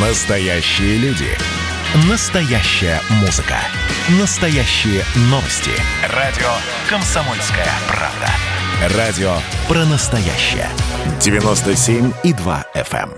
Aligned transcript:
Настоящие 0.00 0.96
люди. 0.98 1.26
Настоящая 2.08 3.00
музыка. 3.20 3.56
Настоящие 4.20 5.02
новости. 5.22 5.72
Радио 6.14 6.46
«Комсомольская 6.88 7.66
правда». 7.88 8.96
Радио 8.96 9.38
про 9.66 9.84
настоящее. 9.86 10.68
97,2 11.18 12.64
FM. 12.76 13.10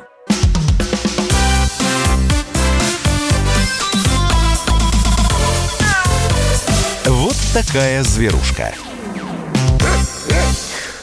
эм. 7.04 7.14
Вот 7.14 7.36
такая 7.52 8.02
зверушка. 8.04 8.72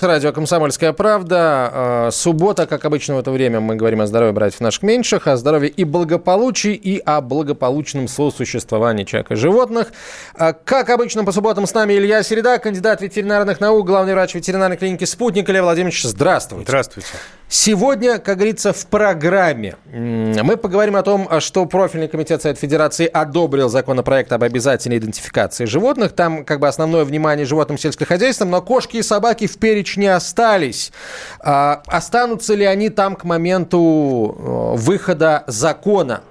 Радио 0.02 0.32
«Комсомольская 0.32 0.94
правда». 0.94 1.38
А, 1.40 2.10
суббота, 2.12 2.68
как 2.68 2.86
обычно 2.86 3.16
в 3.16 3.20
это 3.20 3.32
время, 3.32 3.60
мы 3.60 3.76
говорим 3.76 4.02
о 4.02 4.06
здоровье 4.06 4.32
братьев 4.32 4.60
наших 4.60 4.84
меньших, 4.84 5.26
о 5.28 5.38
здоровье 5.38 5.70
и 5.70 5.84
благополучии, 5.84 6.74
и 6.74 7.00
о 7.00 7.22
благополучном 7.22 8.08
сосуществовании 8.08 9.06
человека 9.06 9.34
и 9.34 9.38
животных. 9.38 9.92
А, 10.36 10.54
как 10.54 10.92
обычно, 10.92 11.26
по 11.26 11.32
субботам 11.32 11.66
с 11.66 11.74
нами 11.74 11.94
Илья 11.94 12.22
Середа, 12.22 12.60
кандидат 12.60 13.02
ветеринарных 13.02 13.60
наук, 13.60 13.88
главный 13.88 14.14
врач 14.14 14.36
ветеринарной 14.36 14.78
клиники 14.78 15.06
«Спутник». 15.06 15.50
Илья 15.50 15.64
Владимирович, 15.64 16.04
здравствуйте. 16.04 16.66
Здравствуйте. 16.66 17.08
Сегодня, 17.50 18.20
как 18.20 18.36
говорится, 18.36 18.74
в 18.74 18.88
программе 18.88 19.78
мы 19.92 20.58
поговорим 20.58 20.98
о 20.98 21.02
том, 21.02 21.30
что 21.40 21.66
профильный 21.66 22.10
комитет 22.10 22.42
Совет 22.42 22.60
Федерации 22.60 23.10
одобрил 23.12 23.70
законопроект 23.70 24.34
об 24.34 24.44
обязательной 24.44 24.98
идентификации 24.98 25.64
животных. 25.64 26.12
Там 26.12 26.44
как 26.44 26.60
бы 26.60 26.68
основное 26.68 27.06
внимание 27.06 27.46
животным 27.46 27.78
сельскохозяйственным, 27.78 28.52
но 28.52 28.62
кошки 28.62 28.98
и 28.98 29.02
собаки 29.02 29.48
в 29.48 29.58
перечне 29.58 29.87
остались. 30.08 30.92
А, 31.40 31.82
останутся 31.88 32.56
ли 32.56 32.66
они 32.66 32.90
там 32.90 33.16
к 33.16 33.24
моменту 33.24 34.36
э, 34.38 34.78
выхода 34.78 35.44
закона? 35.48 36.22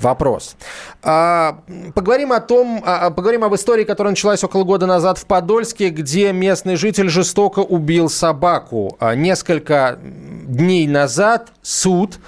Вопрос. 0.00 0.56
А, 1.02 1.60
поговорим 1.94 2.32
о 2.32 2.40
том, 2.40 2.82
а, 2.84 3.10
поговорим 3.10 3.44
об 3.44 3.54
истории, 3.54 3.84
которая 3.84 4.10
началась 4.12 4.42
около 4.42 4.64
года 4.64 4.86
назад 4.86 5.18
в 5.18 5.26
Подольске, 5.26 5.90
где 5.90 6.32
местный 6.32 6.76
житель 6.76 7.08
жестоко 7.08 7.60
убил 7.60 8.08
собаку. 8.08 8.98
Несколько 9.14 9.98
дней 10.02 10.86
назад 10.86 11.52
суд 11.62 12.18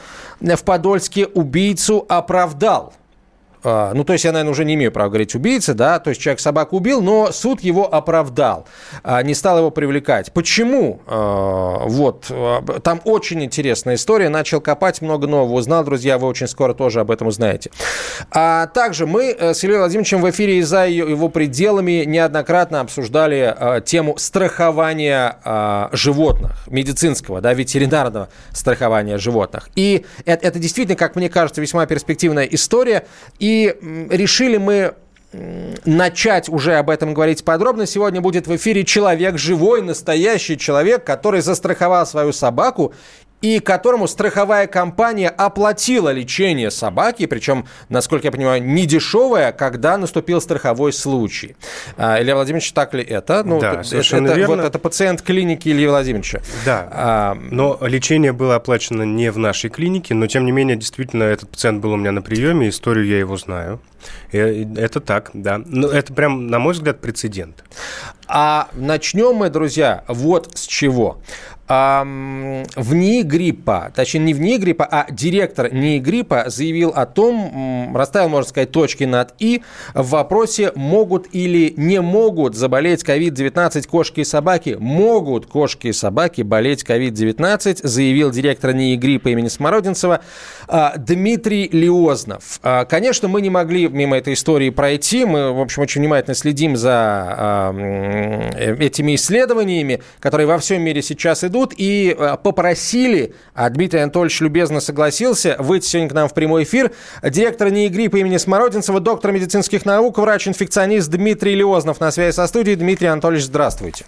в 0.41 0.62
Подольске 0.64 1.27
убийцу 1.27 2.05
оправдал. 2.09 2.95
А, 3.65 3.93
ну, 3.95 4.05
то 4.05 4.13
есть 4.13 4.25
я, 4.25 4.33
наверное, 4.33 4.53
уже 4.53 4.65
не 4.65 4.75
имею 4.75 4.93
права 4.93 5.09
говорить 5.09 5.35
убийца, 5.35 5.75
да, 5.75 5.99
то 5.99 6.11
есть 6.11 6.21
человек 6.21 6.41
собаку 6.41 6.77
убил, 6.77 7.03
но 7.03 7.33
суд 7.33 7.61
его 7.61 7.93
оправдал, 7.93 8.67
а, 9.03 9.23
не 9.23 9.35
стал 9.35 9.59
его 9.59 9.71
привлекать. 9.71 10.33
Почему? 10.33 11.01
А, 11.07 11.85
вот, 11.87 12.31
там 12.83 13.01
очень 13.05 13.43
интересная 13.45 13.95
история, 13.95 14.29
начал 14.29 14.61
копать, 14.61 15.01
много 15.03 15.27
нового 15.27 15.55
узнал, 15.55 15.85
друзья, 15.85 16.19
вы 16.19 16.29
очень 16.29 16.49
скоро 16.49 16.75
тоже 16.75 17.01
об 17.01 17.11
этом 17.11 17.29
узнаете. 17.29 17.71
А 18.31 18.67
также 18.69 19.07
мы 19.07 19.37
э, 19.39 19.55
с 19.55 19.63
Ильей 19.65 19.79
Владимировичем 19.79 20.21
в 20.21 20.31
эфире 20.31 20.59
и 20.59 20.63
за 20.63 20.87
его 20.87 21.29
пределами 21.29 22.05
неоднократно 22.05 22.81
обсуждали 22.81 23.83
тему 23.85 24.17
страхования 24.19 25.37
животных, 25.93 26.67
медицинского, 26.69 27.41
да, 27.41 27.53
ветеринарного 27.55 28.29
страхования 28.53 29.19
животных. 29.19 29.69
И 29.75 30.05
это, 30.25 30.47
это 30.47 30.59
действительно, 30.59 30.97
как 30.97 31.17
мне 31.17 31.29
кажется, 31.29 31.61
весьма 31.61 31.87
перспективная 31.87 32.45
история, 32.45 33.07
и 33.39 33.52
и 33.53 33.77
решили 34.11 34.56
мы 34.56 34.95
начать 35.84 36.48
уже 36.48 36.75
об 36.75 36.91
этом 36.91 37.14
говорить 37.14 37.45
подробно. 37.45 37.86
Сегодня 37.86 38.20
будет 38.20 38.47
в 38.47 38.56
эфире 38.56 38.84
человек, 38.84 39.39
живой, 39.39 39.83
настоящий 39.83 40.58
человек, 40.58 41.05
который 41.05 41.41
застраховал 41.41 42.06
свою 42.06 42.33
собаку 42.33 42.92
и 43.43 43.59
которому 43.59 44.07
страховая 44.07 44.67
компания 44.67 45.29
оплатила 45.29 46.11
лечение 46.11 46.71
собаки, 46.71 47.27
причем, 47.27 47.67
насколько 47.89 48.29
я 48.29 48.33
понимаю, 48.33 48.62
не 48.62 48.87
дешевое, 48.87 49.53
когда 49.53 49.98
наступил 49.98 50.41
страховой 50.41 50.93
случай. 50.93 51.57
А, 51.97 52.23
Илья 52.23 52.37
Владимирович, 52.37 52.73
так 52.73 52.95
ли 52.95 53.03
это? 53.03 53.42
Ну, 53.45 53.61
да, 53.61 53.83
совершенно 53.83 54.29
это, 54.29 54.36
верно. 54.36 54.57
Вот 54.57 54.64
это 54.64 54.79
пациент 54.79 55.23
клиники 55.23 55.69
Ильи 55.69 55.86
Владимировича. 55.86 56.41
Да, 56.64 56.89
а, 56.91 57.35
но 57.35 57.79
лечение 57.83 58.33
было 58.33 58.55
оплачено 58.55 59.03
не 59.03 59.30
в 59.30 59.39
нашей 59.39 59.70
клинике, 59.70 60.14
но, 60.14 60.29
тем 60.29 60.47
не 60.47 60.53
менее, 60.53 60.77
действительно, 60.77 61.24
этот 61.24 61.51
пациент 61.51 61.83
был 61.83 61.92
у 61.92 61.97
меня 61.97 62.13
на 62.13 62.23
приеме, 62.23 62.69
историю 62.69 63.07
я 63.07 63.19
его 63.19 63.36
знаю. 63.36 63.80
Это 64.33 65.01
так, 65.01 65.30
да. 65.33 65.61
Но 65.64 65.89
это 65.89 66.13
прям, 66.13 66.48
на 66.48 66.59
мой 66.59 66.74
взгляд, 66.74 67.01
прецедент. 67.01 67.64
А 68.27 68.69
начнем 68.73 69.35
мы, 69.35 69.51
друзья, 69.51 70.05
вот 70.09 70.53
с 70.55 70.67
чего 70.67 71.19
в 71.68 72.95
НИИ 72.95 73.23
гриппа, 73.23 73.92
точнее 73.95 74.20
не 74.20 74.34
в 74.34 74.40
НИИ 74.40 74.58
гриппа, 74.58 74.84
а 74.90 75.06
директор 75.11 75.73
НИИ 75.73 76.00
гриппа 76.00 76.45
заявил 76.48 76.90
о 76.90 77.06
том, 77.06 77.95
расставил, 77.96 78.28
можно 78.28 78.48
сказать, 78.48 78.73
точки 78.73 79.05
над 79.05 79.34
«и» 79.39 79.62
в 79.95 80.11
вопросе, 80.11 80.73
могут 80.74 81.28
или 81.33 81.73
не 81.77 82.00
могут 82.00 82.56
заболеть 82.56 83.05
COVID-19 83.05 83.86
кошки 83.89 84.20
и 84.20 84.24
собаки. 84.24 84.77
Могут 84.78 85.46
кошки 85.46 85.89
и 85.89 85.92
собаки 85.92 86.42
болеть 86.42 86.84
COVID-19, 86.84 87.86
заявил 87.86 88.30
директор 88.30 88.73
НИИ 88.73 88.96
гриппа 88.96 89.29
имени 89.29 89.48
Смородинцева 89.48 90.20
а, 90.68 90.94
Дмитрий 90.96 91.68
Лиознов. 91.73 92.61
А, 92.62 92.84
конечно, 92.84 93.29
мы 93.29 93.40
не 93.40 93.50
могли 93.50 93.89
мимо 93.89 94.17
этой 94.17 94.34
истории 94.34 94.70
пройти, 94.70 95.24
мы, 95.24 95.52
в 95.52 95.61
общем, 95.61 95.83
очень 95.83 96.00
внимательно 96.00 96.34
следим 96.34 96.77
за 96.77 96.92
а, 96.94 97.74
э, 98.55 98.77
этими 98.79 99.14
исследованиями, 99.14 100.02
которые 100.20 100.46
во 100.46 100.58
всем 100.58 100.83
мире 100.83 101.02
сейчас 101.02 101.44
идут, 101.44 101.52
идут 101.52 101.74
и 101.77 102.17
э, 102.18 102.36
попросили, 102.42 103.35
а 103.55 103.68
Дмитрий 103.68 104.01
Анатольевич 104.01 104.40
любезно 104.40 104.80
согласился, 104.80 105.57
выйти 105.58 105.86
сегодня 105.86 106.08
к 106.08 106.14
нам 106.14 106.29
в 106.29 106.35
прямой 106.35 106.64
эфир, 106.64 106.92
директор 107.23 107.70
НИИ 107.70 107.89
гриппа 107.89 108.17
имени 108.17 108.39
Смородинцева, 108.39 109.01
доктор 109.01 109.33
медицинских 109.33 109.85
наук, 109.85 110.18
врач-инфекционист 110.18 111.11
Дмитрий 111.11 111.55
Леознов 111.55 112.01
на 112.01 112.11
связи 112.11 112.35
со 112.35 112.46
студией. 112.46 112.77
Дмитрий 112.77 113.08
Анатольевич, 113.08 113.45
здравствуйте. 113.45 114.07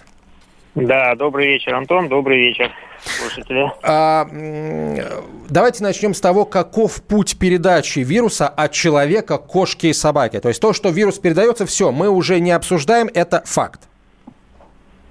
Да, 0.74 1.14
добрый 1.14 1.46
вечер, 1.46 1.74
Антон, 1.74 2.08
добрый 2.08 2.38
вечер, 2.38 2.72
слушатели. 2.98 3.70
А, 3.82 4.26
давайте 5.48 5.84
начнем 5.84 6.14
с 6.14 6.20
того, 6.20 6.44
каков 6.44 7.00
путь 7.02 7.38
передачи 7.38 8.00
вируса 8.00 8.48
от 8.48 8.72
человека 8.72 9.38
к 9.38 9.46
кошке 9.46 9.90
и 9.90 9.92
собаке. 9.92 10.40
То 10.40 10.48
есть 10.48 10.60
то, 10.60 10.72
что 10.72 10.88
вирус 10.88 11.18
передается, 11.20 11.64
все, 11.64 11.92
мы 11.92 12.08
уже 12.08 12.40
не 12.40 12.50
обсуждаем, 12.50 13.08
это 13.14 13.42
факт. 13.44 13.82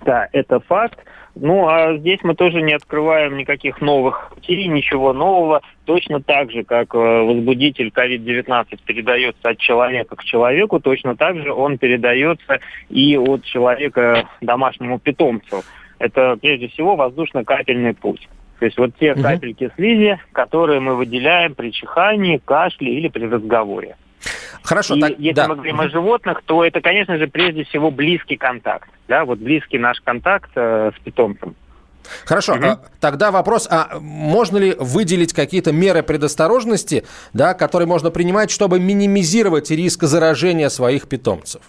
Да, 0.01 0.27
это 0.33 0.59
факт. 0.59 0.99
Ну, 1.35 1.67
а 1.67 1.97
здесь 1.97 2.19
мы 2.21 2.35
тоже 2.35 2.61
не 2.61 2.73
открываем 2.73 3.37
никаких 3.37 3.81
новых 3.81 4.31
путей, 4.33 4.67
ничего 4.67 5.13
нового. 5.13 5.61
Точно 5.85 6.21
так 6.21 6.51
же, 6.51 6.63
как 6.63 6.93
э, 6.93 6.97
возбудитель 6.97 7.87
COVID-19 7.87 8.79
передается 8.85 9.49
от 9.49 9.57
человека 9.57 10.15
к 10.15 10.23
человеку, 10.23 10.79
точно 10.79 11.15
так 11.15 11.37
же 11.37 11.51
он 11.51 11.79
передается 11.79 12.59
и 12.89 13.17
от 13.17 13.43
человека 13.45 14.29
домашнему 14.41 14.99
питомцу. 14.99 15.63
Это, 15.97 16.37
прежде 16.39 16.67
всего, 16.67 16.95
воздушно-капельный 16.95 17.95
путь. 17.95 18.27
То 18.59 18.65
есть 18.65 18.77
вот 18.77 18.91
те 18.99 19.13
угу. 19.13 19.23
капельки 19.23 19.71
слизи, 19.75 20.19
которые 20.33 20.79
мы 20.79 20.95
выделяем 20.95 21.55
при 21.55 21.71
чихании, 21.71 22.39
кашле 22.43 22.93
или 22.93 23.07
при 23.07 23.25
разговоре. 23.25 23.95
Хорошо. 24.63 24.95
И 24.95 25.01
так, 25.01 25.11
если 25.19 25.33
да. 25.33 25.47
мы 25.47 25.55
говорим 25.55 25.81
о 25.81 25.89
животных, 25.89 26.41
то 26.45 26.63
это, 26.63 26.81
конечно 26.81 27.17
же, 27.17 27.27
прежде 27.27 27.63
всего 27.65 27.91
близкий 27.91 28.37
контакт. 28.37 28.89
Да, 29.07 29.25
вот 29.25 29.39
близкий 29.39 29.77
наш 29.77 29.99
контакт 30.01 30.51
э, 30.55 30.91
с 30.95 31.03
питомцем. 31.03 31.55
Хорошо, 32.25 32.55
угу. 32.55 32.79
тогда 32.99 33.31
вопрос, 33.31 33.67
а 33.69 33.97
можно 33.99 34.57
ли 34.57 34.75
выделить 34.77 35.33
какие-то 35.33 35.71
меры 35.71 36.03
предосторожности, 36.03 37.05
да, 37.31 37.53
которые 37.53 37.87
можно 37.87 38.11
принимать, 38.11 38.51
чтобы 38.51 38.79
минимизировать 38.79 39.71
риск 39.71 40.03
заражения 40.03 40.69
своих 40.69 41.07
питомцев? 41.07 41.61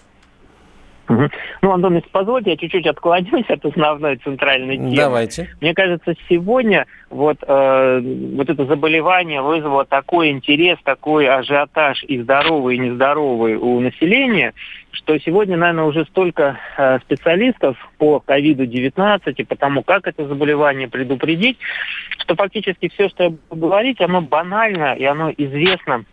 Угу. 1.07 1.29
Ну, 1.61 1.71
Антон, 1.71 1.95
если 1.95 2.09
позволите, 2.09 2.51
я 2.51 2.57
чуть-чуть 2.57 2.87
отклонюсь 2.87 3.45
от 3.47 3.63
основной 3.63 4.17
центральной 4.17 4.77
темы. 4.77 4.95
Давайте. 4.95 5.49
Мне 5.61 5.73
кажется, 5.73 6.15
сегодня 6.27 6.85
вот, 7.09 7.37
э, 7.47 8.01
вот 8.35 8.49
это 8.49 8.65
заболевание 8.65 9.41
вызвало 9.41 9.85
такой 9.85 10.29
интерес, 10.29 10.77
такой 10.83 11.27
ажиотаж 11.27 12.03
и 12.03 12.21
здоровый, 12.21 12.75
и 12.75 12.79
нездоровый 12.79 13.55
у 13.55 13.79
населения, 13.79 14.53
что 14.91 15.17
сегодня, 15.19 15.57
наверное, 15.57 15.85
уже 15.85 16.05
столько 16.05 16.57
э, 16.77 16.99
специалистов 16.99 17.77
по 17.99 18.19
ковиду-19 18.19 19.33
и 19.37 19.43
по 19.43 19.55
тому, 19.55 19.83
как 19.83 20.07
это 20.07 20.27
заболевание 20.27 20.87
предупредить, 20.87 21.57
что 22.17 22.35
фактически 22.35 22.89
все, 22.89 23.09
что 23.09 23.23
я 23.25 23.29
буду 23.29 23.61
говорить, 23.61 24.01
оно 24.01 24.21
банально 24.21 24.93
и 24.93 25.03
оно 25.03 25.31
известно 25.37 26.05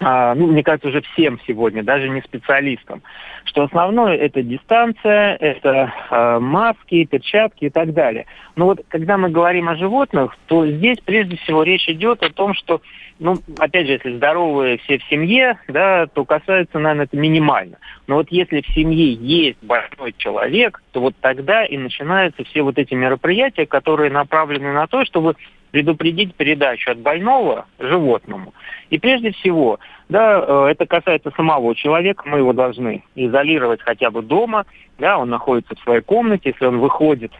ну, 0.00 0.46
мне 0.48 0.62
кажется, 0.62 0.88
уже 0.88 1.02
всем 1.02 1.38
сегодня, 1.46 1.82
даже 1.82 2.08
не 2.08 2.20
специалистам, 2.22 3.02
что 3.44 3.62
основное 3.62 4.16
это 4.16 4.42
дистанция, 4.42 5.36
это 5.36 5.92
э, 6.10 6.38
маски, 6.40 7.04
перчатки 7.04 7.66
и 7.66 7.70
так 7.70 7.92
далее. 7.92 8.26
Но 8.56 8.66
вот 8.66 8.84
когда 8.88 9.16
мы 9.18 9.30
говорим 9.30 9.68
о 9.68 9.76
животных, 9.76 10.36
то 10.46 10.66
здесь 10.66 10.98
прежде 11.04 11.36
всего 11.36 11.62
речь 11.62 11.88
идет 11.88 12.22
о 12.22 12.30
том, 12.30 12.54
что, 12.54 12.80
ну, 13.18 13.36
опять 13.58 13.86
же, 13.86 13.94
если 13.94 14.16
здоровые 14.16 14.78
все 14.78 14.98
в 14.98 15.04
семье, 15.04 15.58
да, 15.68 16.06
то 16.06 16.24
касается, 16.24 16.78
наверное, 16.78 17.04
это 17.04 17.16
минимально. 17.16 17.78
Но 18.06 18.16
вот 18.16 18.28
если 18.30 18.62
в 18.62 18.68
семье 18.68 19.12
есть 19.12 19.58
больной 19.62 20.14
человек, 20.16 20.82
то 20.92 21.00
вот 21.00 21.14
тогда 21.20 21.64
и 21.64 21.76
начинаются 21.76 22.44
все 22.44 22.62
вот 22.62 22.78
эти 22.78 22.94
мероприятия, 22.94 23.66
которые 23.66 24.10
направлены 24.10 24.72
на 24.72 24.86
то, 24.86 25.04
чтобы 25.04 25.36
предупредить 25.74 26.36
передачу 26.36 26.92
от 26.92 26.98
больного 26.98 27.66
животному. 27.80 28.54
И 28.90 28.98
прежде 29.00 29.32
всего, 29.32 29.80
да, 30.08 30.38
э, 30.38 30.66
это 30.70 30.86
касается 30.86 31.32
самого 31.36 31.74
человека, 31.74 32.22
мы 32.28 32.38
его 32.38 32.52
должны 32.52 33.02
изолировать 33.16 33.82
хотя 33.82 34.12
бы 34.12 34.22
дома, 34.22 34.66
да, 34.98 35.18
он 35.18 35.30
находится 35.30 35.74
в 35.74 35.80
своей 35.80 36.00
комнате, 36.00 36.50
если 36.50 36.66
он 36.66 36.78
выходит 36.78 37.32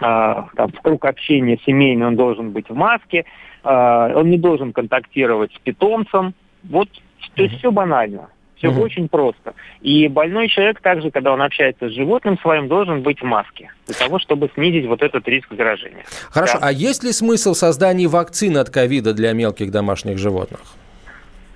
а, 0.00 0.48
там, 0.56 0.72
в 0.72 0.80
круг 0.80 1.04
общения 1.04 1.58
семейный, 1.66 2.06
он 2.06 2.16
должен 2.16 2.52
быть 2.52 2.70
в 2.70 2.74
маске, 2.74 3.26
а, 3.62 4.10
он 4.14 4.30
не 4.30 4.38
должен 4.38 4.72
контактировать 4.72 5.52
с 5.52 5.58
питомцем. 5.58 6.32
Вот, 6.62 6.88
то 7.34 7.42
есть 7.42 7.58
все 7.58 7.70
банально. 7.70 8.30
Все 8.60 8.68
угу. 8.68 8.82
очень 8.82 9.08
просто. 9.08 9.54
И 9.80 10.06
больной 10.08 10.48
человек 10.48 10.80
также, 10.82 11.10
когда 11.10 11.32
он 11.32 11.40
общается 11.40 11.88
с 11.88 11.92
животным 11.92 12.38
своим, 12.40 12.68
должен 12.68 13.00
быть 13.00 13.20
в 13.20 13.24
маске 13.24 13.72
для 13.86 13.94
того, 13.94 14.18
чтобы 14.18 14.50
снизить 14.54 14.86
вот 14.86 15.02
этот 15.02 15.26
риск 15.26 15.48
заражения. 15.50 16.04
Хорошо. 16.28 16.58
Да. 16.60 16.68
А 16.68 16.72
есть 16.72 17.02
ли 17.02 17.12
смысл 17.12 17.54
создания 17.54 18.06
вакцины 18.06 18.58
от 18.58 18.68
ковида 18.68 19.14
для 19.14 19.32
мелких 19.32 19.70
домашних 19.70 20.18
животных? 20.18 20.60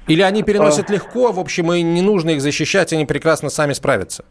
Или 0.06 0.22
они 0.22 0.42
переносят 0.42 0.88
а... 0.88 0.94
легко, 0.94 1.30
в 1.32 1.38
общем, 1.38 1.72
и 1.74 1.82
не 1.82 2.00
нужно 2.00 2.30
их 2.30 2.40
защищать, 2.40 2.94
они 2.94 3.04
прекрасно 3.04 3.50
сами 3.50 3.74
справятся? 3.74 4.24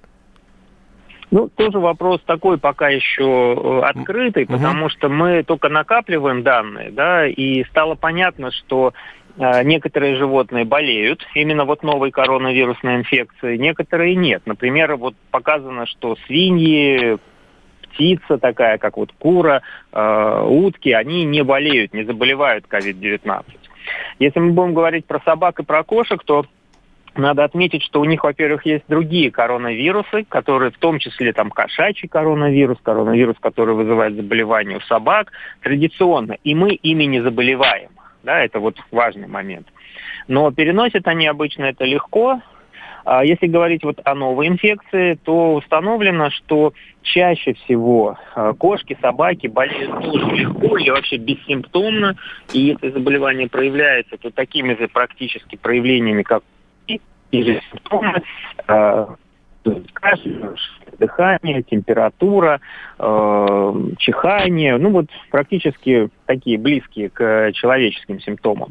Ну, 1.34 1.50
тоже 1.50 1.80
вопрос 1.80 2.22
такой 2.28 2.60
пока 2.60 2.90
еще 2.90 3.24
э, 3.56 3.82
открытый, 3.86 4.46
потому 4.46 4.90
что 4.90 5.10
мы 5.10 5.42
только 5.42 5.68
накапливаем 5.68 6.44
данные, 6.44 6.92
да, 6.92 7.26
и 7.26 7.64
стало 7.66 7.96
понятно, 7.96 8.52
что 8.52 8.94
э, 8.94 9.23
некоторые 9.38 10.16
животные 10.16 10.66
болеют 10.66 11.26
именно 11.34 11.66
вот 11.66 11.84
новой 11.84 12.12
коронавирусной 12.12 12.98
инфекцией, 12.98 13.58
некоторые 13.58 14.16
нет. 14.16 14.44
Например, 14.46 14.96
вот 14.96 15.16
показано, 15.32 15.86
что 15.88 16.16
свиньи, 16.28 17.18
птица 17.94 18.38
такая, 18.38 18.78
как 18.78 18.98
вот 18.98 19.12
кура, 19.18 19.62
э, 19.92 20.46
утки, 20.48 20.92
они 20.92 21.26
не 21.26 21.44
болеют, 21.44 21.94
не 21.94 22.04
заболевают 22.04 22.66
COVID-19. 22.70 23.44
Если 24.20 24.40
мы 24.40 24.52
будем 24.52 24.74
говорить 24.74 25.06
про 25.06 25.20
собак 25.22 25.60
и 25.60 25.64
про 25.64 25.84
кошек, 25.84 26.24
то 26.24 26.46
надо 27.16 27.44
отметить, 27.44 27.84
что 27.84 28.02
у 28.02 28.06
них, 28.06 28.24
во-первых, 28.24 28.66
есть 28.66 28.86
другие 28.88 29.30
коронавирусы, 29.30 30.26
которые 30.28 30.72
в 30.72 30.78
том 30.78 30.98
числе 30.98 31.32
там 31.32 31.52
кошачий 31.52 32.08
коронавирус, 32.08 32.80
коронавирус, 32.82 33.38
который 33.40 33.76
вызывает 33.76 34.16
заболевания 34.16 34.78
у 34.78 34.82
собак, 34.82 35.32
традиционно, 35.62 36.38
и 36.44 36.56
мы 36.56 36.74
ими 36.74 37.04
не 37.04 37.22
заболеваем. 37.22 37.90
Да, 38.24 38.40
это 38.40 38.60
вот 38.60 38.78
важный 38.92 39.28
момент. 39.28 39.68
Но 40.28 40.52
переносят 40.52 41.08
они 41.08 41.28
обычно 41.28 41.66
это 41.66 41.84
легко. 41.84 42.42
А 43.06 43.26
если 43.26 43.48
говорить 43.48 43.84
вот 43.84 44.00
о 44.06 44.16
новой 44.16 44.48
инфекции, 44.48 45.20
то 45.26 45.56
установлено, 45.56 46.30
что 46.30 46.74
чаще 47.02 47.54
всего 47.54 48.18
а, 48.34 48.54
кошки, 48.54 48.98
собаки 49.02 49.48
болеют 49.48 49.92
тоже 50.02 50.26
легко 50.28 50.78
или 50.78 50.90
вообще 50.90 51.18
бессимптомно. 51.18 52.16
И 52.54 52.60
если 52.60 52.92
заболевание 52.92 53.50
проявляется, 53.50 54.18
то 54.18 54.32
такими 54.32 54.74
же 54.76 54.88
практически 54.88 55.58
проявлениями, 55.58 56.24
как 56.24 56.44
или 57.32 57.62
симптомы, 57.72 58.22
э, 59.66 59.82
кашель, 59.94 60.42
дыхание, 61.00 61.64
температура, 61.64 62.60
э, 63.00 63.74
чихание, 63.98 64.78
ну 64.78 64.90
вот 64.92 65.08
практически 65.32 66.10
такие 66.26 66.58
близкие 66.58 67.10
к 67.10 67.52
человеческим 67.54 68.20
симптомам. 68.20 68.70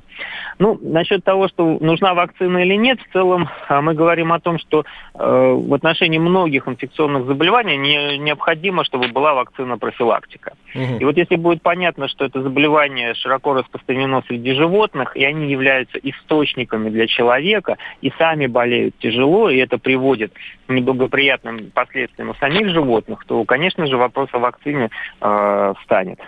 Ну, 0.58 0.78
насчет 0.80 1.24
того, 1.24 1.48
что 1.48 1.78
нужна 1.80 2.14
вакцина 2.14 2.58
или 2.58 2.74
нет, 2.74 2.98
в 3.00 3.12
целом 3.12 3.48
а, 3.68 3.82
мы 3.82 3.94
говорим 3.94 4.32
о 4.32 4.40
том, 4.40 4.58
что 4.58 4.84
э, 5.14 5.18
в 5.18 5.74
отношении 5.74 6.18
многих 6.18 6.66
инфекционных 6.66 7.26
заболеваний 7.26 7.76
не, 7.76 8.18
необходимо, 8.18 8.84
чтобы 8.84 9.08
была 9.08 9.34
вакцина 9.34 9.78
профилактика. 9.78 10.54
Угу. 10.74 10.98
И 11.00 11.04
вот 11.04 11.16
если 11.16 11.36
будет 11.36 11.62
понятно, 11.62 12.08
что 12.08 12.24
это 12.24 12.42
заболевание 12.42 13.14
широко 13.14 13.54
распространено 13.54 14.22
среди 14.26 14.52
животных, 14.54 15.16
и 15.16 15.24
они 15.24 15.50
являются 15.50 15.98
источниками 15.98 16.88
для 16.90 17.06
человека, 17.06 17.76
и 18.00 18.10
сами 18.18 18.46
болеют 18.46 18.96
тяжело, 18.98 19.50
и 19.50 19.58
это 19.58 19.78
приводит 19.78 20.32
к 20.66 20.72
неблагоприятным 20.82 21.70
последствиям 21.72 22.30
у 22.30 22.34
самих 22.34 22.68
животных, 22.68 23.24
то, 23.26 23.44
конечно 23.44 23.86
же, 23.86 23.96
вопрос 23.96 24.28
о 24.32 24.38
вакцине 24.38 24.90
э, 25.20 25.74
встанет. 25.80 26.18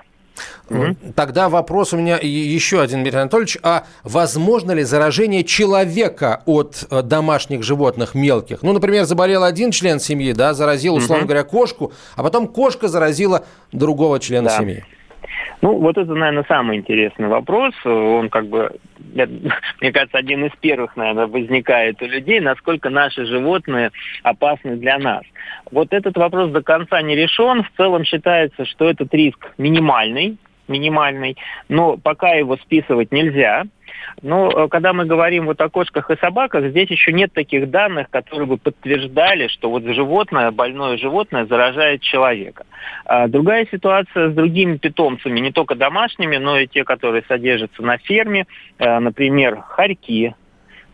Mm-hmm. 0.69 1.13
Тогда 1.15 1.49
вопрос 1.49 1.93
у 1.93 1.97
меня 1.97 2.19
еще 2.21 2.81
один, 2.81 3.03
Дмитрий 3.03 3.21
Анатольевич. 3.21 3.59
А 3.63 3.85
возможно 4.03 4.73
ли 4.73 4.83
заражение 4.83 5.45
человека 5.45 6.43
от 6.47 6.87
э, 6.91 7.03
домашних 7.03 7.63
животных 7.63 8.15
мелких? 8.15 8.63
Ну, 8.63 8.73
например, 8.73 9.05
заболел 9.05 9.45
один 9.45 9.71
член 9.71 10.01
семьи, 10.01 10.33
да, 10.33 10.55
заразил, 10.55 10.95
условно 10.95 11.23
mm-hmm. 11.23 11.27
говоря, 11.27 11.45
кошку, 11.45 11.93
а 12.17 12.23
потом 12.23 12.49
кошка 12.49 12.89
заразила 12.89 13.45
другого 13.73 14.19
члена 14.19 14.49
да. 14.49 14.59
семьи. 14.59 14.85
Ну, 15.65 15.79
вот 15.79 15.97
это, 15.97 16.15
наверное, 16.15 16.45
самый 16.47 16.77
интересный 16.77 17.29
вопрос. 17.29 17.73
Он 17.87 18.29
как 18.29 18.49
бы, 18.49 18.71
мне 19.81 19.93
кажется, 19.93 20.19
один 20.19 20.45
из 20.45 20.53
первых, 20.61 20.95
наверное, 20.95 21.27
возникает 21.27 22.03
у 22.03 22.05
людей, 22.05 22.39
насколько 22.41 22.91
наши 22.91 23.25
животные 23.25 23.91
опасны 24.23 24.77
для 24.77 24.99
нас. 24.99 25.23
Вот 25.71 25.95
этот 25.95 26.19
вопрос 26.19 26.51
до 26.51 26.63
конца 26.63 27.01
не 27.01 27.17
решен. 27.17 27.63
В 27.63 27.71
целом 27.79 28.05
считается, 28.05 28.67
что 28.67 28.91
этот 28.91 29.15
риск 29.15 29.53
минимальный, 29.57 30.37
минимальный, 30.69 31.39
но 31.71 31.97
пока 31.97 32.35
его 32.35 32.59
списывать 32.59 33.11
нельзя. 33.11 33.65
Но 34.23 34.51
э, 34.51 34.69
когда 34.69 34.93
мы 34.93 35.05
говорим 35.05 35.47
вот 35.47 35.61
о 35.61 35.69
кошках 35.69 36.11
и 36.11 36.17
собаках, 36.17 36.67
здесь 36.67 36.91
еще 36.91 37.13
нет 37.13 37.33
таких 37.33 37.71
данных, 37.71 38.11
которые 38.11 38.47
бы 38.47 38.57
подтверждали, 38.57 39.49
что 39.49 39.71
вот 39.71 39.85
животное, 39.85 40.51
больное 40.51 40.97
животное 40.97 41.47
заражает 41.47 42.03
человека. 42.03 42.65
А 43.05 43.29
другая 43.29 43.67
ситуация 43.71 44.31
с 44.31 44.35
другими 44.35 44.77
питомцами, 44.77 45.41
не 45.41 45.53
только 45.53 45.75
домашними, 45.75 46.37
но 46.37 46.59
и 46.59 46.67
те, 46.67 46.85
которые 46.85 47.23
содержатся 47.29 47.83
на 47.83 47.99
ферме, 47.99 48.47
э, 48.79 48.99
например, 48.99 49.61
хорьки, 49.61 50.35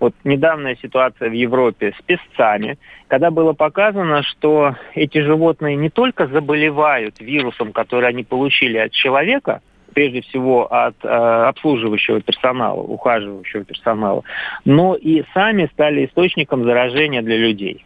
вот 0.01 0.15
недавняя 0.25 0.77
ситуация 0.77 1.29
в 1.29 1.35
Европе 1.35 1.93
с 1.99 2.03
песцами, 2.03 2.79
когда 3.07 3.31
было 3.31 3.53
показано, 3.53 4.23
что 4.23 4.75
эти 4.95 5.19
животные 5.19 5.77
не 5.77 5.91
только 5.91 6.27
заболевают 6.27 7.21
вирусом, 7.21 7.73
который 7.73 8.09
они 8.09 8.25
получили 8.25 8.79
от 8.79 8.93
человека, 8.93 9.61
прежде 9.95 10.23
всего 10.23 10.73
от 10.73 10.97
э, 11.03 11.09
обслуживающего 11.09 12.21
персонала, 12.21 12.81
ухаживающего 12.81 13.65
персонала, 13.65 14.23
но 14.65 14.95
и 14.95 15.25
сами 15.35 15.69
стали 15.73 16.07
источником 16.07 16.65
заражения 16.65 17.23
для 17.23 17.37
людей. 17.37 17.85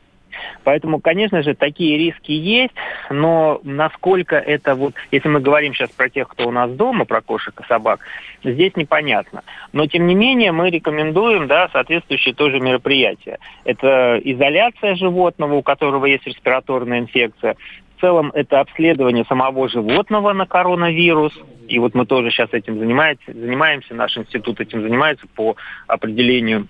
Поэтому, 0.65 1.01
конечно 1.01 1.43
же, 1.43 1.55
такие 1.55 1.99
риски 1.99 2.33
есть, 2.33 2.75
но 3.11 3.61
насколько 3.63 4.37
это 4.37 4.75
вот, 4.75 4.95
если 5.11 5.29
мы 5.29 5.41
говорим 5.41 5.75
сейчас 5.75 5.91
про 5.91 6.09
тех, 6.09 6.29
кто 6.29 6.49
у 6.49 6.51
нас 6.51 6.71
дома, 6.73 7.05
про 7.05 7.21
кошек 7.21 7.59
и 7.61 7.67
собак, 7.67 8.01
здесь 8.43 8.75
непонятно. 8.77 9.43
Но, 9.73 9.87
тем 9.87 10.07
не 10.07 10.15
менее, 10.15 10.53
мы 10.53 10.71
рекомендуем, 10.71 11.47
да, 11.47 11.69
соответствующие 11.73 12.35
тоже 12.35 12.61
мероприятия. 12.61 13.39
Это 13.65 14.21
изоляция 14.23 14.95
животного, 14.97 15.55
у 15.55 15.63
которого 15.63 16.07
есть 16.07 16.27
респираторная 16.27 17.01
инфекция, 17.01 17.57
целом 18.05 18.31
это 18.35 18.61
обследование 18.61 19.25
самого 19.25 19.67
животного 19.67 20.35
на 20.35 20.45
коронавирус. 20.45 21.33
И 21.69 21.79
вот 21.79 21.95
мы 21.95 22.05
тоже 22.05 22.31
сейчас 22.31 22.51
этим 22.53 22.79
занимаемся, 22.79 23.33
занимаемся, 23.33 23.95
наш 23.95 24.19
институт 24.19 24.61
этим 24.61 24.83
занимается 24.83 25.27
по 25.35 25.57
определению 25.87 26.69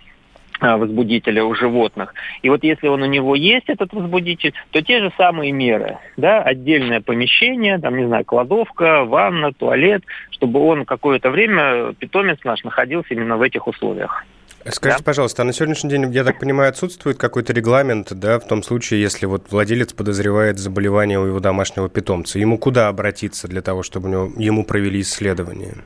а, 0.61 0.77
возбудителя 0.77 1.43
у 1.45 1.53
животных. 1.57 2.15
И 2.43 2.51
вот 2.51 2.63
если 2.63 2.87
он 2.87 3.03
у 3.03 3.07
него 3.07 3.35
есть, 3.35 3.69
этот 3.69 3.93
возбудитель, 3.93 4.55
то 4.71 4.81
те 4.81 5.01
же 5.01 5.13
самые 5.17 5.51
меры, 5.51 5.99
да, 6.17 6.41
отдельное 6.41 7.01
помещение, 7.01 7.79
там, 7.79 7.97
не 7.97 8.07
знаю, 8.07 8.25
кладовка, 8.25 9.05
ванна, 9.05 9.53
туалет, 9.53 10.05
чтобы 10.31 10.61
он 10.61 10.85
какое-то 10.85 11.33
время, 11.33 11.95
питомец 11.95 12.39
наш, 12.45 12.63
находился 12.63 13.13
именно 13.13 13.37
в 13.37 13.43
этих 13.43 13.67
условиях. 13.67 14.25
Скажите, 14.71 15.03
да? 15.03 15.05
пожалуйста, 15.05 15.43
а 15.43 15.45
на 15.45 15.53
сегодняшний 15.53 15.91
день, 15.91 16.11
я 16.13 16.25
так 16.25 16.39
понимаю, 16.39 16.71
отсутствует 16.71 17.19
какой-то 17.19 17.53
регламент, 17.53 18.13
да, 18.13 18.39
в 18.39 18.47
том 18.47 18.63
случае, 18.63 19.03
если 19.03 19.27
вот 19.27 19.51
владелец 19.51 19.93
подозревает 19.93 20.59
заболевание 20.59 21.19
у 21.19 21.27
его 21.27 21.41
домашнего 21.41 21.89
питомца, 21.89 22.39
ему 22.39 22.57
куда 22.57 22.89
обратиться 22.89 23.47
для 23.47 23.61
того, 23.61 23.83
чтобы 23.83 24.09
у 24.09 24.13
него, 24.13 24.33
ему 24.37 24.65
провели 24.65 25.01
исследование? 25.03 25.77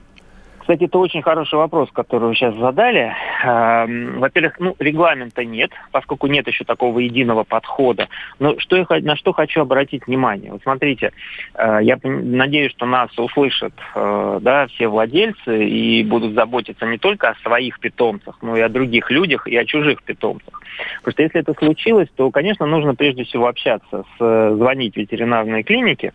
Кстати, 0.69 0.85
это 0.85 0.99
очень 0.99 1.23
хороший 1.23 1.55
вопрос, 1.55 1.89
который 1.95 2.29
вы 2.29 2.35
сейчас 2.35 2.55
задали. 2.57 3.11
Эм, 3.43 4.21
во-первых, 4.21 4.61
ну, 4.61 4.77
регламента 4.79 5.43
нет, 5.43 5.71
поскольку 5.93 6.27
нет 6.27 6.47
еще 6.47 6.65
такого 6.65 6.99
единого 6.99 7.43
подхода. 7.45 8.09
Но 8.39 8.59
что 8.59 8.77
я, 8.77 8.87
на 9.01 9.17
что 9.17 9.33
хочу 9.33 9.63
обратить 9.63 10.07
внимание? 10.07 10.53
Вот 10.53 10.63
смотрите, 10.63 11.13
э, 11.55 11.79
я 11.81 11.99
надеюсь, 12.03 12.73
что 12.73 12.85
нас 12.85 13.09
услышат 13.19 13.73
э, 13.95 14.41
да, 14.43 14.67
все 14.67 14.89
владельцы 14.89 15.67
и 15.67 16.05
будут 16.05 16.35
заботиться 16.35 16.85
не 16.85 16.99
только 16.99 17.31
о 17.31 17.35
своих 17.37 17.81
питомцах, 17.81 18.37
но 18.43 18.55
и 18.55 18.61
о 18.61 18.69
других 18.69 19.11
людях 19.11 19.47
и 19.47 19.57
о 19.57 19.65
чужих 19.65 20.03
питомцах. 20.03 20.61
Потому 20.99 21.13
что 21.13 21.23
если 21.23 21.41
это 21.41 21.55
случилось, 21.55 22.11
то, 22.15 22.31
конечно, 22.31 22.67
нужно 22.67 22.95
прежде 22.95 23.25
всего 23.25 23.47
общаться, 23.47 24.05
с, 24.19 24.55
звонить 24.55 24.97
в 24.97 24.99
ветеринарные 24.99 25.63
клиники, 25.63 26.13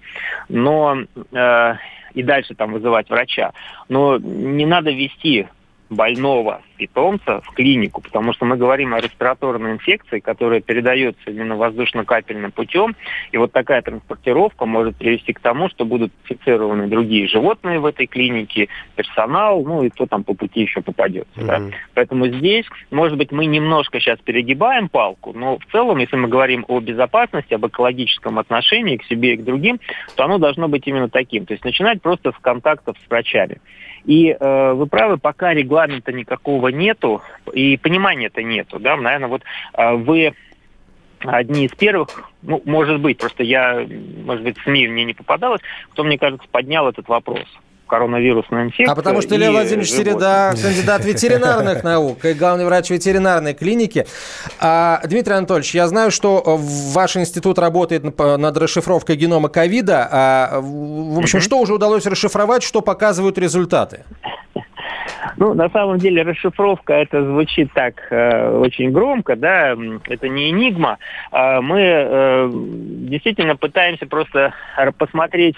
но 0.48 1.00
э, 1.32 1.74
и 2.14 2.24
дальше 2.24 2.56
там 2.56 2.74
вызывать 2.74 3.10
врача. 3.10 3.54
Но 3.90 4.18
не 4.18 4.66
надо 4.66 4.92
вести 4.92 5.48
больного 5.90 6.62
питомца 6.78 7.42
в 7.42 7.52
клинику, 7.52 8.02
потому 8.02 8.34
что 8.34 8.46
мы 8.46 8.58
говорим 8.58 8.94
о 8.94 9.00
респираторной 9.00 9.74
инфекции, 9.74 10.20
которая 10.20 10.62
передается 10.62 11.30
именно 11.30 11.56
воздушно-капельным 11.56 12.52
путем, 12.52 12.96
и 13.32 13.38
вот 13.38 13.52
такая 13.52 13.82
транспортировка 13.82 14.66
может 14.66 14.96
привести 14.98 15.34
к 15.34 15.40
тому, 15.40 15.70
что 15.70 15.86
будут 15.86 16.12
инфицированы 16.24 16.88
другие 16.88 17.28
животные 17.28 17.80
в 17.80 17.86
этой 17.86 18.08
клинике, 18.08 18.70
персонал, 18.96 19.64
ну 19.64 19.84
и 19.84 19.90
кто 19.90 20.06
там 20.06 20.24
по 20.24 20.34
пути 20.34 20.62
еще 20.62 20.82
попадется. 20.82 21.40
Mm-hmm. 21.40 21.46
Да? 21.46 21.62
Поэтому 21.94 22.28
здесь, 22.28 22.66
может 22.92 23.18
быть, 23.18 23.32
мы 23.32 23.46
немножко 23.46 24.00
сейчас 24.00 24.20
перегибаем 24.20 24.90
палку, 24.90 25.34
но 25.34 25.58
в 25.58 25.66
целом, 25.72 25.98
если 26.00 26.16
мы 26.16 26.28
говорим 26.28 26.66
о 26.68 26.80
безопасности, 26.80 27.54
об 27.54 27.66
экологическом 27.68 28.40
отношении 28.40 28.98
к 28.98 29.06
себе 29.06 29.34
и 29.34 29.38
к 29.38 29.44
другим, 29.44 29.80
то 30.16 30.26
оно 30.26 30.38
должно 30.38 30.68
быть 30.68 30.88
именно 30.88 31.10
таким. 31.10 31.46
То 31.46 31.54
есть 31.54 31.64
начинать 31.64 32.02
просто 32.02 32.32
с 32.32 32.42
контактов 32.42 32.98
с 33.04 33.10
врачами. 33.10 33.58
И 34.06 34.36
э, 34.38 34.74
вы 34.74 34.86
правы, 34.88 35.18
пока 35.18 35.54
регламента 35.54 36.12
никакого 36.12 36.63
нету 36.70 37.22
и 37.54 37.78
понимания-то 37.78 38.42
нету, 38.44 38.80
да, 38.80 38.96
наверное, 38.96 39.30
вот 39.30 39.44
э, 39.74 39.94
вы 39.96 40.34
одни 41.20 41.66
из 41.66 41.72
первых, 41.72 42.32
ну, 42.42 42.62
может 42.66 43.00
быть, 43.00 43.18
просто 43.18 43.44
я, 43.44 43.86
может 44.26 44.44
быть, 44.44 44.58
СМИ 44.64 44.88
мне 44.88 45.06
не 45.06 45.14
попадалось, 45.14 45.62
кто, 45.92 46.04
мне 46.04 46.18
кажется, 46.18 46.48
поднял 46.52 46.88
этот 46.88 47.08
вопрос 47.08 47.46
коронавирусная 47.94 48.64
инфекция. 48.64 48.92
А 48.92 48.96
потому 48.96 49.22
что 49.22 49.36
Илья 49.36 49.52
Владимирович 49.52 49.92
Середа, 49.92 50.56
кандидат 50.60 51.06
ветеринарных 51.06 51.84
наук 51.84 52.26
и 52.26 52.34
главный 52.34 52.66
врач 52.66 52.90
ветеринарной 52.90 53.54
клиники. 53.54 54.08
А, 54.60 55.00
Дмитрий 55.06 55.36
Анатольевич, 55.36 55.76
я 55.76 55.88
знаю, 55.88 56.10
что 56.10 56.42
ваш 56.44 57.18
институт 57.18 57.60
работает 57.60 58.18
над 58.18 58.58
расшифровкой 58.58 59.16
генома 59.16 59.50
ковида. 59.50 60.10
А, 60.12 60.60
в 60.62 61.20
общем, 61.20 61.40
что 61.40 61.60
уже 61.60 61.74
удалось 61.76 62.08
расшифровать, 62.08 62.64
что 62.64 62.82
показывают 62.82 63.38
результаты? 63.38 64.06
Ну, 65.38 65.54
на 65.54 65.70
самом 65.70 65.98
деле, 65.98 66.24
расшифровка, 66.24 66.94
это 66.94 67.24
звучит 67.26 67.72
так 67.74 67.96
э, 68.12 68.58
очень 68.58 68.92
громко, 68.92 69.36
да, 69.36 69.76
это 70.08 70.30
не 70.30 70.50
энигма. 70.52 70.98
Э, 71.32 71.60
мы 71.62 71.80
э, 71.80 72.52
действительно 72.54 73.56
пытаемся 73.56 74.06
просто 74.06 74.54
посмотреть 74.98 75.56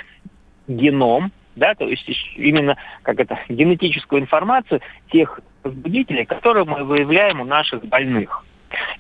геном, 0.68 1.32
да, 1.56 1.74
то 1.76 1.86
есть 1.86 2.10
именно 2.36 2.78
как 3.02 3.20
это 3.20 3.40
генетическую 3.50 4.22
информацию 4.22 4.82
тех 5.12 5.40
возбудителей, 5.64 6.26
которые 6.26 6.66
мы 6.66 6.84
выявляем 6.84 7.42
у 7.42 7.46
наших 7.46 7.86
больных. 7.86 8.44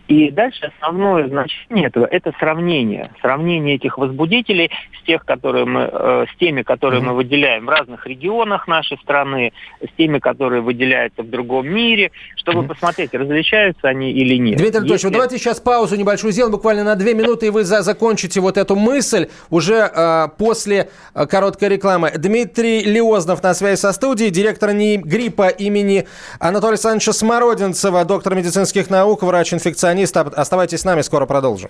И 0.07 0.29
дальше 0.29 0.71
основное 0.77 1.27
значение 1.27 1.87
этого– 1.87 2.05
это 2.11 2.31
сравнение. 2.39 3.11
Сравнение 3.21 3.75
этих 3.75 3.97
возбудителей 3.97 4.69
с, 4.99 5.05
тех, 5.05 5.25
которые 5.25 5.65
мы, 5.65 5.89
э, 5.91 6.25
с 6.31 6.37
теми, 6.37 6.61
которые 6.61 7.01
mm-hmm. 7.01 7.05
мы 7.05 7.13
выделяем 7.15 7.65
в 7.65 7.69
разных 7.69 8.05
регионах 8.05 8.67
нашей 8.67 8.97
страны, 8.99 9.51
с 9.81 9.91
теми, 9.97 10.19
которые 10.19 10.61
выделяются 10.61 11.23
в 11.23 11.29
другом 11.29 11.67
мире, 11.67 12.11
чтобы 12.35 12.61
mm-hmm. 12.61 12.67
посмотреть, 12.67 13.13
различаются 13.13 13.87
они 13.87 14.11
или 14.11 14.35
нет. 14.35 14.57
Дмитрий 14.57 14.77
Анатольевич, 14.77 15.03
Если... 15.03 15.13
давайте 15.13 15.37
сейчас 15.39 15.59
паузу 15.59 15.95
небольшую 15.95 16.31
сделаем, 16.31 16.51
буквально 16.51 16.83
на 16.83 16.95
две 16.95 17.13
минуты, 17.13 17.47
и 17.47 17.49
вы 17.49 17.63
за 17.63 17.81
закончите 17.81 18.41
вот 18.41 18.57
эту 18.57 18.75
мысль 18.75 19.29
уже 19.49 19.91
э, 19.93 20.27
после 20.37 20.89
э, 21.15 21.25
короткой 21.25 21.69
рекламы. 21.69 22.11
Дмитрий 22.15 22.83
Леознов 22.83 23.41
на 23.41 23.53
связи 23.55 23.79
со 23.79 23.91
студией, 23.91 24.29
директор 24.29 24.71
НИИ 24.71 24.97
гриппа 24.97 25.47
имени 25.47 26.07
Анатолия 26.39 26.73
Александровича 26.73 27.13
Смородинцева, 27.13 28.05
доктор 28.05 28.35
медицинских 28.35 28.89
наук, 28.89 29.23
врач-инфекционист. 29.55 30.17
Оставайтесь 30.17 30.81
с 30.81 30.85
нами, 30.85 31.01
скоро 31.01 31.25
продолжим. 31.25 31.69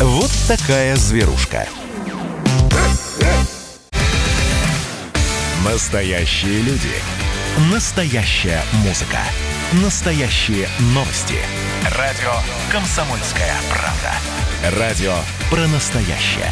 Вот 0.00 0.30
такая 0.48 0.96
зверушка. 0.96 1.66
Настоящие 5.64 6.60
люди. 6.60 6.92
Настоящая 7.72 8.62
музыка. 8.84 9.18
Настоящие 9.82 10.68
новости. 10.94 11.36
Радио 11.96 12.32
«Комсомольская 12.70 13.54
правда». 13.70 14.78
Радио 14.78 15.14
про 15.50 15.66
настоящее. 15.68 16.50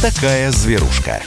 Такая 0.00 0.50
зверушка. 0.50 1.20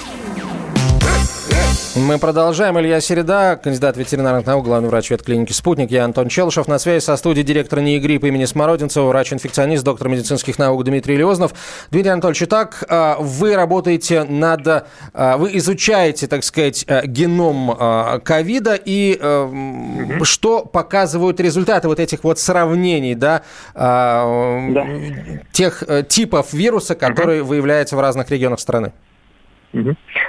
Мы 1.97 2.19
продолжаем. 2.19 2.79
Илья 2.79 3.01
Середа, 3.01 3.59
кандидат 3.61 3.97
ветеринарных 3.97 4.45
наук, 4.45 4.65
главный 4.65 4.87
врач 4.87 5.09
ветклиники 5.09 5.51
«Спутник». 5.51 5.89
Я 5.89 6.05
Антон 6.05 6.27
Челышев. 6.29 6.67
На 6.67 6.77
связи 6.77 7.03
со 7.03 7.17
студией 7.17 7.43
директор 7.43 7.79
НИИ 7.79 7.97
грипп 7.97 8.23
имени 8.23 8.45
Смородинцева, 8.45 9.07
врач-инфекционист, 9.07 9.83
доктор 9.83 10.07
медицинских 10.07 10.59
наук 10.59 10.83
Дмитрий 10.83 11.17
Леознов. 11.17 11.53
Дмитрий 11.89 12.11
Анатольевич, 12.11 12.43
итак, 12.43 12.83
а, 12.87 13.17
вы 13.19 13.55
работаете 13.55 14.25
над... 14.25 14.85
А, 15.13 15.37
вы 15.37 15.57
изучаете, 15.57 16.27
так 16.27 16.43
сказать, 16.43 16.85
а, 16.87 17.03
геном 17.07 17.75
ковида 18.23 18.75
и 18.75 19.17
угу. 19.19 20.23
что 20.23 20.65
показывают 20.65 21.39
результаты 21.39 21.87
вот 21.87 21.99
этих 21.99 22.23
вот 22.23 22.37
сравнений, 22.37 23.15
да, 23.15 23.41
да. 23.73 24.87
тех 25.51 25.83
э, 25.87 26.03
типов 26.07 26.53
вируса, 26.53 26.93
которые 26.93 27.41
угу. 27.41 27.49
выявляются 27.49 27.95
в 27.95 27.99
разных 27.99 28.29
регионах 28.29 28.59
страны? 28.59 28.91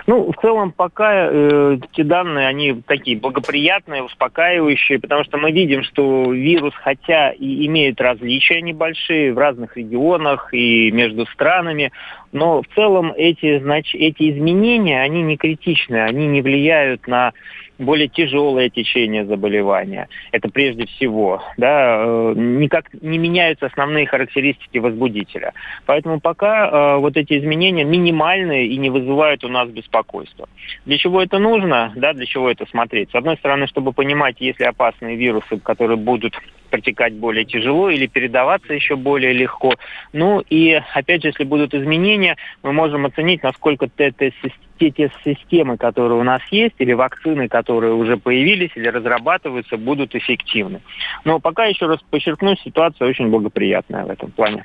Ну, 0.06 0.32
в 0.32 0.40
целом, 0.40 0.72
пока 0.72 1.28
э, 1.30 1.78
эти 1.92 2.02
данные, 2.02 2.48
они 2.48 2.82
такие 2.86 3.16
благоприятные, 3.16 4.02
успокаивающие, 4.02 4.98
потому 4.98 5.24
что 5.24 5.38
мы 5.38 5.52
видим, 5.52 5.82
что 5.82 6.32
вирус, 6.32 6.74
хотя 6.74 7.30
и 7.30 7.66
имеет 7.66 8.00
различия 8.00 8.60
небольшие 8.62 9.32
в 9.32 9.38
разных 9.38 9.76
регионах 9.76 10.52
и 10.52 10.90
между 10.90 11.26
странами, 11.26 11.92
но 12.32 12.62
в 12.62 12.66
целом 12.74 13.12
эти, 13.16 13.58
значит, 13.58 13.94
эти 14.00 14.30
изменения, 14.30 15.00
они 15.00 15.22
не 15.22 15.36
критичны, 15.36 15.96
они 15.96 16.26
не 16.26 16.42
влияют 16.42 17.06
на 17.06 17.32
более 17.78 18.08
тяжелое 18.08 18.68
течение 18.68 19.24
заболевания. 19.24 20.08
Это 20.32 20.48
прежде 20.48 20.86
всего. 20.86 21.42
Да, 21.56 22.02
э, 22.04 22.34
никак 22.36 22.92
не 23.00 23.18
меняются 23.18 23.66
основные 23.66 24.06
характеристики 24.06 24.78
возбудителя. 24.78 25.52
Поэтому 25.86 26.20
пока 26.20 26.68
э, 26.68 26.96
вот 26.98 27.16
эти 27.16 27.38
изменения 27.38 27.84
минимальные 27.84 28.66
и 28.66 28.76
не 28.76 28.90
вызывают 28.90 29.44
у 29.44 29.48
нас 29.48 29.68
беспокойства. 29.68 30.48
Для 30.86 30.98
чего 30.98 31.22
это 31.22 31.38
нужно? 31.38 31.92
Да, 31.96 32.12
для 32.12 32.26
чего 32.26 32.50
это 32.50 32.66
смотреть? 32.66 33.10
С 33.10 33.14
одной 33.14 33.36
стороны, 33.36 33.66
чтобы 33.66 33.92
понимать, 33.92 34.36
есть 34.40 34.60
ли 34.60 34.66
опасные 34.66 35.16
вирусы, 35.16 35.58
которые 35.58 35.96
будут 35.96 36.34
протекать 36.68 37.14
более 37.14 37.44
тяжело 37.44 37.90
или 37.90 38.06
передаваться 38.06 38.74
еще 38.74 38.96
более 38.96 39.32
легко. 39.32 39.74
Ну 40.12 40.42
и, 40.48 40.80
опять 40.94 41.22
же, 41.22 41.28
если 41.28 41.44
будут 41.44 41.74
изменения, 41.74 42.36
мы 42.62 42.72
можем 42.72 43.06
оценить, 43.06 43.42
насколько 43.42 43.88
те, 43.88 44.12
те 44.78 45.10
системы, 45.24 45.76
которые 45.76 46.20
у 46.20 46.22
нас 46.22 46.42
есть, 46.50 46.76
или 46.78 46.92
вакцины, 46.92 47.48
которые 47.48 47.94
уже 47.94 48.16
появились 48.16 48.70
или 48.74 48.88
разрабатываются, 48.88 49.76
будут 49.76 50.14
эффективны. 50.14 50.80
Но 51.24 51.40
пока 51.40 51.64
еще 51.64 51.86
раз 51.86 51.98
подчеркну, 52.10 52.56
ситуация 52.56 53.08
очень 53.08 53.28
благоприятная 53.28 54.04
в 54.04 54.10
этом 54.10 54.30
плане. 54.30 54.64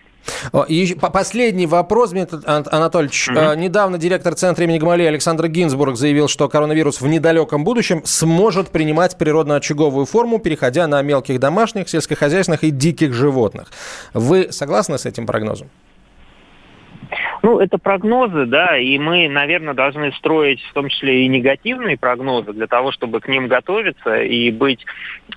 И 0.68 0.96
последний 0.96 1.68
вопрос, 1.68 2.13
Анатольевич. 2.46 3.30
Угу. 3.30 3.53
Недавно 3.56 3.98
директор 3.98 4.36
Центра 4.36 4.63
имени 4.63 4.77
Гамалея 4.77 5.10
Александр 5.10 5.48
Гинзбург 5.48 5.96
заявил, 5.96 6.27
что 6.27 6.48
коронавирус 6.50 7.01
в 7.01 7.08
недалеком 7.08 7.63
будущем 7.63 8.01
сможет 8.06 8.70
принимать 8.70 9.18
природно-очаговую 9.18 10.06
форму, 10.06 10.39
переходя 10.39 10.88
на 10.88 11.01
мелких 11.01 11.39
домашних, 11.39 11.89
сельскохозяйственных 11.89 12.63
и 12.63 12.72
диких 12.72 13.13
животных. 13.13 13.72
Вы 14.13 14.51
согласны 14.51 14.98
с 14.98 15.06
этим 15.06 15.25
прогнозом? 15.25 15.70
Ну, 17.43 17.59
это 17.59 17.77
прогнозы, 17.77 18.45
да, 18.45 18.77
и 18.77 18.97
мы, 18.97 19.27
наверное, 19.27 19.73
должны 19.73 20.13
строить 20.13 20.62
в 20.62 20.73
том 20.73 20.88
числе 20.88 21.25
и 21.25 21.27
негативные 21.27 21.97
прогнозы 21.97 22.53
для 22.53 22.67
того, 22.67 22.93
чтобы 22.93 23.19
к 23.19 23.27
ним 23.27 23.50
готовиться 23.50 24.21
и 24.21 24.50
быть, 24.50 24.85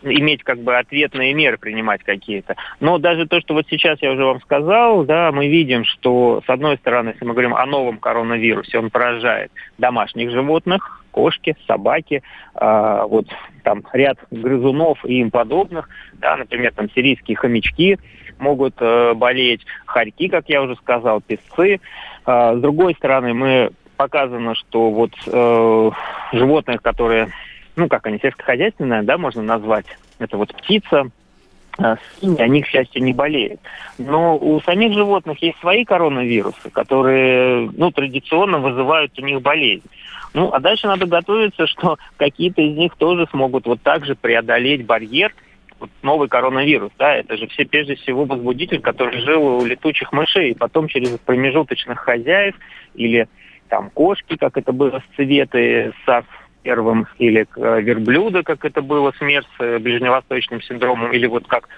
иметь 0.03 0.45
как 0.45 0.61
бы 0.61 0.77
ответные 0.77 1.35
меры 1.35 1.59
принимать 1.59 2.05
какие-то. 2.05 2.55
Но 2.79 2.99
даже 2.99 3.27
то, 3.27 3.41
что 3.41 3.55
вот 3.55 3.67
сейчас 3.69 4.01
я 4.03 4.13
уже 4.13 4.25
вам 4.25 4.41
сказал, 4.43 5.03
да, 5.03 5.33
мы 5.33 5.49
видим, 5.49 5.85
что 5.85 6.45
с 6.47 6.49
одной 6.49 6.77
стороны, 6.77 7.09
если 7.09 7.25
мы 7.25 7.33
говорим 7.33 7.57
о 7.57 7.67
новом 7.67 7.99
коронавирусе, 7.99 8.79
он 8.79 8.91
поражает 8.91 9.51
домашних 9.77 10.31
животных, 10.31 11.05
кошки, 11.11 11.57
собаки, 11.67 12.23
э, 12.55 13.03
вот 13.09 13.27
там 13.65 13.83
ряд 13.93 14.19
грызунов 14.31 15.05
и 15.05 15.21
им 15.21 15.33
подобных, 15.33 15.89
да, 16.21 16.37
например, 16.37 16.73
там 16.73 16.89
сирийские 16.91 17.37
хомячки, 17.37 17.99
могут 18.39 18.75
э, 18.81 19.15
болеть 19.15 19.65
хорьки, 19.85 20.29
как 20.29 20.49
я 20.49 20.63
уже 20.63 20.77
сказал, 20.77 21.21
песцы. 21.21 21.81
Э, 22.27 22.55
с 22.57 22.61
другой 22.61 22.95
стороны, 22.95 23.35
мы 23.35 23.71
показано, 23.97 24.55
что 24.55 24.91
вот 24.91 25.13
э, 25.27 25.91
животных, 26.33 26.83
которые, 26.83 27.29
ну 27.77 27.89
как 27.89 28.07
они, 28.07 28.19
сельскохозяйственные, 28.19 29.03
да, 29.03 29.19
можно 29.19 29.43
назвать, 29.43 29.87
это 30.19 30.37
вот 30.37 30.55
птица, 30.55 31.11
свиньи, 32.19 32.41
они, 32.41 32.63
к 32.63 32.67
счастью, 32.67 33.03
не 33.03 33.13
болеют. 33.13 33.61
Но 33.99 34.39
у 34.39 34.61
самих 34.63 34.95
животных 34.95 35.43
есть 35.43 35.59
свои 35.61 35.85
коронавирусы, 35.85 36.71
которые 36.71 37.71
ну, 37.77 37.91
традиционно 37.91 38.59
вызывают 38.59 39.19
у 39.19 39.23
них 39.23 39.43
болезнь. 39.43 39.85
Ну, 40.37 40.51
а 40.53 40.61
дальше 40.61 40.87
надо 40.87 41.07
готовиться, 41.07 41.67
что 41.67 41.99
какие-то 42.17 42.61
из 42.61 42.77
них 42.77 42.95
тоже 42.97 43.27
смогут 43.31 43.67
вот 43.67 43.81
так 43.83 44.05
же 44.05 44.15
преодолеть 44.15 44.85
барьер, 44.85 45.35
вот 45.79 45.91
новый 46.03 46.29
коронавирус, 46.29 46.91
да, 46.99 47.15
это 47.15 47.37
же 47.37 47.47
все 47.49 47.65
прежде 47.65 47.97
всего 47.97 48.25
возбудитель, 48.25 48.81
который 48.81 49.21
жил 49.21 49.59
у 49.59 49.65
летучих 49.65 50.13
мышей, 50.13 50.51
и 50.51 50.55
потом 50.55 50.89
через 50.89 51.11
промежуточных 51.19 51.99
хозяев 51.99 52.55
или 52.95 53.29
там 53.69 53.91
кошки, 53.91 54.37
как 54.37 54.57
это 54.57 54.73
было 54.73 55.01
с 55.01 55.17
цветой, 55.17 55.93
с 56.07 56.25
первым, 56.63 57.07
или 57.19 57.47
э, 57.57 57.81
верблюда, 57.81 58.43
как 58.43 58.65
это 58.65 58.83
было 58.83 59.13
с 59.13 59.21
МЕРС, 59.21 59.47
э, 59.61 59.79
ближневосточным 59.79 60.61
синдромом, 60.63 61.13
или 61.13 61.27
вот 61.27 61.47
как 61.47 61.69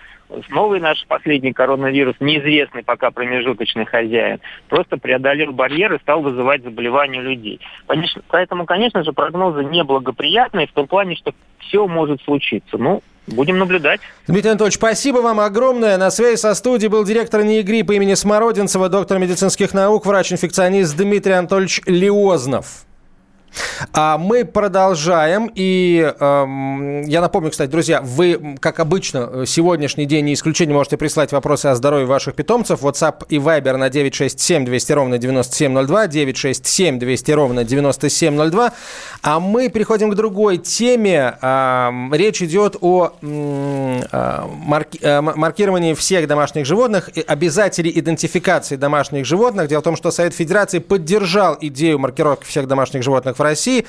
новый 0.48 0.80
наш 0.80 1.04
последний 1.06 1.52
коронавирус, 1.52 2.16
неизвестный 2.20 2.82
пока 2.82 3.10
промежуточный 3.10 3.84
хозяин, 3.84 4.40
просто 4.68 4.96
преодолел 4.96 5.52
барьер 5.52 5.94
и 5.94 5.98
стал 5.98 6.22
вызывать 6.22 6.62
заболевания 6.62 7.20
людей. 7.20 7.60
Конечно, 7.86 8.22
поэтому, 8.28 8.64
конечно 8.64 9.04
же, 9.04 9.12
прогнозы 9.12 9.64
неблагоприятные 9.64 10.66
в 10.66 10.72
том 10.72 10.86
плане, 10.86 11.16
что 11.16 11.34
все 11.58 11.86
может 11.86 12.22
случиться. 12.22 12.78
Ну, 12.78 13.02
Будем 13.28 13.58
наблюдать. 13.58 14.00
Дмитрий 14.26 14.50
Анатольевич, 14.50 14.74
спасибо 14.76 15.18
вам 15.18 15.40
огромное. 15.40 15.96
На 15.98 16.10
связи 16.10 16.36
со 16.36 16.54
студией 16.54 16.90
был 16.90 17.04
директор 17.04 17.42
НИИ 17.44 17.82
по 17.82 17.92
имени 17.92 18.14
Смородинцева, 18.14 18.88
доктор 18.88 19.18
медицинских 19.18 19.74
наук, 19.74 20.06
врач-инфекционист 20.06 20.96
Дмитрий 20.96 21.34
Анатольевич 21.34 21.82
Лиознов. 21.86 22.87
А 23.92 24.18
мы 24.18 24.44
продолжаем. 24.44 25.50
И 25.54 26.12
э, 26.18 27.02
я 27.06 27.20
напомню, 27.20 27.50
кстати, 27.50 27.70
друзья, 27.70 28.00
вы, 28.00 28.56
как 28.60 28.80
обычно, 28.80 29.46
сегодняшний 29.46 30.06
день 30.06 30.26
не 30.26 30.34
исключение, 30.34 30.74
можете 30.74 30.96
прислать 30.96 31.32
вопросы 31.32 31.66
о 31.66 31.74
здоровье 31.74 32.06
ваших 32.06 32.34
питомцев. 32.34 32.82
WhatsApp 32.82 33.24
и 33.28 33.36
Viber 33.36 33.76
на 33.76 33.88
967 33.88 34.64
200 34.64 34.92
ровно 34.92 35.18
9702, 35.18 36.06
967 36.08 36.98
200 36.98 37.30
ровно 37.32 37.64
9702. 37.64 38.72
А 39.22 39.40
мы 39.40 39.68
переходим 39.68 40.10
к 40.10 40.14
другой 40.14 40.58
теме. 40.58 41.36
Э, 41.40 41.90
речь 42.12 42.42
идет 42.42 42.76
о 42.80 43.12
э, 43.20 44.46
марки, 44.66 44.98
э, 45.00 45.20
маркировании 45.20 45.94
всех 45.94 46.26
домашних 46.26 46.66
животных, 46.66 47.10
обязателей 47.26 47.92
идентификации 47.94 48.76
домашних 48.76 49.24
животных. 49.24 49.68
Дело 49.68 49.80
в 49.80 49.84
том, 49.84 49.96
что 49.96 50.10
Совет 50.10 50.34
Федерации 50.34 50.78
поддержал 50.78 51.56
идею 51.60 51.98
маркировки 51.98 52.44
всех 52.44 52.66
домашних 52.66 53.02
животных 53.02 53.37
в 53.38 53.42
России. 53.42 53.86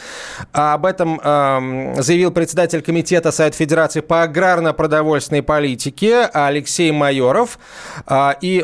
А 0.54 0.74
об 0.74 0.86
этом 0.86 1.20
э, 1.24 2.02
заявил 2.02 2.32
председатель 2.32 2.82
комитета 2.82 3.32
Совет 3.32 3.56
Федерации 3.56 4.02
по 4.02 4.24
аграрно-продовольственной 4.24 5.44
политике 5.44 6.30
Алексей 6.34 6.92
Майоров. 6.92 7.60
А, 8.06 8.36
и 8.42 8.64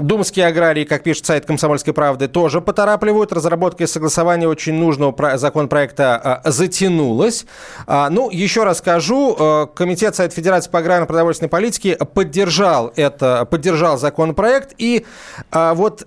думские 0.00 0.46
аграрии, 0.46 0.84
как 0.84 1.02
пишет 1.02 1.26
сайт 1.26 1.46
«Комсомольской 1.46 1.92
правды», 1.92 2.28
тоже 2.28 2.60
поторапливают. 2.60 3.32
Разработка 3.32 3.84
и 3.84 3.86
согласование 3.86 4.48
очень 4.48 4.74
нужного 4.74 5.36
законопроекта. 5.36 6.42
А, 7.86 8.10
ну, 8.10 8.30
еще 8.30 8.64
раз 8.64 8.78
скажу, 8.78 9.36
э, 9.38 9.66
комитет 9.74 10.16
Совет 10.16 10.32
Федерации 10.32 10.70
по 10.70 10.78
аграрно-продовольственной 10.78 11.48
политике 11.48 11.96
поддержал 11.96 12.92
это, 12.96 13.46
поддержал 13.50 13.98
законопроект. 13.98 14.74
И 14.78 15.06
вот 15.50 16.06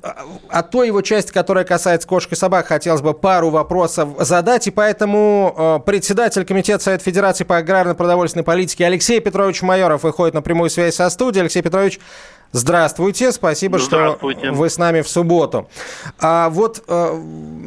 о 0.49 0.63
той 0.63 0.87
его 0.87 1.01
части, 1.01 1.31
которая 1.31 1.63
касается 1.63 2.07
кошек 2.07 2.31
и 2.31 2.35
собак, 2.35 2.67
хотелось 2.67 3.01
бы 3.01 3.13
пару 3.13 3.49
вопросов 3.57 4.09
задать, 4.19 4.67
и 4.67 4.71
поэтому 4.71 5.53
э, 5.57 5.79
председатель 5.85 6.45
Комитета 6.45 6.83
Совета 6.83 7.03
Федерации 7.03 7.43
по 7.43 7.57
аграрно-продовольственной 7.57 8.43
политике 8.43 8.85
Алексей 8.85 9.19
Петрович 9.19 9.61
Майоров 9.61 10.03
выходит 10.03 10.33
на 10.33 10.41
прямую 10.41 10.69
связь 10.69 10.95
со 10.95 11.09
студией. 11.09 11.41
Алексей 11.41 11.61
Петрович, 11.61 11.99
Здравствуйте, 12.51 13.31
спасибо, 13.31 13.77
Здравствуйте. 13.77 14.47
что 14.47 14.53
вы 14.53 14.69
с 14.69 14.77
нами 14.77 15.01
в 15.01 15.07
субботу. 15.07 15.67
А 16.19 16.49
вот 16.49 16.83
э, 16.87 17.21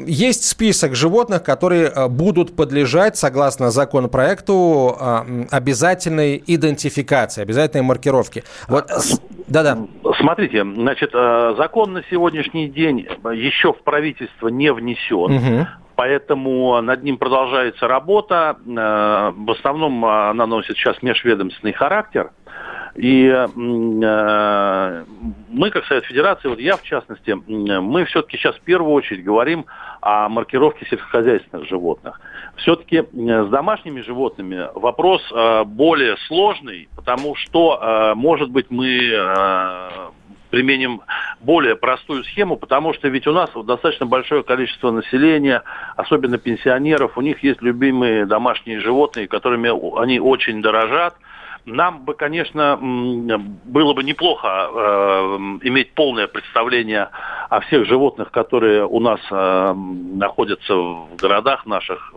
есть 0.07 0.49
список 0.49 0.95
животных, 0.95 1.43
которые 1.43 1.89
э, 1.89 2.09
будут 2.09 2.57
подлежать, 2.57 3.17
согласно 3.17 3.71
законопроекту, 3.71 4.97
э, 4.99 5.45
обязательной 5.51 6.43
идентификации, 6.47 7.43
обязательной 7.43 7.85
маркировке. 7.85 8.45
Вот, 8.69 8.91
да-да. 9.49 9.79
Смотрите, 10.19 10.65
значит, 10.65 11.11
э, 11.13 11.55
закон 11.59 11.93
на 11.93 12.03
сегодняшний 12.11 12.69
день 12.69 13.07
еще 13.33 13.73
в 13.73 13.83
правительство 13.83 14.49
не 14.49 14.73
внесен. 14.73 15.37
Угу 15.37 15.67
поэтому 16.01 16.81
над 16.81 17.03
ним 17.03 17.19
продолжается 17.19 17.87
работа. 17.87 18.57
Э, 18.67 19.33
в 19.37 19.51
основном 19.51 20.03
она 20.07 20.47
носит 20.47 20.79
сейчас 20.79 21.03
межведомственный 21.03 21.75
характер. 21.75 22.31
И 22.97 23.27
э, 23.27 23.47
мы, 25.49 25.71
как 25.71 25.85
Совет 25.87 26.05
Федерации, 26.05 26.49
вот 26.49 26.59
я 26.59 26.77
в 26.77 26.83
частности, 26.83 27.31
мы 27.31 28.05
все-таки 28.07 28.37
сейчас 28.37 28.57
в 28.57 28.61
первую 28.63 28.93
очередь 28.93 29.23
говорим 29.23 29.67
о 30.01 30.29
маркировке 30.29 30.87
сельскохозяйственных 30.87 31.69
животных. 31.69 32.21
Все-таки 32.57 33.03
с 33.03 33.49
домашними 33.49 34.01
животными 34.01 34.69
вопрос 34.75 35.23
э, 35.33 35.65
более 35.65 36.17
сложный, 36.27 36.89
потому 36.97 37.37
что, 37.37 37.79
э, 37.81 38.15
может 38.15 38.51
быть, 38.51 38.67
мы 38.71 40.11
применим 40.51 41.03
более 41.41 41.77
простую 41.77 42.25
схему, 42.25 42.57
потому 42.57 42.93
что 42.93 43.07
ведь 43.07 43.29
у 43.29 43.33
нас 43.33 43.51
достаточно 43.55 44.07
большое 44.07 44.43
количество 44.43 44.91
населения, 44.91 45.63
особенно 45.97 46.39
пенсионеров, 46.39 47.17
у 47.17 47.21
них 47.21 47.45
есть 47.45 47.63
любимые 47.63 48.27
домашние 48.27 48.81
животные, 48.81 49.29
которыми 49.29 49.71
они 50.03 50.19
очень 50.19 50.61
дорожат– 50.61 51.15
нам 51.67 52.05
бы, 52.05 52.15
конечно, 52.15 52.79
было 52.81 53.93
бы 53.93 54.03
неплохо 54.03 54.49
э, 54.49 54.79
иметь 55.63 55.93
полное 55.95 56.27
представление 56.27 57.11
о 57.49 57.61
всех 57.61 57.87
животных, 57.87 58.31
которые 58.31 58.87
у 58.87 59.01
нас 59.01 59.21
э, 59.31 59.75
находятся 59.75 60.75
в 60.75 61.17
городах 61.17 61.67
наших, 61.67 62.15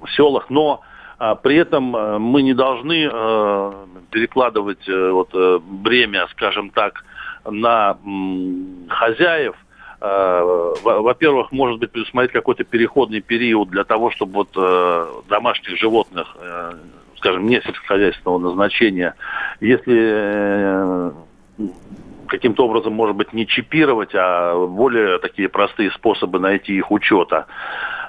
в 0.00 0.08
селах, 0.10 0.50
но 0.50 0.80
э, 1.18 1.34
при 1.42 1.56
этом 1.56 1.94
э, 1.94 2.18
мы 2.18 2.42
не 2.42 2.54
должны 2.54 3.08
э, 3.12 3.72
перекладывать 4.10 4.88
э, 4.88 5.10
вот, 5.10 5.30
э, 5.34 5.58
бремя, 5.62 6.26
скажем 6.32 6.70
так, 6.70 7.04
на 7.44 7.98
э, 8.04 8.88
хозяев, 8.88 9.56
э, 10.00 10.74
во-первых, 10.82 11.52
может 11.52 11.78
быть, 11.78 11.90
предусмотреть 11.90 12.32
какой-то 12.32 12.64
переходный 12.64 13.20
период 13.20 13.68
для 13.68 13.84
того, 13.84 14.10
чтобы 14.10 14.32
вот 14.32 14.50
э, 14.56 15.06
домашних 15.28 15.78
животных 15.78 16.36
скажем, 17.22 17.46
не 17.46 17.60
сельскохозяйственного 17.60 18.38
назначения, 18.38 19.14
если 19.60 19.96
э, 19.96 21.10
каким-то 22.26 22.64
образом, 22.64 22.94
может 22.94 23.14
быть, 23.14 23.32
не 23.32 23.46
чипировать, 23.46 24.10
а 24.14 24.66
более 24.66 25.18
такие 25.18 25.48
простые 25.48 25.92
способы 25.92 26.40
найти 26.40 26.74
их 26.76 26.90
учета. 26.90 27.46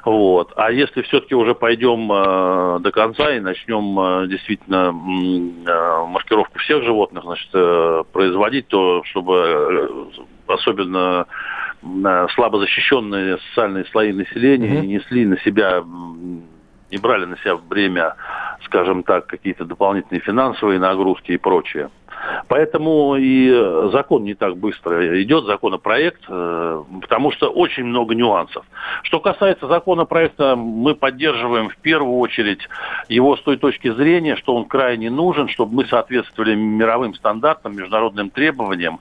Вот. 0.04 0.52
А 0.56 0.71
если 0.71 1.04
все-таки 1.04 1.36
уже 1.36 1.54
пойдем 1.54 2.12
э, 2.12 2.80
до 2.80 2.91
конца 2.91 3.36
и 3.36 3.39
начнем 3.39 3.97
э, 3.99 4.28
действительно 4.28 4.88
э, 4.88 6.06
маркировку 6.08 6.58
всех 6.60 6.84
животных 6.84 7.23
значит, 7.23 7.49
э, 7.54 8.04
производить, 8.12 8.67
то 8.67 9.04
чтобы 9.06 9.36
э, 9.38 9.88
особенно 10.47 11.28
э, 11.84 12.28
слабо 12.34 12.60
защищенные 12.60 13.38
социальные 13.49 13.86
слои 13.91 14.12
населения 14.12 14.82
mm-hmm. 14.82 14.88
несли 14.88 15.26
на 15.26 15.38
себя 15.39 15.84
не 16.93 16.99
брали 16.99 17.25
на 17.25 17.38
себя 17.38 17.56
бремя, 17.58 18.15
скажем 18.65 19.03
так, 19.03 19.25
какие-то 19.25 19.65
дополнительные 19.65 20.21
финансовые 20.21 20.79
нагрузки 20.79 21.32
и 21.32 21.38
прочее. 21.38 21.89
Поэтому 22.47 23.15
и 23.17 23.49
закон 23.91 24.23
не 24.23 24.34
так 24.34 24.56
быстро 24.56 25.21
идет, 25.21 25.45
законопроект, 25.45 26.21
э, 26.29 26.84
потому 27.01 27.32
что 27.32 27.49
очень 27.49 27.84
много 27.84 28.15
нюансов. 28.15 28.63
Что 29.01 29.19
касается 29.19 29.67
законопроекта, 29.67 30.56
мы 30.56 30.95
поддерживаем 30.95 31.69
в 31.69 31.75
первую 31.77 32.19
очередь 32.19 32.69
его 33.10 33.36
с 33.36 33.41
той 33.41 33.58
точки 33.58 33.91
зрения, 33.91 34.36
что 34.36 34.56
он 34.56 34.65
крайне 34.65 35.10
нужен, 35.10 35.49
чтобы 35.49 35.75
мы 35.75 35.86
соответствовали 35.86 36.56
мировым 36.56 37.13
стандартам, 37.15 37.75
международным 37.75 38.29
требованиям. 38.29 38.99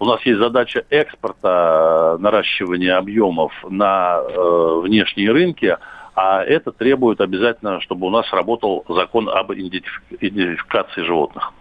У 0.00 0.06
нас 0.06 0.20
есть 0.22 0.38
задача 0.38 0.84
экспорта, 0.90 2.16
наращивания 2.18 2.96
объемов 2.96 3.52
на 3.68 4.18
э, 4.18 4.80
внешние 4.82 5.30
рынки, 5.30 5.76
а 6.14 6.42
это 6.42 6.72
требует 6.72 7.20
обязательно, 7.20 7.80
чтобы 7.80 8.06
у 8.06 8.10
нас 8.10 8.30
работал 8.32 8.84
закон 8.88 9.28
об 9.28 9.52
идентификации 9.52 11.02
животных. 11.02 11.52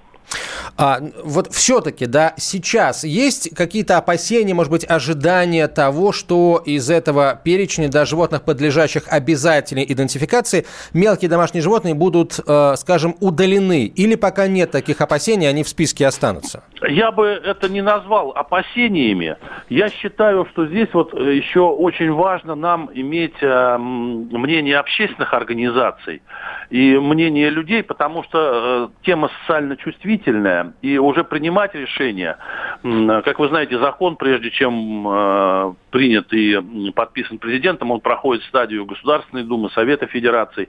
А, 0.77 0.99
вот 1.23 1.51
все-таки, 1.51 2.05
да, 2.05 2.33
сейчас 2.37 3.03
есть 3.03 3.55
какие-то 3.55 3.97
опасения, 3.97 4.53
может 4.53 4.71
быть, 4.71 4.85
ожидания 4.89 5.67
того, 5.67 6.11
что 6.11 6.61
из 6.65 6.89
этого 6.89 7.39
перечня 7.43 7.89
да, 7.89 8.05
животных, 8.05 8.43
подлежащих 8.43 9.03
обязательной 9.07 9.85
идентификации, 9.87 10.65
мелкие 10.93 11.29
домашние 11.29 11.61
животные 11.61 11.93
будут, 11.93 12.39
э, 12.45 12.75
скажем, 12.77 13.15
удалены? 13.19 13.85
Или 13.85 14.15
пока 14.15 14.47
нет 14.47 14.71
таких 14.71 15.01
опасений, 15.01 15.49
они 15.49 15.63
в 15.63 15.69
списке 15.69 16.07
останутся? 16.07 16.63
Я 16.87 17.11
бы 17.11 17.27
это 17.27 17.69
не 17.69 17.81
назвал 17.81 18.31
опасениями. 18.31 19.37
Я 19.69 19.89
считаю, 19.89 20.45
что 20.51 20.67
здесь 20.67 20.89
вот 20.93 21.13
еще 21.13 21.61
очень 21.61 22.11
важно 22.11 22.55
нам 22.55 22.89
иметь 22.93 23.35
э, 23.41 23.77
мнение 23.77 24.77
общественных 24.77 25.33
организаций 25.33 26.21
и 26.69 26.97
мнение 26.97 27.49
людей, 27.49 27.83
потому 27.83 28.23
что 28.23 28.89
э, 29.01 29.05
тема 29.05 29.29
социально 29.41 29.77
чувствительная, 29.77 30.52
и 30.81 30.97
уже 30.97 31.23
принимать 31.23 31.75
решения, 31.75 32.37
как 32.83 33.39
вы 33.39 33.47
знаете, 33.47 33.79
закон, 33.79 34.17
прежде 34.17 34.51
чем 34.51 35.07
э, 35.07 35.73
принят 35.89 36.33
и 36.33 36.91
подписан 36.93 37.37
президентом, 37.37 37.91
он 37.91 38.01
проходит 38.01 38.43
стадию 38.43 38.85
Государственной 38.85 39.43
Думы, 39.43 39.69
Совета 39.69 40.05
Федерации. 40.07 40.67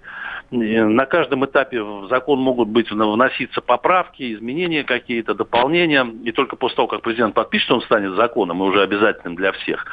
На 0.53 1.07
каждом 1.07 1.45
этапе 1.45 1.83
в 1.83 2.07
закон 2.09 2.39
могут 2.39 2.69
быть 2.69 2.89
вноситься 2.89 3.61
поправки, 3.61 4.33
изменения 4.33 4.85
какие-то, 4.85 5.35
дополнения, 5.35 6.07
и 6.23 6.31
только 6.31 6.55
после 6.55 6.77
того, 6.77 6.89
как 6.89 7.03
президент 7.03 7.35
подпишет, 7.35 7.73
он 7.73 7.83
станет 7.83 8.15
законом 8.15 8.63
и 8.63 8.67
уже 8.67 8.83
обязательным 8.83 9.35
для 9.35 9.51
всех. 9.51 9.85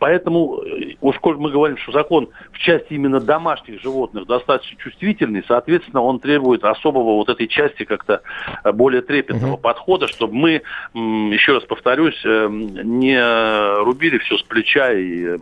Поэтому, 0.00 0.62
э, 0.62 0.96
уж 1.00 1.20
коль 1.20 1.36
мы 1.36 1.52
говорим, 1.52 1.76
что 1.76 1.92
закон 1.92 2.30
в 2.50 2.58
части 2.58 2.94
именно 2.94 3.20
домашних 3.20 3.80
животных 3.80 4.26
достаточно 4.26 4.76
чувствительный, 4.78 5.44
соответственно, 5.46 6.02
он 6.02 6.18
требует 6.18 6.64
особого 6.64 7.14
вот 7.14 7.28
этой 7.28 7.46
части 7.46 7.84
как-то 7.84 8.22
э, 8.64 8.72
более 8.72 9.02
трепетного 9.02 9.52
угу. 9.52 9.62
подхода, 9.62 10.08
чтобы 10.08 10.34
мы, 10.34 10.62
еще 10.94 11.59
раз 11.60 11.68
повторюсь, 11.68 12.20
э, 12.24 12.48
не 12.50 13.82
рубили 13.84 14.18
все 14.18 14.36
с 14.36 14.42
плеча 14.42 14.92
и 14.92 15.38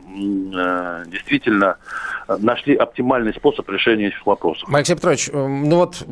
действительно 1.06 1.76
нашли 2.38 2.74
оптимальный 2.74 3.32
способ 3.32 3.68
решения 3.70 4.08
этих 4.08 4.26
вопросов. 4.26 4.68
Алексей 4.72 4.94
Петрович, 4.94 5.30
ну 5.32 5.76
вот 5.76 6.04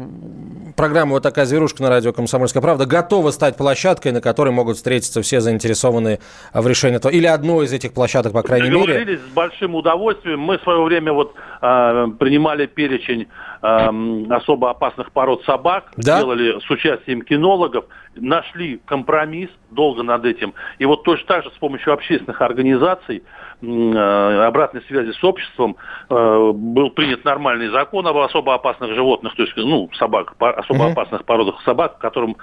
программа 0.76 1.12
«Вот 1.12 1.22
такая 1.22 1.44
зверушка» 1.44 1.82
на 1.82 1.90
радио 1.90 2.12
«Комсомольская 2.12 2.62
правда» 2.62 2.86
готова 2.86 3.30
стать 3.30 3.56
площадкой, 3.56 4.12
на 4.12 4.20
которой 4.20 4.50
могут 4.50 4.76
встретиться 4.76 5.22
все 5.22 5.40
заинтересованные 5.40 6.20
в 6.54 6.66
решении 6.66 6.96
этого, 6.96 7.12
или 7.12 7.26
одной 7.26 7.66
из 7.66 7.72
этих 7.72 7.92
площадок, 7.92 8.32
по 8.32 8.42
крайней 8.42 8.70
мере? 8.70 8.80
Договорились 8.80 9.20
с 9.20 9.34
большим 9.34 9.74
удовольствием. 9.74 10.40
Мы 10.40 10.58
в 10.58 10.62
свое 10.62 10.82
время 10.82 11.12
вот 11.12 11.34
э, 11.60 12.06
принимали 12.18 12.66
перечень 12.66 13.28
э, 13.62 14.26
особо 14.30 14.70
опасных 14.70 15.12
пород 15.12 15.44
собак, 15.44 15.92
да? 15.96 16.20
делали 16.20 16.58
с 16.60 16.70
участием 16.70 17.22
кинологов, 17.22 17.84
нашли 18.14 18.80
компромисс 18.86 19.50
долго 19.70 20.02
над 20.02 20.24
этим. 20.24 20.54
И 20.78 20.84
вот 20.84 21.04
точно 21.04 21.26
так 21.26 21.44
же 21.44 21.50
с 21.50 21.58
помощью 21.58 21.92
общественных 21.92 22.40
организаций 22.40 23.22
Э, 23.62 24.44
обратной 24.46 24.82
связи 24.82 25.12
с 25.12 25.24
обществом 25.24 25.76
э, 26.10 26.52
был 26.54 26.90
принят 26.90 27.24
нормальный 27.24 27.68
закон 27.68 28.06
об 28.06 28.18
особо 28.18 28.52
опасных 28.52 28.92
животных, 28.94 29.34
то 29.34 29.44
есть 29.44 29.56
ну, 29.56 29.88
собак, 29.94 30.34
особо 30.38 30.90
опасных 30.90 31.24
породах 31.24 31.62
собак, 31.62 31.96
которым 31.96 32.36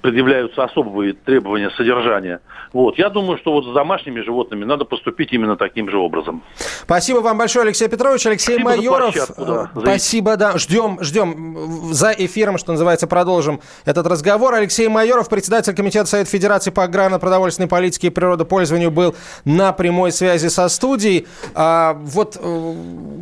предъявляются 0.00 0.64
особые 0.64 1.12
требования 1.12 1.70
содержания. 1.70 2.40
Вот. 2.72 2.98
Я 2.98 3.10
думаю, 3.10 3.38
что 3.38 3.52
вот 3.52 3.64
с 3.64 3.72
домашними 3.72 4.20
животными 4.20 4.64
надо 4.64 4.84
поступить 4.84 5.32
именно 5.32 5.56
таким 5.56 5.90
же 5.90 5.98
образом. 5.98 6.42
Спасибо 6.82 7.18
вам 7.18 7.38
большое, 7.38 7.64
Алексей 7.64 7.88
Петрович. 7.88 8.26
Алексей 8.26 8.58
Спасибо 8.60 8.68
Майоров. 8.68 9.14
да, 9.36 9.70
Спасибо, 9.74 10.36
да. 10.36 10.56
Ждем, 10.58 10.98
ждем. 11.02 11.92
За 11.92 12.10
эфиром, 12.10 12.58
что 12.58 12.72
называется, 12.72 13.06
продолжим 13.06 13.60
этот 13.84 14.06
разговор. 14.06 14.54
Алексей 14.54 14.88
Майоров, 14.88 15.28
председатель 15.28 15.74
Комитета 15.74 16.06
Совета 16.06 16.30
Федерации 16.30 16.70
по 16.70 16.84
аграрно-продовольственной 16.84 17.68
политике 17.68 18.08
и 18.08 18.10
природопользованию, 18.10 18.90
был 18.90 19.14
на 19.44 19.72
прямой 19.72 20.12
связи 20.12 20.48
со 20.48 20.68
студией. 20.68 21.26
А, 21.54 21.94
вот 21.94 22.38
э, 22.40 22.74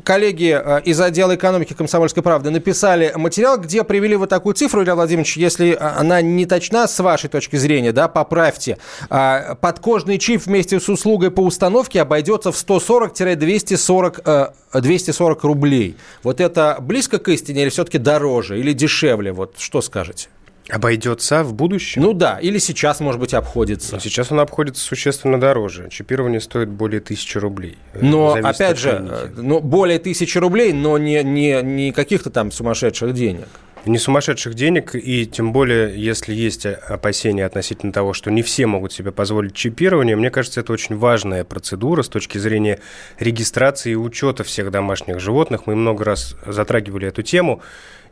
коллеги 0.04 0.60
э, 0.62 0.82
из 0.84 1.00
отдела 1.00 1.34
экономики 1.34 1.72
«Комсомольской 1.72 2.22
правды» 2.22 2.50
написали 2.50 3.12
материал, 3.16 3.58
где 3.58 3.82
привели 3.82 4.16
вот 4.16 4.28
такую 4.28 4.54
цифру, 4.54 4.82
Илья 4.82 4.94
Владимирович, 4.94 5.36
если 5.36 5.76
она 5.80 6.20
не 6.20 6.46
точна, 6.46 6.67
точна 6.68 6.86
с 6.86 6.98
вашей 7.00 7.28
точки 7.30 7.56
зрения, 7.56 7.92
да, 7.92 8.08
поправьте. 8.08 8.78
А, 9.10 9.54
подкожный 9.54 10.18
чип 10.18 10.42
вместе 10.44 10.80
с 10.80 10.88
услугой 10.88 11.30
по 11.30 11.40
установке 11.40 12.02
обойдется 12.02 12.52
в 12.52 12.56
140-240 12.56 14.52
240 14.72 15.38
э, 15.44 15.46
рублей. 15.46 15.96
Вот 16.22 16.40
это 16.40 16.76
близко 16.80 17.18
к 17.18 17.28
истине 17.28 17.62
или 17.62 17.70
все-таки 17.70 17.98
дороже, 17.98 18.58
или 18.60 18.72
дешевле? 18.72 19.32
Вот 19.32 19.54
что 19.58 19.80
скажете? 19.80 20.28
Обойдется 20.68 21.44
в 21.44 21.54
будущем? 21.54 22.02
Ну 22.02 22.12
да, 22.12 22.38
или 22.38 22.58
сейчас, 22.58 23.00
может 23.00 23.18
быть, 23.18 23.32
обходится. 23.32 23.94
Но 23.94 24.00
сейчас 24.00 24.30
он 24.30 24.40
обходится 24.40 24.84
существенно 24.84 25.40
дороже. 25.40 25.88
Чипирование 25.90 26.42
стоит 26.42 26.68
более 26.68 27.00
тысячи 27.00 27.38
рублей. 27.38 27.78
Но, 27.94 28.34
опять 28.34 28.76
же, 28.78 29.32
ну, 29.34 29.60
более 29.60 29.98
тысячи 29.98 30.36
рублей, 30.36 30.74
но 30.74 30.98
не, 30.98 31.22
не, 31.24 31.62
не 31.62 31.92
каких-то 31.92 32.28
там 32.28 32.52
сумасшедших 32.52 33.14
денег 33.14 33.48
не 33.88 33.98
сумасшедших 33.98 34.54
денег, 34.54 34.94
и 34.94 35.26
тем 35.26 35.52
более, 35.52 35.98
если 36.00 36.34
есть 36.34 36.66
опасения 36.66 37.44
относительно 37.44 37.92
того, 37.92 38.12
что 38.12 38.30
не 38.30 38.42
все 38.42 38.66
могут 38.66 38.92
себе 38.92 39.12
позволить 39.12 39.54
чипирование, 39.54 40.16
мне 40.16 40.30
кажется, 40.30 40.60
это 40.60 40.72
очень 40.72 40.96
важная 40.96 41.44
процедура 41.44 42.02
с 42.02 42.08
точки 42.08 42.38
зрения 42.38 42.80
регистрации 43.18 43.92
и 43.92 43.96
учета 43.96 44.44
всех 44.44 44.70
домашних 44.70 45.20
животных. 45.20 45.66
Мы 45.66 45.74
много 45.76 46.04
раз 46.04 46.36
затрагивали 46.46 47.08
эту 47.08 47.22
тему. 47.22 47.62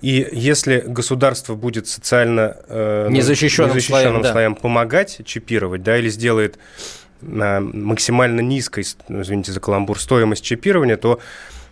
И 0.00 0.28
если 0.32 0.84
государство 0.86 1.54
будет 1.54 1.86
социально 1.86 2.56
э, 2.68 3.08
незащищенным, 3.10 3.70
незащищенным 3.70 4.20
слоям, 4.20 4.32
слоям 4.32 4.54
да. 4.54 4.60
помогать 4.60 5.20
чипировать, 5.24 5.82
да, 5.82 5.98
или 5.98 6.08
сделает 6.08 6.58
э, 7.22 7.60
максимально 7.60 8.40
низкой, 8.40 8.84
извините 9.08 9.52
за 9.52 9.60
каламбур, 9.60 9.98
стоимость 9.98 10.44
чипирования, 10.44 10.96
то 10.96 11.20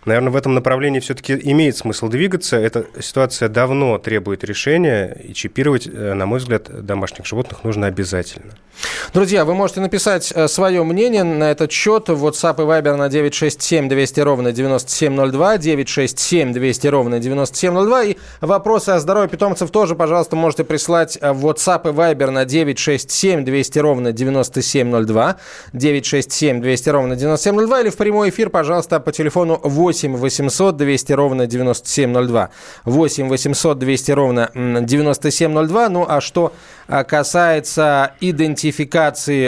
Наверное, 0.05 0.31
в 0.31 0.35
этом 0.35 0.53
направлении 0.53 0.99
все-таки 0.99 1.33
имеет 1.33 1.75
смысл 1.75 2.07
двигаться. 2.07 2.57
Эта 2.57 2.85
ситуация 2.99 3.49
давно 3.49 3.97
требует 3.97 4.43
решения, 4.43 5.17
и 5.23 5.33
чипировать, 5.33 5.87
э, 5.87 6.13
на 6.13 6.25
мой 6.25 6.39
взгляд, 6.39 6.85
домашних 6.85 7.25
животных 7.25 7.63
нужно 7.63 7.87
обязательно. 7.87 8.53
Друзья, 9.13 9.45
вы 9.45 9.53
можете 9.53 9.81
написать 9.81 10.31
э, 10.35 10.47
свое 10.47 10.83
мнение 10.83 11.23
на 11.23 11.51
этот 11.51 11.71
счет 11.71 12.09
в 12.09 12.25
WhatsApp 12.25 12.61
и 12.61 12.65
Viber 12.65 12.95
на 12.95 13.09
967 13.09 13.89
200 13.89 14.19
ровно 14.21 14.51
9702, 14.51 15.57
967 15.57 16.53
200 16.53 16.87
ровно 16.87 17.19
9702. 17.19 18.03
И 18.03 18.15
вопросы 18.41 18.89
о 18.89 18.99
здоровье 18.99 19.29
питомцев 19.29 19.71
тоже, 19.71 19.95
пожалуйста, 19.95 20.35
можете 20.35 20.63
прислать 20.63 21.17
э, 21.19 21.31
в 21.31 21.45
WhatsApp 21.45 21.89
и 21.89 21.93
Viber 21.93 22.29
на 22.29 22.45
967 22.45 23.45
200 23.45 23.79
ровно 23.79 24.11
9702, 24.11 25.37
967 25.73 26.61
200 26.61 26.89
ровно 26.89 27.15
9702 27.15 27.81
или 27.81 27.89
в 27.89 27.97
прямой 27.97 28.29
эфир, 28.29 28.49
пожалуйста, 28.49 28.99
по 28.99 29.11
телефону 29.11 29.59
8 29.63 30.05
8 30.05 30.17
800 30.17 30.77
200 30.77 31.13
ровно 31.13 31.47
9702. 31.47 32.49
8 32.85 33.29
800 33.29 33.79
200 33.79 34.11
ровно 34.11 34.49
9702. 34.53 35.89
Ну 35.89 36.05
а 36.07 36.21
что 36.21 36.53
а, 36.87 37.03
касается 37.03 38.13
идентификации 38.19 38.64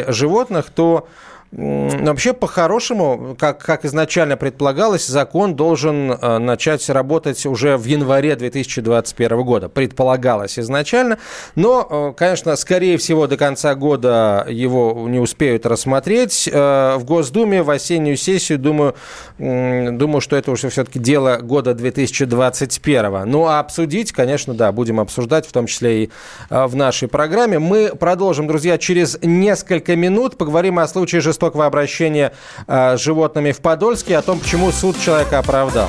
животных, 0.08 0.70
то 0.70 1.08
Вообще, 1.52 2.34
по-хорошему, 2.34 3.36
как, 3.40 3.60
как 3.60 3.86
изначально 3.86 4.36
предполагалось, 4.36 5.08
закон 5.08 5.56
должен 5.56 6.12
э, 6.12 6.38
начать 6.40 6.90
работать 6.90 7.46
уже 7.46 7.78
в 7.78 7.86
январе 7.86 8.36
2021 8.36 9.44
года. 9.44 9.70
Предполагалось 9.70 10.60
изначально. 10.60 11.20
Но, 11.56 11.88
э, 11.90 12.14
конечно, 12.18 12.54
скорее 12.58 12.98
всего, 12.98 13.28
до 13.28 13.38
конца 13.38 13.76
года 13.76 14.46
его 14.50 15.08
не 15.08 15.20
успеют 15.20 15.66
рассмотреть. 15.66 16.50
Э, 16.52 16.98
в 16.98 17.06
Госдуме 17.06 17.64
в 17.64 17.70
осеннюю 17.70 18.18
сессию, 18.18 18.60
думаю, 18.60 18.96
думаю 19.38 20.20
что 20.20 20.36
это 20.36 20.52
уже 20.52 20.68
все-таки 20.70 21.00
дело 21.00 21.38
года 21.38 21.74
2021. 21.74 23.24
Ну, 23.26 23.46
а 23.46 23.60
обсудить, 23.60 24.12
конечно, 24.12 24.54
да, 24.54 24.74
будем 24.74 25.00
обсуждать, 25.00 25.48
в 25.48 25.54
том 25.54 25.68
числе 25.68 26.04
и 26.04 26.10
в 26.50 26.76
нашей 26.76 27.08
программе. 27.08 27.58
Мы 27.58 27.96
продолжим, 27.96 28.48
друзья, 28.48 28.78
через 28.78 29.18
несколько 29.22 29.96
минут. 29.96 30.38
Поговорим 30.38 30.80
о 30.80 30.88
случае 30.88 31.22
жестокости 31.22 31.37
жестокого 31.38 31.68
обращения 31.68 32.34
э, 32.68 32.98
с 32.98 33.02
животными 33.02 33.52
в 33.52 33.62
Подольске, 33.62 34.18
о 34.18 34.24
том, 34.24 34.40
почему 34.40 34.72
суд 34.72 35.00
человека 35.00 35.38
оправдал. 35.38 35.88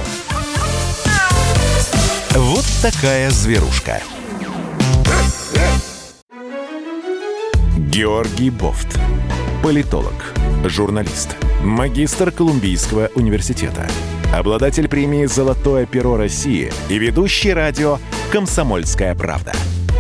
Вот 2.35 2.65
такая 2.83 3.31
зверушка. 3.31 4.03
Георгий 7.79 8.51
Бофт. 8.51 8.99
Политолог, 9.63 10.35
журналист, 10.65 11.35
магистр 11.65 12.31
Колумбийского 12.31 13.11
университета, 13.15 13.89
обладатель 14.33 14.89
премии 14.89 15.25
«Золотое 15.25 15.85
перо 15.87 16.17
России» 16.17 16.71
и 16.89 16.99
ведущий 16.99 17.53
радио 17.53 17.99
«Комсомольская 18.31 19.15
правда» 19.17 19.53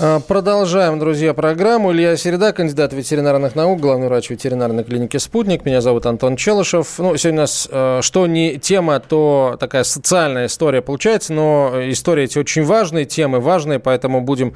А, 0.00 0.20
продолжаем, 0.20 1.00
друзья, 1.00 1.34
программу. 1.34 1.90
Илья 1.90 2.16
Середа, 2.16 2.52
кандидат 2.52 2.92
ветеринарных 2.92 3.56
наук, 3.56 3.80
главный 3.80 4.06
врач 4.06 4.30
ветеринарной 4.30 4.84
клиники 4.84 5.16
«Спутник». 5.16 5.64
Меня 5.64 5.80
зовут 5.80 6.06
Антон 6.06 6.36
Челышев. 6.36 7.00
Ну, 7.00 7.16
сегодня 7.16 7.40
у 7.40 7.42
нас 7.42 7.68
э, 7.68 7.98
что 8.02 8.28
не 8.28 8.58
тема, 8.58 9.00
то 9.00 9.56
такая 9.58 9.82
социальная 9.82 10.46
история 10.46 10.82
получается, 10.82 11.32
но 11.32 11.72
истории 11.90 12.24
эти 12.24 12.38
очень 12.38 12.62
важные, 12.62 13.06
темы 13.06 13.40
важные, 13.40 13.80
поэтому 13.80 14.20
будем 14.20 14.54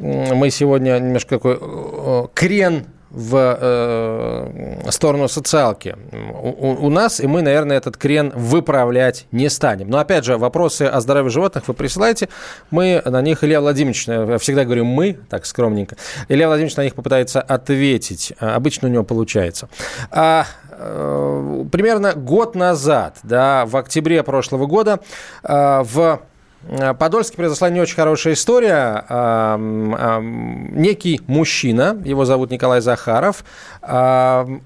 мы 0.00 0.50
сегодня 0.50 0.98
немножко 0.98 1.36
такой 1.36 1.56
э, 1.60 2.26
крен 2.34 2.86
в 3.10 3.58
э, 3.60 4.90
сторону 4.90 5.28
социалки 5.28 5.96
у, 6.12 6.86
у 6.86 6.90
нас, 6.90 7.20
и 7.20 7.26
мы, 7.26 7.42
наверное, 7.42 7.76
этот 7.76 7.96
крен 7.96 8.32
выправлять 8.34 9.26
не 9.32 9.48
станем. 9.48 9.90
Но, 9.90 9.98
опять 9.98 10.24
же, 10.24 10.38
вопросы 10.38 10.82
о 10.82 11.00
здоровье 11.00 11.30
животных 11.30 11.66
вы 11.68 11.74
присылаете, 11.74 12.28
мы 12.70 13.02
на 13.04 13.20
них, 13.20 13.42
Илья 13.42 13.60
Владимирович, 13.60 14.06
я 14.06 14.38
всегда 14.38 14.64
говорю 14.64 14.84
«мы», 14.84 15.18
так 15.28 15.44
скромненько, 15.44 15.96
Илья 16.28 16.46
Владимирович 16.46 16.76
на 16.76 16.84
них 16.84 16.94
попытается 16.94 17.40
ответить. 17.40 18.32
Обычно 18.38 18.88
у 18.88 18.90
него 18.90 19.02
получается. 19.02 19.68
А, 20.10 20.46
э, 20.70 21.64
примерно 21.70 22.14
год 22.14 22.54
назад, 22.54 23.18
да, 23.24 23.66
в 23.66 23.76
октябре 23.76 24.22
прошлого 24.22 24.66
года, 24.66 25.00
э, 25.42 25.82
в 25.82 26.00
Э, 26.00 26.29
Подольске 26.98 27.36
произошла 27.36 27.70
не 27.70 27.80
очень 27.80 27.96
хорошая 27.96 28.34
история. 28.34 29.04
Некий 30.72 31.20
мужчина, 31.26 32.00
его 32.04 32.24
зовут 32.24 32.50
Николай 32.50 32.80
Захаров, 32.80 33.44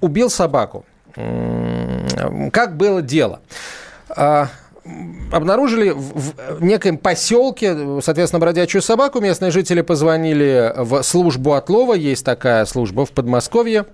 убил 0.01 0.31
собаку. 0.31 0.85
Как 1.15 2.77
было 2.77 3.01
дело? 3.03 3.41
А, 4.09 4.49
обнаружили 5.33 5.91
в 5.91 6.63
некоем 6.63 6.99
поселке, 6.99 8.01
соответственно, 8.03 8.41
бродячую 8.41 8.83
собаку. 8.83 9.21
Местные 9.21 9.51
жители 9.51 9.81
позвонили 9.81 10.73
в 10.77 11.03
службу 11.03 11.55
отлова. 11.55 11.95
Есть 11.95 12.25
такая 12.25 12.65
служба 12.65 13.07
в 13.07 13.13
Подмосковье. 13.13 13.87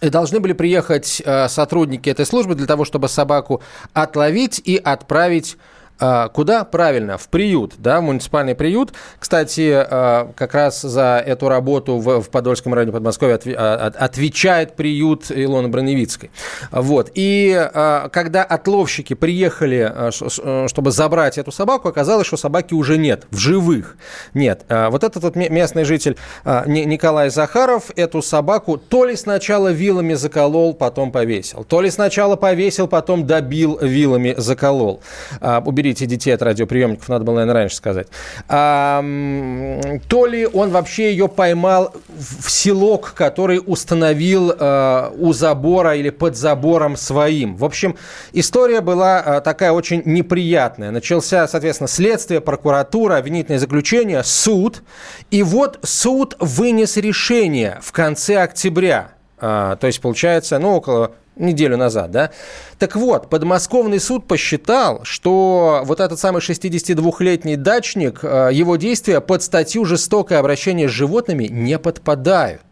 И 0.00 0.10
должны 0.10 0.40
были 0.40 0.52
приехать 0.52 1.22
э, 1.24 1.48
сотрудники 1.48 2.10
этой 2.10 2.26
службы 2.26 2.54
для 2.56 2.66
того, 2.66 2.84
чтобы 2.84 3.08
собаку 3.08 3.62
отловить 3.92 4.60
и 4.62 4.76
отправить 4.76 5.56
куда? 5.98 6.64
Правильно, 6.64 7.18
в 7.18 7.28
приют, 7.28 7.74
да, 7.78 8.00
муниципальный 8.00 8.54
приют. 8.54 8.92
Кстати, 9.18 9.70
а, 9.72 10.32
как 10.36 10.54
раз 10.54 10.82
за 10.82 11.22
эту 11.24 11.48
работу 11.48 11.98
в, 11.98 12.20
в 12.20 12.30
Подольском 12.30 12.74
районе 12.74 12.92
Подмосковья 12.92 13.38
а, 13.56 13.92
отвечает 13.96 14.76
приют 14.76 15.30
Илоны 15.30 15.68
Броневицкой. 15.68 16.30
Вот. 16.70 17.10
И 17.14 17.70
когда 18.12 18.44
отловщики 18.44 19.14
приехали, 19.14 20.10
чтобы 20.68 20.90
забрать 20.90 21.38
эту 21.38 21.52
собаку, 21.52 21.88
оказалось, 21.88 22.26
что 22.26 22.36
собаки 22.36 22.74
уже 22.74 22.98
нет, 22.98 23.26
в 23.30 23.38
живых 23.38 23.96
нет. 24.34 24.64
Вот 24.68 25.04
этот 25.04 25.22
вот 25.22 25.36
местный 25.36 25.84
житель 25.84 26.16
Николай 26.44 27.30
Захаров 27.30 27.90
эту 27.96 28.22
собаку 28.22 28.76
то 28.76 29.04
ли 29.04 29.16
сначала 29.16 29.68
вилами 29.68 30.14
заколол, 30.14 30.74
потом 30.74 31.12
повесил, 31.12 31.64
то 31.64 31.80
ли 31.80 31.90
сначала 31.90 32.36
повесил, 32.36 32.88
потом 32.88 33.26
добил 33.26 33.78
вилами 33.80 34.34
заколол 34.36 35.00
уберите 35.84 36.06
детей 36.06 36.32
от 36.32 36.42
радиоприемников, 36.42 37.08
надо 37.08 37.24
было, 37.24 37.34
наверное, 37.34 37.60
раньше 37.60 37.76
сказать. 37.76 38.08
А, 38.48 39.04
то 40.08 40.26
ли 40.26 40.46
он 40.46 40.70
вообще 40.70 41.10
ее 41.10 41.28
поймал 41.28 41.92
в 42.08 42.50
селок, 42.50 43.12
который 43.14 43.60
установил 43.64 44.52
а, 44.58 45.12
у 45.16 45.32
забора 45.32 45.94
или 45.96 46.10
под 46.10 46.36
забором 46.36 46.96
своим. 46.96 47.56
В 47.56 47.64
общем, 47.64 47.96
история 48.32 48.80
была 48.80 49.20
а, 49.20 49.40
такая 49.40 49.72
очень 49.72 50.02
неприятная. 50.06 50.90
Начался, 50.90 51.46
соответственно, 51.46 51.88
следствие, 51.88 52.40
прокуратура, 52.40 53.16
обвинительное 53.16 53.58
заключение, 53.58 54.24
суд. 54.24 54.82
И 55.30 55.42
вот 55.42 55.80
суд 55.82 56.36
вынес 56.40 56.96
решение 56.96 57.78
в 57.82 57.92
конце 57.92 58.38
октября. 58.38 59.10
А, 59.38 59.76
то 59.76 59.86
есть, 59.86 60.00
получается, 60.00 60.58
ну, 60.58 60.76
около 60.76 61.12
неделю 61.36 61.76
назад, 61.76 62.10
да? 62.10 62.30
Так 62.78 62.96
вот, 62.96 63.28
подмосковный 63.28 64.00
суд 64.00 64.26
посчитал, 64.26 65.00
что 65.04 65.82
вот 65.84 66.00
этот 66.00 66.18
самый 66.18 66.40
62-летний 66.40 67.56
дачник, 67.56 68.20
э, 68.22 68.50
его 68.52 68.76
действия 68.76 69.20
под 69.20 69.42
статью 69.42 69.84
«Жестокое 69.84 70.38
обращение 70.38 70.88
с 70.88 70.92
животными» 70.92 71.44
не 71.44 71.78
подпадают. 71.78 72.62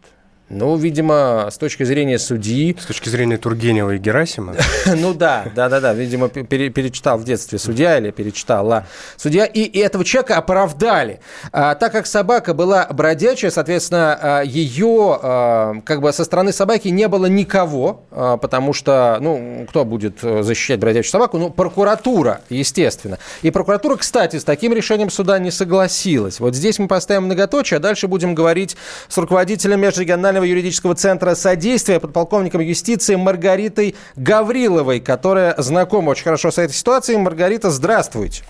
Ну, 0.49 0.75
видимо, 0.75 1.47
с 1.51 1.57
точки 1.57 1.83
зрения 1.83 2.19
судьи... 2.19 2.75
С 2.79 2.85
точки 2.85 3.09
зрения 3.09 3.37
Тургенева 3.37 3.91
и 3.91 3.97
Герасима? 3.97 4.55
Ну 4.95 5.13
да, 5.13 5.45
да, 5.55 5.69
да, 5.69 5.79
да. 5.79 5.93
Видимо, 5.93 6.29
перечитал 6.29 7.17
в 7.17 7.23
детстве 7.23 7.57
судья 7.57 7.97
или 7.97 8.11
перечитала 8.11 8.85
судья. 9.17 9.45
И, 9.45 9.79
этого 9.79 10.03
человека 10.03 10.37
оправдали. 10.37 11.19
А, 11.51 11.75
так 11.75 11.91
как 11.91 12.05
собака 12.05 12.53
была 12.53 12.87
бродячая, 12.91 13.49
соответственно, 13.51 14.19
а, 14.21 14.41
ее 14.41 15.19
а, 15.21 15.75
как 15.85 16.01
бы 16.01 16.11
со 16.13 16.23
стороны 16.23 16.51
собаки 16.51 16.89
не 16.89 17.07
было 17.07 17.25
никого, 17.25 18.03
потому 18.09 18.73
что, 18.73 19.17
ну, 19.21 19.65
кто 19.69 19.85
будет 19.85 20.19
защищать 20.21 20.79
бродячую 20.79 21.11
собаку? 21.11 21.37
Ну, 21.37 21.49
прокуратура, 21.49 22.41
естественно. 22.49 23.17
И 23.41 23.49
прокуратура, 23.49 23.95
кстати, 23.95 24.37
с 24.37 24.43
таким 24.43 24.73
решением 24.73 25.09
суда 25.09 25.39
не 25.39 25.51
согласилась. 25.51 26.39
Вот 26.39 26.55
здесь 26.55 26.79
мы 26.79 26.87
поставим 26.87 27.23
многоточие, 27.23 27.77
а 27.77 27.79
дальше 27.79 28.07
будем 28.07 28.35
говорить 28.35 28.77
с 29.07 29.17
руководителем 29.17 29.81
межрегионального 29.81 30.42
Национального 30.43 30.45
юридического 30.45 30.95
центра 30.95 31.35
содействия 31.35 31.99
подполковником 31.99 32.61
юстиции 32.61 33.15
Маргаритой 33.15 33.95
Гавриловой, 34.15 34.99
которая 34.99 35.55
знакома 35.57 36.11
очень 36.11 36.23
хорошо 36.23 36.51
с 36.51 36.57
этой 36.57 36.73
ситуацией. 36.73 37.17
Маргарита, 37.17 37.69
здравствуйте. 37.69 38.43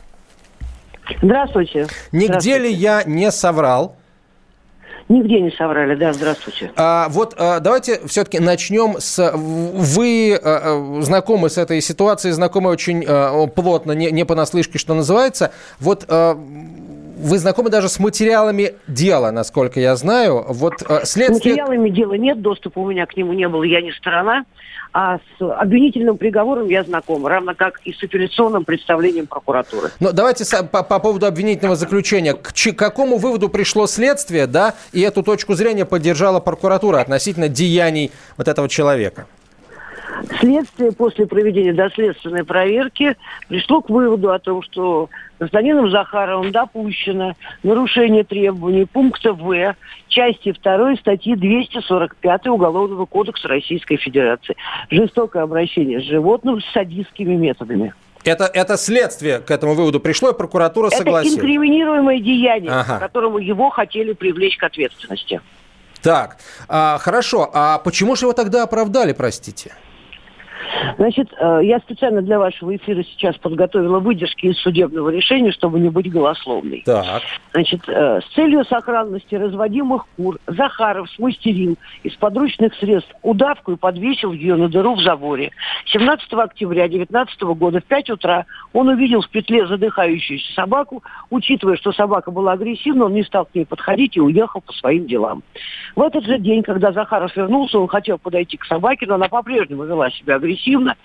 Здравствуйте. 1.21 1.87
Нигде 2.11 2.25
здравствуйте. 2.25 2.59
ли 2.59 2.73
я 2.73 3.03
не 3.05 3.31
соврал? 3.31 3.95
Нигде 5.09 5.41
не 5.41 5.51
соврали, 5.51 5.95
да, 5.95 6.13
здравствуйте. 6.13 6.71
А, 6.77 7.07
вот 7.09 7.35
а, 7.37 7.59
давайте 7.59 7.99
все-таки 8.07 8.39
начнем 8.39 8.95
с... 8.99 9.31
Вы 9.35 10.39
а, 10.41 11.01
знакомы 11.01 11.49
с 11.49 11.57
этой 11.57 11.81
ситуацией, 11.81 12.31
знакомы 12.33 12.69
очень 12.69 13.03
а, 13.05 13.47
плотно, 13.47 13.91
не, 13.91 14.11
не 14.11 14.25
понаслышке, 14.25 14.77
что 14.79 14.93
называется. 14.93 15.51
Вот 15.79 16.05
а, 16.07 16.39
вы 17.23 17.39
знакомы 17.39 17.69
даже 17.69 17.89
с 17.89 17.99
материалами 17.99 18.73
дела, 18.87 19.31
насколько 19.31 19.79
я 19.79 19.95
знаю. 19.95 20.45
Вот 20.47 20.83
э, 20.87 21.01
следствие... 21.05 21.55
Материалами 21.55 21.89
дела 21.89 22.13
нет, 22.13 22.41
доступа 22.41 22.79
у 22.79 22.89
меня 22.89 23.05
к 23.05 23.15
нему 23.17 23.33
не 23.33 23.47
было, 23.47 23.63
я 23.63 23.81
не 23.81 23.91
сторона. 23.91 24.45
А 24.95 25.17
с 25.17 25.41
обвинительным 25.41 26.17
приговором 26.17 26.67
я 26.67 26.83
знакома, 26.83 27.27
равно 27.27 27.55
как 27.55 27.79
и 27.83 27.93
с 27.93 28.03
апелляционным 28.03 28.63
представлением 28.63 29.25
прокуратуры. 29.25 29.89
Но 29.99 30.11
давайте 30.11 30.45
по, 30.71 30.83
по 30.83 30.99
поводу 30.99 31.25
обвинительного 31.25 31.75
заключения. 31.75 32.35
К 32.35 32.53
ч- 32.53 32.73
какому 32.73 33.17
выводу 33.17 33.49
пришло 33.49 33.87
следствие, 33.87 34.45
да, 34.45 34.75
и 34.91 35.01
эту 35.01 35.23
точку 35.23 35.55
зрения 35.55 35.85
поддержала 35.85 36.39
прокуратура 36.39 36.99
относительно 36.99 37.49
деяний 37.49 38.11
вот 38.37 38.47
этого 38.47 38.69
человека? 38.69 39.25
Следствие 40.39 40.91
после 40.91 41.25
проведения 41.25 41.73
доследственной 41.73 42.43
проверки 42.43 43.15
пришло 43.47 43.81
к 43.81 43.89
выводу 43.89 44.31
о 44.31 44.39
том, 44.39 44.61
что 44.61 45.09
гражданином 45.39 45.89
Захаровым 45.91 46.51
допущено 46.51 47.33
нарушение 47.63 48.23
требований 48.23 48.85
пункта 48.85 49.33
В 49.33 49.75
части 50.07 50.53
2 50.53 50.95
статьи 50.97 51.35
245 51.35 52.47
Уголовного 52.47 53.05
кодекса 53.05 53.47
Российской 53.47 53.97
Федерации. 53.97 54.55
Жестокое 54.89 55.43
обращение 55.43 55.99
с 55.99 56.03
животным 56.03 56.61
с 56.61 56.65
садистскими 56.73 57.35
методами. 57.35 57.93
Это, 58.23 58.45
это 58.45 58.77
следствие 58.77 59.39
к 59.39 59.51
этому 59.51 59.73
выводу 59.73 59.99
пришло, 59.99 60.29
и 60.29 60.37
прокуратура 60.37 60.87
это 60.87 60.97
согласилась. 60.97 61.37
Это 61.37 61.45
инкриминируемое 61.45 62.19
деяние, 62.19 62.71
ага. 62.71 62.99
которому 62.99 63.37
его 63.37 63.69
хотели 63.69 64.13
привлечь 64.13 64.55
к 64.55 64.63
ответственности. 64.63 65.41
Так, 66.01 66.37
а, 66.69 66.97
хорошо. 66.99 67.49
А 67.53 67.79
почему 67.79 68.15
же 68.15 68.25
его 68.25 68.33
тогда 68.33 68.63
оправдали, 68.63 69.11
простите? 69.11 69.73
Значит, 70.97 71.29
э, 71.37 71.59
я 71.63 71.79
специально 71.79 72.21
для 72.21 72.39
вашего 72.39 72.75
эфира 72.75 73.03
сейчас 73.03 73.35
подготовила 73.37 73.99
выдержки 73.99 74.47
из 74.47 74.57
судебного 74.59 75.09
решения, 75.09 75.51
чтобы 75.51 75.79
не 75.79 75.89
быть 75.89 76.11
голословной. 76.11 76.83
Так. 76.85 77.21
Значит, 77.53 77.81
э, 77.87 78.21
с 78.21 78.33
целью 78.33 78.63
сохранности 78.65 79.35
разводимых 79.35 80.05
кур 80.15 80.39
Захаров 80.47 81.09
смастерил 81.11 81.77
из 82.03 82.15
подручных 82.15 82.73
средств 82.75 83.13
удавку 83.21 83.73
и 83.73 83.75
подвесил 83.75 84.31
ее 84.31 84.55
на 84.55 84.69
дыру 84.69 84.95
в 84.95 85.01
заборе. 85.01 85.51
17 85.87 86.33
октября 86.33 86.87
2019 86.87 87.41
года 87.55 87.79
в 87.79 87.85
5 87.85 88.09
утра 88.11 88.45
он 88.71 88.87
увидел 88.87 89.21
в 89.21 89.29
петле 89.29 89.67
задыхающуюся 89.67 90.53
собаку. 90.53 91.03
Учитывая, 91.29 91.77
что 91.77 91.91
собака 91.91 92.31
была 92.31 92.53
агрессивна, 92.53 93.05
он 93.05 93.13
не 93.13 93.23
стал 93.23 93.45
к 93.45 93.55
ней 93.55 93.65
подходить 93.65 94.17
и 94.17 94.21
уехал 94.21 94.61
по 94.61 94.73
своим 94.73 95.05
делам. 95.05 95.43
В 95.95 96.01
этот 96.01 96.25
же 96.25 96.39
день, 96.39 96.63
когда 96.63 96.91
Захаров 96.91 97.35
вернулся, 97.35 97.79
он 97.79 97.87
хотел 97.87 98.17
подойти 98.17 98.57
к 98.57 98.65
собаке, 98.65 99.05
но 99.07 99.15
она 99.15 99.27
по-прежнему 99.27 99.83
вела 99.83 100.09
себя 100.11 100.35
агрессивно 100.35 100.52
агрессивно. 100.53 100.95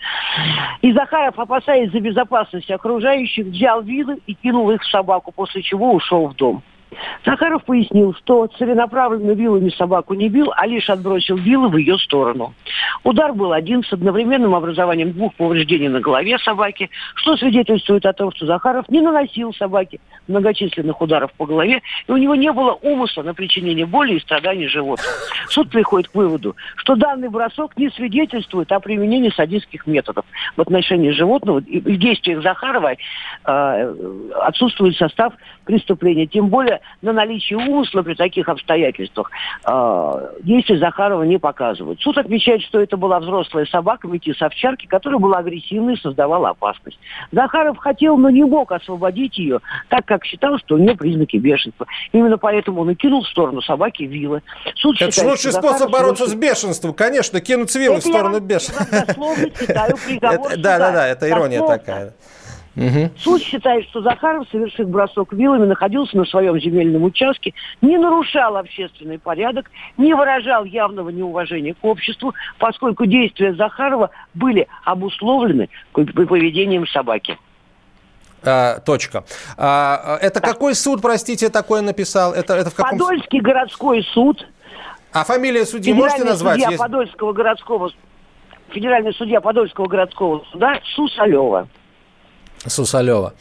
И 0.82 0.92
Захаров, 0.92 1.38
опасаясь 1.38 1.90
за 1.90 2.00
безопасность 2.00 2.70
окружающих, 2.70 3.46
взял 3.46 3.82
вилы 3.82 4.18
и 4.26 4.34
кинул 4.34 4.70
их 4.70 4.82
в 4.82 4.90
собаку, 4.90 5.32
после 5.32 5.62
чего 5.62 5.92
ушел 5.92 6.28
в 6.28 6.36
дом. 6.36 6.62
Захаров 7.24 7.64
пояснил, 7.64 8.14
что 8.14 8.46
целенаправленно 8.58 9.32
вилами 9.32 9.70
собаку 9.70 10.14
не 10.14 10.28
бил, 10.28 10.52
а 10.56 10.66
лишь 10.66 10.88
отбросил 10.88 11.36
вилы 11.36 11.68
в 11.68 11.76
ее 11.76 11.98
сторону. 11.98 12.54
Удар 13.04 13.32
был 13.32 13.52
один 13.52 13.84
с 13.84 13.92
одновременным 13.92 14.54
образованием 14.54 15.12
двух 15.12 15.34
повреждений 15.34 15.88
на 15.88 16.00
голове 16.00 16.38
собаки, 16.38 16.90
что 17.14 17.36
свидетельствует 17.36 18.06
о 18.06 18.12
том, 18.12 18.32
что 18.32 18.46
Захаров 18.46 18.88
не 18.88 19.00
наносил 19.00 19.52
собаке 19.54 20.00
многочисленных 20.26 21.00
ударов 21.00 21.32
по 21.34 21.46
голове, 21.46 21.82
и 22.06 22.12
у 22.12 22.16
него 22.16 22.34
не 22.34 22.52
было 22.52 22.78
умысла 22.82 23.22
на 23.22 23.34
причинение 23.34 23.86
боли 23.86 24.14
и 24.14 24.20
страданий 24.20 24.66
животных. 24.68 25.06
Суд 25.48 25.70
приходит 25.70 26.08
к 26.08 26.14
выводу, 26.14 26.56
что 26.76 26.96
данный 26.96 27.28
бросок 27.28 27.76
не 27.76 27.90
свидетельствует 27.90 28.70
о 28.72 28.80
применении 28.80 29.30
садистских 29.30 29.86
методов 29.86 30.24
в 30.56 30.60
отношении 30.60 31.10
животного. 31.10 31.60
И 31.60 31.80
в 31.80 31.98
действиях 31.98 32.42
Захарова 32.42 32.92
э, 32.92 33.94
отсутствует 34.42 34.96
состав 34.96 35.32
преступления. 35.64 36.26
Тем 36.26 36.48
более 36.48 36.77
на 37.02 37.12
наличие 37.12 37.58
умысла 37.58 38.02
при 38.02 38.14
таких 38.14 38.48
обстоятельствах 38.48 39.30
э, 39.66 40.78
Захарова 40.78 41.22
не 41.22 41.38
показывают. 41.38 42.00
Суд 42.00 42.18
отмечает, 42.18 42.62
что 42.62 42.80
это 42.80 42.96
была 42.96 43.20
взрослая 43.20 43.66
собака, 43.66 44.08
метис 44.08 44.40
овчарки, 44.40 44.86
которая 44.86 45.18
была 45.18 45.38
агрессивной 45.38 45.94
и 45.94 46.00
создавала 46.00 46.50
опасность. 46.50 46.98
Захаров 47.32 47.78
хотел, 47.78 48.16
но 48.16 48.30
не 48.30 48.44
мог 48.44 48.72
освободить 48.72 49.38
ее, 49.38 49.60
так 49.88 50.04
как 50.04 50.24
считал, 50.24 50.58
что 50.58 50.76
у 50.76 50.78
нее 50.78 50.96
признаки 50.96 51.36
бешенства. 51.36 51.86
Именно 52.12 52.38
поэтому 52.38 52.82
он 52.82 52.90
и 52.90 52.94
кинул 52.94 53.22
в 53.22 53.28
сторону 53.28 53.60
собаки 53.62 54.04
вилы. 54.04 54.42
Суд 54.76 54.96
это 55.00 55.10
считает, 55.10 55.30
лучший 55.30 55.52
способ 55.52 55.90
бороться 55.90 56.26
совершил... 56.26 56.38
с 56.38 56.40
бешенством, 56.40 56.94
конечно, 56.94 57.40
кинуть 57.40 57.74
вилы 57.74 57.96
это 57.96 58.06
в 58.06 58.10
сторону 58.10 58.40
бешенства. 58.40 58.86
Да, 60.58 60.78
да, 60.78 60.92
да, 60.92 61.06
это 61.08 61.28
ирония 61.28 61.62
такая. 61.66 62.14
Угу. 62.78 63.10
Суд 63.18 63.42
считает, 63.42 63.84
что 63.88 64.02
Захаров, 64.02 64.46
совершив 64.52 64.88
бросок 64.88 65.32
вилами, 65.32 65.66
находился 65.66 66.16
на 66.16 66.24
своем 66.24 66.60
земельном 66.60 67.02
участке, 67.02 67.52
не 67.80 67.98
нарушал 67.98 68.56
общественный 68.56 69.18
порядок, 69.18 69.68
не 69.96 70.14
выражал 70.14 70.64
явного 70.64 71.08
неуважения 71.10 71.74
к 71.74 71.84
обществу, 71.84 72.34
поскольку 72.58 73.04
действия 73.04 73.52
Захарова 73.54 74.10
были 74.32 74.68
обусловлены 74.84 75.68
поведением 75.92 76.86
собаки. 76.86 77.36
А, 78.44 78.78
точка. 78.78 79.24
А, 79.56 80.16
это 80.22 80.40
да. 80.40 80.48
какой 80.48 80.76
суд, 80.76 81.02
простите, 81.02 81.48
такое 81.48 81.82
написал? 81.82 82.32
Это, 82.32 82.54
это 82.54 82.70
в 82.70 82.74
каком... 82.76 82.96
Подольский 82.96 83.40
городской 83.40 84.04
суд. 84.14 84.46
А 85.12 85.24
фамилия 85.24 85.64
судьи 85.64 85.92
можете 85.92 86.22
назвать? 86.22 86.62
Судья 86.62 86.78
Подольского 86.78 87.32
городского, 87.32 87.90
федеральный 88.68 89.12
судья 89.14 89.40
Подольского 89.40 89.88
городского 89.88 90.44
суда 90.52 90.78
Сусалева. 90.94 91.66
Сусалева. 92.66 93.34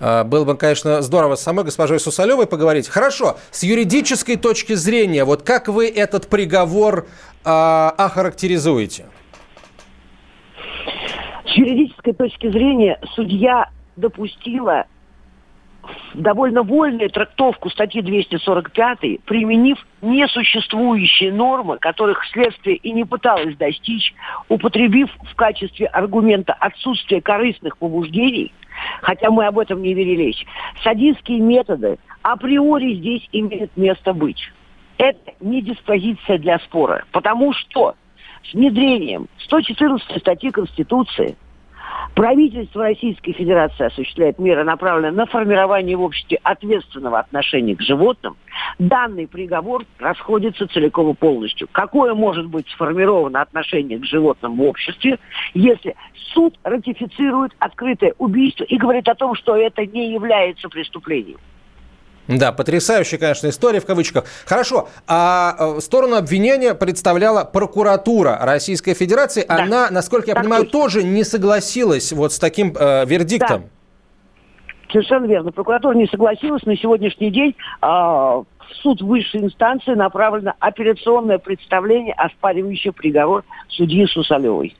А, 0.00 0.24
было 0.24 0.44
бы, 0.44 0.56
конечно, 0.56 1.02
здорово 1.02 1.36
с 1.36 1.42
самой 1.42 1.64
госпожой 1.64 2.00
Сусалевой 2.00 2.46
поговорить. 2.46 2.88
Хорошо, 2.88 3.36
с 3.50 3.62
юридической 3.62 4.36
точки 4.36 4.74
зрения, 4.74 5.24
вот 5.24 5.42
как 5.42 5.68
вы 5.68 5.88
этот 5.88 6.28
приговор 6.28 7.06
э, 7.44 7.48
охарактеризуете? 7.48 9.06
С 11.44 11.56
юридической 11.56 12.14
точки 12.14 12.50
зрения 12.50 12.98
судья 13.14 13.70
допустила 13.96 14.86
довольно 16.14 16.62
вольную 16.62 17.10
трактовку 17.10 17.70
статьи 17.70 18.02
245, 18.02 19.20
применив 19.24 19.78
несуществующие 20.02 21.32
нормы, 21.32 21.78
которых 21.78 22.24
следствие 22.26 22.76
и 22.76 22.92
не 22.92 23.04
пыталось 23.04 23.56
достичь, 23.56 24.14
употребив 24.48 25.10
в 25.22 25.34
качестве 25.34 25.86
аргумента 25.86 26.52
отсутствие 26.52 27.20
корыстных 27.20 27.78
побуждений, 27.78 28.52
хотя 29.02 29.30
мы 29.30 29.46
об 29.46 29.58
этом 29.58 29.82
не 29.82 29.94
вели 29.94 30.16
речь, 30.16 30.44
садистские 30.82 31.40
методы 31.40 31.98
априори 32.22 32.94
здесь 32.94 33.28
имеют 33.32 33.76
место 33.76 34.12
быть. 34.12 34.40
Это 34.98 35.32
не 35.40 35.62
диспозиция 35.62 36.38
для 36.38 36.58
спора, 36.58 37.04
потому 37.12 37.52
что 37.54 37.94
с 38.50 38.52
внедрением 38.52 39.28
114 39.38 40.20
статьи 40.20 40.50
Конституции– 40.50 41.36
Правительство 42.14 42.82
Российской 42.82 43.32
Федерации 43.32 43.86
осуществляет 43.86 44.38
меры, 44.38 44.64
направленные 44.64 45.12
на 45.12 45.26
формирование 45.26 45.96
в 45.96 46.02
обществе 46.02 46.38
ответственного 46.42 47.20
отношения 47.20 47.76
к 47.76 47.80
животным. 47.80 48.36
Данный 48.78 49.26
приговор 49.26 49.84
расходится 49.98 50.66
целиком 50.68 51.10
и 51.10 51.14
полностью. 51.14 51.68
Какое 51.72 52.14
может 52.14 52.46
быть 52.46 52.68
сформировано 52.70 53.40
отношение 53.40 53.98
к 53.98 54.04
животным 54.04 54.56
в 54.56 54.62
обществе, 54.62 55.18
если 55.54 55.96
суд 56.34 56.58
ратифицирует 56.64 57.52
открытое 57.58 58.14
убийство 58.18 58.64
и 58.64 58.76
говорит 58.76 59.08
о 59.08 59.14
том, 59.14 59.34
что 59.34 59.56
это 59.56 59.86
не 59.86 60.12
является 60.12 60.68
преступлением? 60.68 61.38
Да, 62.28 62.52
потрясающая, 62.52 63.18
конечно, 63.18 63.48
история 63.48 63.80
в 63.80 63.86
кавычках. 63.86 64.24
Хорошо, 64.46 64.88
а 65.08 65.56
э, 65.58 65.80
сторону 65.80 66.16
обвинения 66.16 66.74
представляла 66.74 67.44
прокуратура 67.44 68.38
Российской 68.40 68.94
Федерации. 68.94 69.44
Да. 69.48 69.62
Она, 69.62 69.90
насколько 69.90 70.28
я 70.28 70.34
так 70.34 70.44
понимаю, 70.44 70.64
точно. 70.64 70.80
тоже 70.80 71.02
не 71.02 71.24
согласилась 71.24 72.12
вот 72.12 72.32
с 72.32 72.38
таким 72.38 72.74
э, 72.78 73.04
вердиктом. 73.06 73.62
Да. 73.62 73.68
Совершенно 74.92 75.26
верно. 75.26 75.52
Прокуратура 75.52 75.94
не 75.94 76.06
согласилась. 76.06 76.64
На 76.64 76.76
сегодняшний 76.76 77.30
день 77.30 77.54
э, 77.82 77.86
в 77.86 78.44
суд 78.82 79.00
высшей 79.02 79.40
инстанции 79.40 79.94
направлено 79.94 80.54
операционное 80.60 81.38
представление, 81.38 82.14
оспаривающее 82.14 82.92
приговор 82.92 83.44
судьи 83.68 84.06
Сусалевой. 84.06 84.76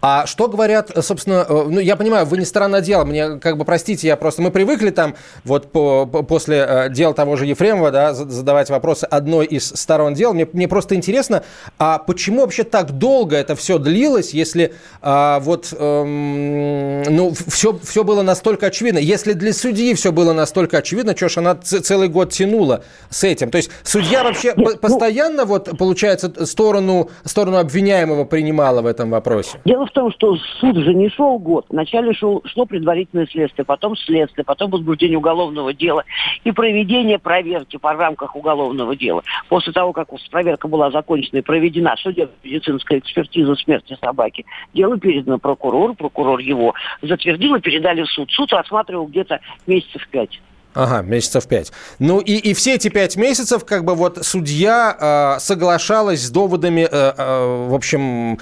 А 0.00 0.26
что 0.26 0.48
говорят, 0.48 0.90
собственно, 1.02 1.46
э, 1.48 1.64
ну, 1.68 1.80
я 1.80 1.96
понимаю, 1.96 2.26
вы 2.26 2.38
не 2.38 2.44
сторона 2.44 2.80
дела, 2.80 3.04
мне, 3.04 3.38
как 3.38 3.56
бы, 3.56 3.64
простите, 3.64 4.06
я 4.06 4.16
просто, 4.16 4.42
мы 4.42 4.50
привыкли 4.50 4.90
там, 4.90 5.14
вот 5.44 5.72
по, 5.72 6.06
по, 6.06 6.22
после 6.22 6.66
э, 6.68 6.88
дела 6.90 7.14
того 7.14 7.36
же 7.36 7.46
Ефремова, 7.46 7.90
да, 7.90 8.14
задавать 8.14 8.70
вопросы 8.70 9.04
одной 9.04 9.46
из 9.46 9.68
сторон 9.68 10.14
дела. 10.14 10.32
Мне, 10.32 10.46
мне 10.52 10.68
просто 10.68 10.94
интересно, 10.94 11.42
а 11.78 11.98
почему 11.98 12.42
вообще 12.42 12.64
так 12.64 12.92
долго 12.92 13.36
это 13.36 13.56
все 13.56 13.78
длилось, 13.78 14.30
если 14.30 14.74
а, 15.02 15.40
вот, 15.40 15.72
эм, 15.76 17.02
ну, 17.02 17.32
все, 17.48 17.78
все 17.82 18.04
было 18.04 18.22
настолько 18.22 18.66
очевидно? 18.66 18.98
Если 18.98 19.32
для 19.32 19.52
судьи 19.52 19.94
все 19.94 20.12
было 20.12 20.32
настолько 20.32 20.78
очевидно, 20.78 21.16
что 21.16 21.28
ж 21.28 21.38
она 21.38 21.54
целый 21.54 22.08
год 22.08 22.32
тянула 22.32 22.84
с 23.10 23.24
этим? 23.24 23.50
То 23.50 23.56
есть 23.56 23.70
судья 23.82 24.24
вообще 24.24 24.48
Нет, 24.48 24.56
ну 24.56 24.76
постоянно, 24.76 25.42
ну... 25.42 25.46
вот, 25.46 25.76
получается, 25.78 26.46
сторону, 26.46 27.10
сторону 27.24 27.58
обвиняемого 27.58 28.24
принимала 28.24 28.82
в 28.82 28.86
этом 28.86 29.10
вопросе? 29.10 29.58
Дело 29.66 29.84
в 29.86 29.90
том, 29.90 30.12
что 30.12 30.36
суд 30.60 30.76
же 30.76 30.94
не 30.94 31.08
шел 31.08 31.40
год. 31.40 31.66
Вначале 31.70 32.12
шел, 32.12 32.40
шло 32.44 32.66
предварительное 32.66 33.26
следствие, 33.26 33.64
потом 33.64 33.96
следствие, 33.96 34.44
потом 34.44 34.70
возбуждение 34.70 35.18
уголовного 35.18 35.74
дела 35.74 36.04
и 36.44 36.52
проведение 36.52 37.18
проверки 37.18 37.76
по 37.76 37.92
рамках 37.92 38.36
уголовного 38.36 38.94
дела. 38.94 39.24
После 39.48 39.72
того, 39.72 39.92
как 39.92 40.06
проверка 40.30 40.68
была 40.68 40.92
закончена 40.92 41.38
и 41.38 41.42
проведена 41.42 41.96
судебно-медицинская 41.96 43.00
экспертиза 43.00 43.56
смерти 43.56 43.98
собаки, 44.00 44.46
дело 44.72 45.00
передано 45.00 45.38
прокурору, 45.38 45.94
прокурор 45.94 46.38
его 46.38 46.72
затвердил 47.02 47.56
и 47.56 47.60
передали 47.60 48.02
в 48.02 48.06
суд. 48.06 48.30
Суд 48.30 48.52
рассматривал 48.52 49.08
где-то 49.08 49.40
месяцев 49.66 50.06
пять. 50.12 50.40
Ага, 50.76 51.02
месяцев 51.02 51.48
пять. 51.48 51.72
Ну 51.98 52.20
и, 52.20 52.34
и 52.34 52.54
все 52.54 52.74
эти 52.74 52.88
пять 52.88 53.16
месяцев, 53.16 53.64
как 53.64 53.84
бы 53.84 53.94
вот 53.94 54.18
судья 54.22 55.36
э, 55.36 55.40
соглашалась 55.40 56.22
с 56.22 56.30
доводами, 56.30 56.82
э, 56.82 56.88
э, 56.90 57.66
в 57.68 57.74
общем, 57.74 58.38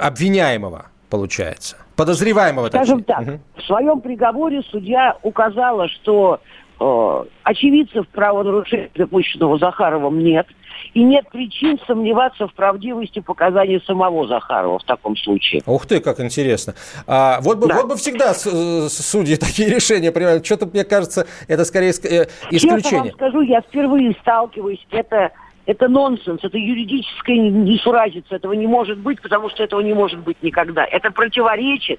обвиняемого, 0.00 0.86
получается. 1.10 1.76
Подозреваемого, 1.96 2.68
Скажем 2.68 3.02
точнее. 3.02 3.26
так, 3.26 3.34
угу. 3.34 3.40
в 3.56 3.62
своем 3.66 4.00
приговоре 4.00 4.62
судья 4.70 5.16
указала, 5.22 5.88
что 5.88 6.40
э, 6.80 7.24
очевидцев 7.42 8.06
правонарушения, 8.08 8.90
допущенного 8.94 9.58
Захаровым, 9.58 10.20
нет– 10.20 10.46
и 10.94 11.02
нет 11.02 11.28
причин 11.28 11.78
сомневаться 11.86 12.46
в 12.46 12.54
правдивости 12.54 13.18
показаний 13.18 13.82
самого 13.84 14.26
Захарова 14.28 14.78
в 14.78 14.84
таком 14.84 15.16
случае. 15.16 15.62
Ух 15.66 15.86
ты, 15.86 16.00
как 16.00 16.20
интересно. 16.20 16.74
А, 17.06 17.40
вот, 17.40 17.58
бы, 17.58 17.66
да. 17.66 17.74
вот 17.74 17.88
бы 17.88 17.96
всегда 17.96 18.32
судьи 18.32 19.36
такие 19.36 19.68
решения 19.68 20.12
принимают. 20.12 20.46
Что-то, 20.46 20.66
мне 20.66 20.84
кажется, 20.84 21.26
это 21.48 21.64
скорее 21.64 21.90
исключение. 21.90 22.80
Честно 22.80 22.98
вам 22.98 23.10
скажу, 23.12 23.40
я 23.42 23.60
впервые 23.60 24.16
сталкиваюсь. 24.20 24.86
Это 24.90 25.32
это 25.66 25.88
нонсенс, 25.88 26.44
это 26.44 26.58
юридическая 26.58 27.36
несуразица, 27.36 28.36
этого 28.36 28.52
не 28.52 28.66
может 28.66 28.98
быть, 28.98 29.22
потому 29.22 29.48
что 29.48 29.62
этого 29.62 29.80
не 29.80 29.94
может 29.94 30.20
быть 30.20 30.36
никогда. 30.42 30.84
Это 30.84 31.10
противоречит 31.10 31.98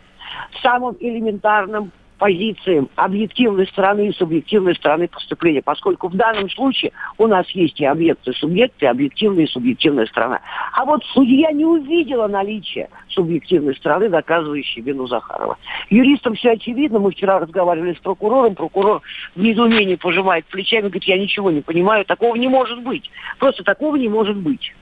самым 0.62 0.96
элементарным 1.00 1.92
позициям 2.18 2.90
объективной 2.96 3.68
стороны 3.68 4.10
и 4.10 4.14
субъективной 4.14 4.76
стороны 4.76 5.08
поступления, 5.08 5.62
поскольку 5.62 6.08
в 6.08 6.16
данном 6.16 6.50
случае 6.50 6.92
у 7.18 7.28
нас 7.28 7.50
есть 7.52 7.80
и 7.80 7.86
объекты, 7.86 8.32
и 8.32 8.34
субъекты, 8.34 8.86
и 8.86 8.90
объективная 8.90 9.46
и 9.46 9.48
субъективная 9.48 10.06
сторона. 10.06 10.42
А 10.74 10.86
вот 10.86 11.04
судья 11.14 11.52
не 11.52 11.66
увидела 11.66 12.28
наличие 12.28 12.90
субъективной 13.10 13.76
стороны, 13.76 14.10
доказывающей 14.10 14.82
вину 14.82 15.08
Захарова. 15.08 15.58
Юристам 15.90 16.36
все 16.36 16.52
очевидно. 16.52 17.00
Мы 17.00 17.12
вчера 17.12 17.40
разговаривали 17.40 17.94
с 17.94 18.00
прокурором. 18.00 18.56
Прокурор 18.56 19.02
в 19.36 19.42
недоумении 19.42 19.96
пожимает 19.96 20.46
плечами, 20.46 20.84
говорит, 20.84 21.04
я 21.04 21.18
ничего 21.18 21.52
не 21.52 21.62
понимаю, 21.62 22.06
такого 22.06 22.36
не 22.36 22.48
может 22.48 22.82
быть. 22.82 23.10
Просто 23.40 23.64
такого 23.64 23.96
не 23.96 24.10
может 24.10 24.38
быть. 24.38 24.74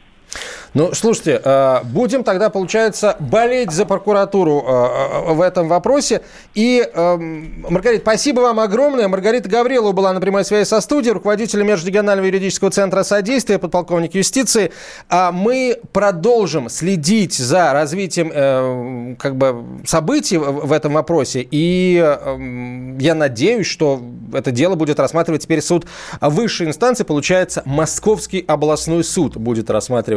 Ну, 0.73 0.91
слушайте, 0.93 1.39
э, 1.43 1.79
будем 1.83 2.23
тогда, 2.23 2.49
получается, 2.49 3.15
болеть 3.19 3.71
за 3.71 3.85
прокуратуру 3.85 4.65
э, 4.67 5.33
в 5.33 5.41
этом 5.41 5.67
вопросе. 5.67 6.21
И, 6.55 6.83
эм, 6.93 7.63
Маргарита, 7.69 8.01
спасибо 8.01 8.41
вам 8.41 8.59
огромное. 8.59 9.07
Маргарита 9.07 9.49
Гаврилова 9.49 9.91
была 9.91 10.13
на 10.13 10.19
прямой 10.19 10.43
связи 10.43 10.67
со 10.67 10.81
студией, 10.81 11.13
руководитель 11.13 11.61
Межрегионального 11.61 12.25
юридического 12.25 12.71
центра 12.71 13.03
содействия, 13.03 13.59
подполковник 13.59 14.15
юстиции. 14.15 14.71
А 15.09 15.31
мы 15.31 15.77
продолжим 15.91 16.69
следить 16.69 17.35
за 17.35 17.71
развитием 17.71 18.31
э, 18.33 19.15
как 19.19 19.35
бы, 19.35 19.63
событий 19.85 20.37
в 20.37 20.71
этом 20.71 20.93
вопросе. 20.93 21.47
И 21.51 21.97
эм, 21.97 22.97
я 22.97 23.13
надеюсь, 23.13 23.67
что 23.67 24.01
это 24.33 24.49
дело 24.49 24.73
будет 24.73 24.99
рассматривать 24.99 25.43
теперь 25.43 25.61
суд 25.61 25.85
высшей 26.19 26.65
инстанции. 26.65 27.03
Получается, 27.03 27.61
Московский 27.65 28.43
областной 28.47 29.03
суд 29.03 29.37
будет 29.37 29.69
рассматривать 29.69 30.12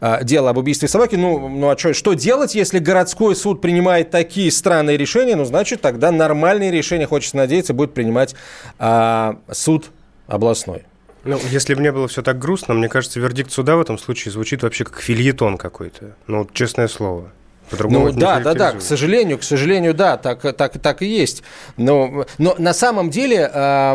э, 0.00 0.18
дело 0.22 0.50
об 0.50 0.58
убийстве 0.58 0.88
собаки. 0.88 1.16
Ну, 1.16 1.48
ну 1.48 1.70
а 1.70 1.78
что, 1.78 1.94
что 1.94 2.14
делать, 2.14 2.54
если 2.54 2.78
городской 2.78 3.34
суд 3.36 3.60
принимает 3.60 4.10
такие 4.10 4.50
странные 4.50 4.96
решения? 4.96 5.36
Ну, 5.36 5.44
значит, 5.44 5.80
тогда 5.80 6.10
нормальные 6.10 6.70
решения, 6.70 7.06
хочется 7.06 7.36
надеяться, 7.36 7.74
будет 7.74 7.94
принимать 7.94 8.34
э, 8.78 9.34
суд 9.52 9.90
областной. 10.26 10.82
Ну, 11.24 11.40
если 11.50 11.74
бы 11.74 11.82
не 11.82 11.90
было 11.90 12.06
все 12.06 12.22
так 12.22 12.38
грустно, 12.38 12.74
мне 12.74 12.88
кажется, 12.88 13.18
вердикт 13.18 13.50
суда 13.50 13.76
в 13.76 13.80
этом 13.80 13.98
случае 13.98 14.32
звучит 14.32 14.62
вообще 14.62 14.84
как 14.84 15.00
фильетон 15.00 15.58
какой-то. 15.58 16.14
Ну, 16.28 16.48
честное 16.52 16.86
слово. 16.86 17.32
Ну 17.72 18.12
да, 18.12 18.40
да, 18.40 18.54
да, 18.54 18.72
к 18.72 18.82
сожалению, 18.82 19.38
к 19.38 19.42
сожалению, 19.42 19.94
да, 19.94 20.16
так, 20.16 20.40
так, 20.56 20.78
так 20.78 21.02
и 21.02 21.06
есть. 21.06 21.42
Но, 21.76 22.26
но 22.38 22.54
на 22.58 22.72
самом 22.72 23.10
деле 23.10 23.50
э, 23.52 23.94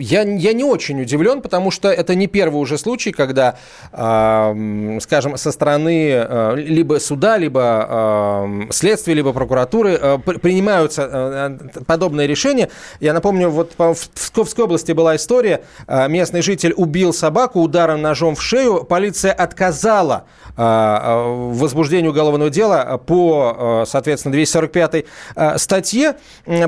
я, 0.00 0.22
я 0.22 0.52
не 0.52 0.64
очень 0.64 1.00
удивлен, 1.00 1.40
потому 1.42 1.70
что 1.70 1.88
это 1.88 2.14
не 2.14 2.26
первый 2.26 2.56
уже 2.56 2.78
случай, 2.78 3.12
когда, 3.12 3.56
э, 3.92 4.98
скажем, 5.00 5.36
со 5.36 5.52
стороны 5.52 6.10
э, 6.10 6.54
либо 6.56 6.98
суда, 6.98 7.36
либо 7.36 7.86
э, 7.88 8.72
следствия, 8.72 9.14
либо 9.14 9.32
прокуратуры 9.32 9.98
э, 10.00 10.18
принимаются 10.18 11.08
э, 11.10 11.82
подобные 11.86 12.26
решения. 12.26 12.68
Я 13.00 13.12
напомню, 13.12 13.50
вот 13.50 13.72
в 13.78 14.08
Псковской 14.14 14.64
области 14.64 14.92
была 14.92 15.16
история, 15.16 15.62
э, 15.86 16.08
местный 16.08 16.42
житель 16.42 16.74
убил 16.76 17.12
собаку 17.12 17.60
ударом 17.60 18.02
ножом 18.02 18.34
в 18.34 18.42
шею, 18.42 18.84
полиция 18.84 19.32
отказала 19.32 20.24
э, 20.56 20.62
в 20.62 21.58
возбуждении 21.58 22.08
уголовного 22.08 22.50
дела 22.50 22.87
по, 22.96 23.82
э, 23.82 23.84
соответственно, 23.86 24.32
245 24.32 25.04
э, 25.36 25.58
статье, 25.58 26.14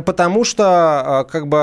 потому 0.05 0.45
что, 0.45 1.25
э, 1.27 1.31
как 1.33 1.47
бы, 1.47 1.59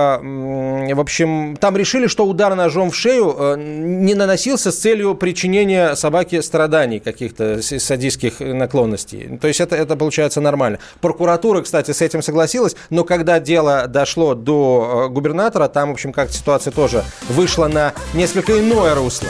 в 0.93 0.99
общем, 0.99 1.55
там 1.57 1.77
решили, 1.77 2.07
что 2.07 2.25
удар 2.25 2.55
ножом 2.55 2.89
в 2.89 2.95
шею 2.95 3.55
не 3.57 4.15
наносился 4.15 4.71
с 4.71 4.77
целью 4.77 5.15
причинения 5.15 5.95
собаке 5.95 6.41
страданий 6.41 6.99
каких-то 6.99 7.61
садистских 7.61 8.39
наклонностей. 8.39 9.37
То 9.37 9.47
есть 9.47 9.61
это, 9.61 9.75
это 9.75 9.95
получается 9.95 10.41
нормально. 10.41 10.79
Прокуратура, 11.01 11.61
кстати, 11.61 11.91
с 11.91 12.01
этим 12.01 12.21
согласилась, 12.21 12.75
но 12.89 13.03
когда 13.03 13.39
дело 13.39 13.85
дошло 13.87 14.33
до 14.33 15.07
губернатора, 15.11 15.67
там, 15.67 15.89
в 15.89 15.93
общем, 15.93 16.13
как 16.13 16.31
ситуация 16.31 16.71
тоже 16.71 17.03
вышла 17.29 17.67
на 17.67 17.93
несколько 18.13 18.59
иное 18.59 18.95
русло. 18.95 19.29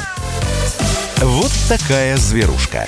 Вот 1.17 1.51
такая 1.67 2.15
зверушка. 2.17 2.88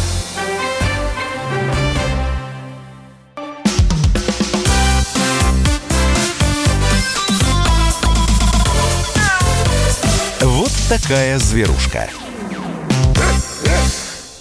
Такая 10.91 11.39
зверушка. 11.39 12.09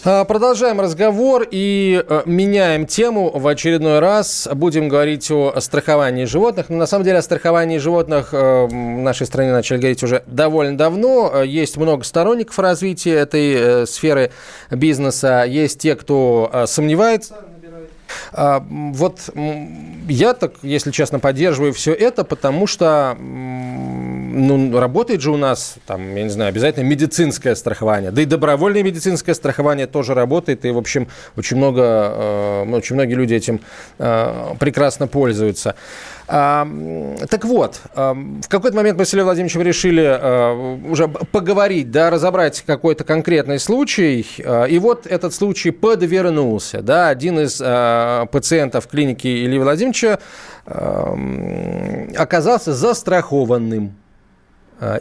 А, 0.03 0.25
продолжаем 0.25 0.81
разговор 0.81 1.47
и 1.49 2.05
э, 2.05 2.23
меняем 2.27 2.87
тему 2.87 3.31
в 3.33 3.47
очередной 3.47 4.01
раз. 4.01 4.49
Будем 4.53 4.89
говорить 4.89 5.31
о 5.31 5.61
страховании 5.61 6.25
животных. 6.25 6.69
Но 6.69 6.79
на 6.79 6.87
самом 6.87 7.05
деле 7.05 7.19
о 7.19 7.23
страховании 7.23 7.79
животных 7.79 8.31
э, 8.33 8.67
в 8.67 8.73
нашей 8.73 9.29
стране 9.29 9.53
начали 9.53 9.79
говорить 9.79 10.03
уже 10.03 10.25
довольно 10.27 10.77
давно. 10.77 11.45
Есть 11.45 11.77
много 11.77 12.03
сторонников 12.03 12.59
развития 12.59 13.13
этой 13.13 13.53
э, 13.53 13.87
сферы 13.87 14.33
бизнеса. 14.73 15.45
Есть 15.47 15.79
те, 15.79 15.95
кто 15.95 16.65
сомневается 16.67 17.37
вот 18.33 19.31
я 20.09 20.35
так, 20.35 20.55
если 20.63 20.91
честно, 20.91 21.19
поддерживаю 21.19 21.73
все 21.73 21.93
это, 21.93 22.25
потому 22.25 22.67
что 22.67 23.17
ну, 23.19 24.79
работает 24.79 25.21
же 25.21 25.31
у 25.31 25.37
нас, 25.37 25.77
там, 25.87 26.15
я 26.17 26.23
не 26.23 26.31
знаю, 26.31 26.49
обязательно 26.51 26.85
медицинское 26.85 27.55
страхование. 27.57 28.11
Да 28.11 28.23
и 28.23 28.25
добровольное 28.25 28.83
медицинское 28.83 29.35
страхование 29.35 29.87
тоже 29.87 30.15
работает. 30.15 30.65
И, 30.65 30.71
в 30.71 30.79
общем, 30.79 31.09
очень, 31.37 31.57
много, 31.57 31.83
э, 31.83 32.73
очень 32.73 32.95
многие 32.95 33.15
люди 33.15 33.35
этим 33.35 33.61
э, 33.99 34.55
прекрасно 34.59 35.07
пользуются. 35.07 35.75
Так 36.31 37.45
вот, 37.45 37.81
в 37.93 38.49
какой-то 38.49 38.77
момент 38.77 38.97
мы 38.97 39.05
с 39.05 39.13
Ильей 39.13 39.25
Владимировичем 39.25 39.63
решили 39.63 40.05
а, 40.07 40.55
уже 40.89 41.09
поговорить, 41.09 41.91
да, 41.91 42.09
разобрать 42.09 42.63
какой-то 42.65 43.03
конкретный 43.03 43.59
случай. 43.59 44.25
И 44.69 44.79
вот 44.79 45.09
этот 45.09 45.35
случай 45.35 45.73
подвернулся. 45.73 46.83
Да, 46.83 47.09
один 47.09 47.41
из 47.41 47.57
пациентов 48.31 48.87
клиники 48.87 49.27
Ильи 49.27 49.59
Владимировича 49.59 50.21
оказался 52.17 52.75
застрахованным. 52.75 53.97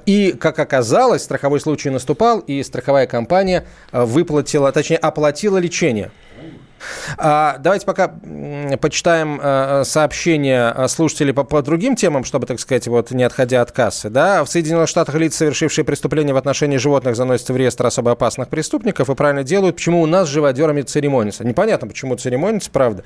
И, 0.08 0.32
как 0.32 0.58
оказалось, 0.58 1.22
страховой 1.22 1.60
случай 1.60 1.92
наступал, 1.92 2.40
и 2.40 2.64
страховая 2.64 3.06
компания 3.06 3.66
выплатила, 3.92 4.72
точнее, 4.72 4.98
оплатила 4.98 5.60
лечение. 5.60 6.10
А, 7.18 7.58
давайте 7.60 7.86
пока 7.86 8.14
почитаем 8.80 9.40
э, 9.42 9.84
сообщения 9.86 10.74
э, 10.76 10.88
слушателей 10.88 11.34
по, 11.34 11.44
по 11.44 11.62
другим 11.62 11.96
темам, 11.96 12.24
чтобы, 12.24 12.46
так 12.48 12.60
сказать, 12.60 12.88
вот 12.88 13.12
не 13.12 13.24
отходя 13.24 13.62
от 13.62 13.72
кассы. 13.72 14.10
Да? 14.10 14.44
В 14.44 14.50
Соединенных 14.50 14.90
Штатах 14.90 15.16
лица, 15.16 15.40
совершившие 15.40 15.86
преступления 15.86 16.34
в 16.34 16.38
отношении 16.38 16.78
животных, 16.78 17.16
заносятся 17.16 17.54
в 17.54 17.58
реестр 17.58 17.88
особо 17.88 18.12
опасных 18.12 18.50
преступников 18.50 19.10
и 19.10 19.16
правильно 19.16 19.44
делают. 19.44 19.78
Почему 19.78 20.02
у 20.02 20.06
нас 20.06 20.28
с 20.28 20.32
живодерами 20.32 20.82
церемонятся? 20.82 21.46
Непонятно, 21.46 21.88
почему 21.88 22.16
церемонятся, 22.16 22.70
правда. 22.72 23.04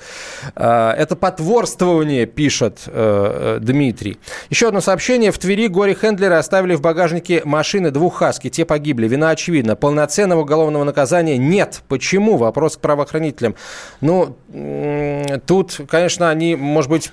А, 0.54 0.92
это 0.94 1.16
потворствование, 1.16 2.26
пишет 2.26 2.82
э, 2.86 3.58
Дмитрий. 3.60 4.18
Еще 4.50 4.68
одно 4.68 4.80
сообщение. 4.80 5.32
В 5.32 5.38
Твери 5.38 5.68
горе-хендлеры 5.68 6.34
оставили 6.34 6.74
в 6.74 6.80
багажнике 6.80 7.42
машины 7.44 7.90
двух 7.90 8.16
хаски. 8.16 8.50
Те 8.50 8.64
погибли. 8.64 9.08
Вина 9.08 9.30
очевидна. 9.30 9.76
Полноценного 9.76 10.40
уголовного 10.40 10.84
наказания 10.84 11.38
нет. 11.38 11.82
Почему? 11.88 12.36
Вопрос 12.36 12.76
к 12.76 12.80
правоохранителям. 12.80 13.54
Ну, 14.00 14.36
тут, 15.46 15.80
конечно, 15.88 16.28
они, 16.28 16.56
может 16.56 16.90
быть, 16.90 17.10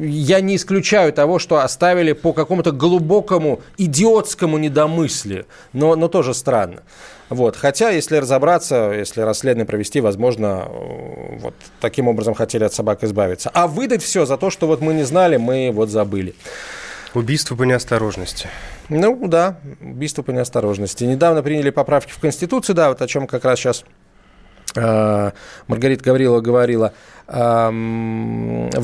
я 0.00 0.40
не 0.40 0.56
исключаю 0.56 1.12
того, 1.12 1.38
что 1.38 1.58
оставили 1.58 2.12
по 2.12 2.32
какому-то 2.32 2.70
глубокому 2.72 3.60
идиотскому 3.78 4.58
недомыслию, 4.58 5.46
но, 5.72 5.96
но 5.96 6.08
тоже 6.08 6.34
странно. 6.34 6.82
Вот. 7.30 7.56
Хотя, 7.56 7.90
если 7.90 8.16
разобраться, 8.16 8.92
если 8.94 9.20
расследование 9.20 9.66
провести, 9.66 10.00
возможно, 10.00 10.66
вот 11.40 11.54
таким 11.80 12.08
образом 12.08 12.34
хотели 12.34 12.64
от 12.64 12.72
собак 12.72 13.04
избавиться. 13.04 13.50
А 13.52 13.66
выдать 13.66 14.02
все 14.02 14.24
за 14.24 14.36
то, 14.36 14.50
что 14.50 14.66
вот 14.66 14.80
мы 14.80 14.94
не 14.94 15.04
знали, 15.04 15.36
мы 15.36 15.70
вот 15.72 15.90
забыли. 15.90 16.34
Убийство 17.14 17.56
по 17.56 17.62
неосторожности. 17.62 18.48
Ну 18.88 19.28
да, 19.28 19.58
убийство 19.80 20.22
по 20.22 20.30
неосторожности. 20.30 21.04
Недавно 21.04 21.42
приняли 21.42 21.70
поправки 21.70 22.12
в 22.12 22.18
Конституцию, 22.18 22.76
да, 22.76 22.88
вот 22.88 23.00
о 23.00 23.06
чем 23.06 23.26
как 23.26 23.44
раз 23.44 23.58
сейчас 23.58 23.84
Э, 23.84 24.07
Маргарита 24.74 26.04
Гаврилова 26.04 26.40
говорила, 26.40 26.92
во 27.26 27.70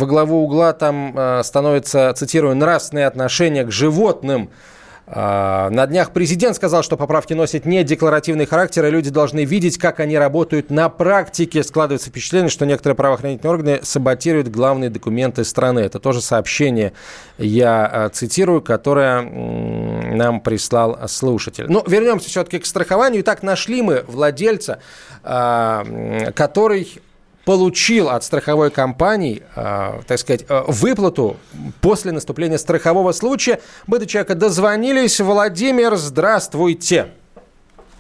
главу 0.07 0.45
угла 0.45 0.73
там 0.75 1.15
э, 1.17 1.43
становится, 1.43 2.13
цитирую, 2.15 2.55
нравственные 2.55 3.07
отношения 3.07 3.65
к 3.65 3.71
животным– 3.71 4.51
на 5.07 5.87
днях 5.87 6.13
президент 6.13 6.57
сказал, 6.57 6.83
что 6.83 6.97
поправки 6.97 7.35
носят 7.35 7.67
не 7.67 7.85
декларативный 7.85 8.47
характер, 8.47 8.87
и 8.87 8.91
люди 8.91 9.11
должны 9.11 9.45
видеть, 9.45 9.77
как 9.77 10.01
они 10.01 10.17
работают 10.17 10.71
на 10.71 10.89
практике. 10.89 11.63
Складывается 11.63 12.09
впечатление, 12.09 12.49
что 12.49 12.65
некоторые 12.65 12.97
правоохранительные 12.97 13.53
органы 13.53 13.81
саботируют 13.83 14.49
главные 14.49 14.89
документы 14.89 15.45
страны. 15.45 15.81
Это 15.81 15.99
тоже 15.99 16.23
сообщение, 16.23 16.95
я 17.37 17.87
а, 17.87 18.09
цитирую, 18.09 18.63
которое 18.63 19.21
нам 19.23 20.41
прислал 20.41 20.99
слушатель. 21.07 21.67
Ну, 21.69 21.85
вернемся 21.87 22.31
все-таки 22.31 22.59
к 22.59 22.67
страхованию. 22.67 23.21
Итак, 23.21 23.43
нашли 23.43 23.83
мы 23.83 24.05
владельца, 24.09 24.81
а, 25.23 26.33
который 26.35 27.01
получил 27.45 28.09
от 28.09 28.25
страховой 28.25 28.71
компании, 28.71 29.43
э, 29.55 30.01
так 30.07 30.19
сказать, 30.19 30.45
э, 30.49 30.63
выплату 30.67 31.37
после 31.81 32.13
наступления 32.13 32.59
страхового 32.59 33.13
случая. 33.13 33.61
Мы 33.87 33.99
до 33.99 34.07
человека 34.07 34.35
дозвонились. 34.35 35.21
Владимир, 35.21 35.97
здравствуйте. 35.97 37.09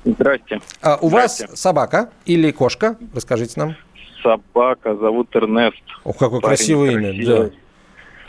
Здрасте. 0.04 0.60
А, 0.82 0.98
у 1.00 1.08
Здрасте. 1.08 1.46
вас 1.46 1.60
собака 1.60 2.10
или 2.26 2.50
кошка? 2.50 2.96
Расскажите 3.14 3.54
нам. 3.56 3.76
Собака, 4.22 4.96
зовут 4.96 5.34
Эрнест. 5.34 5.82
Ох, 6.04 6.16
какое 6.16 6.40
Парень 6.40 6.56
красивое 6.56 6.90
имя. 6.92 7.26
Да. 7.26 7.50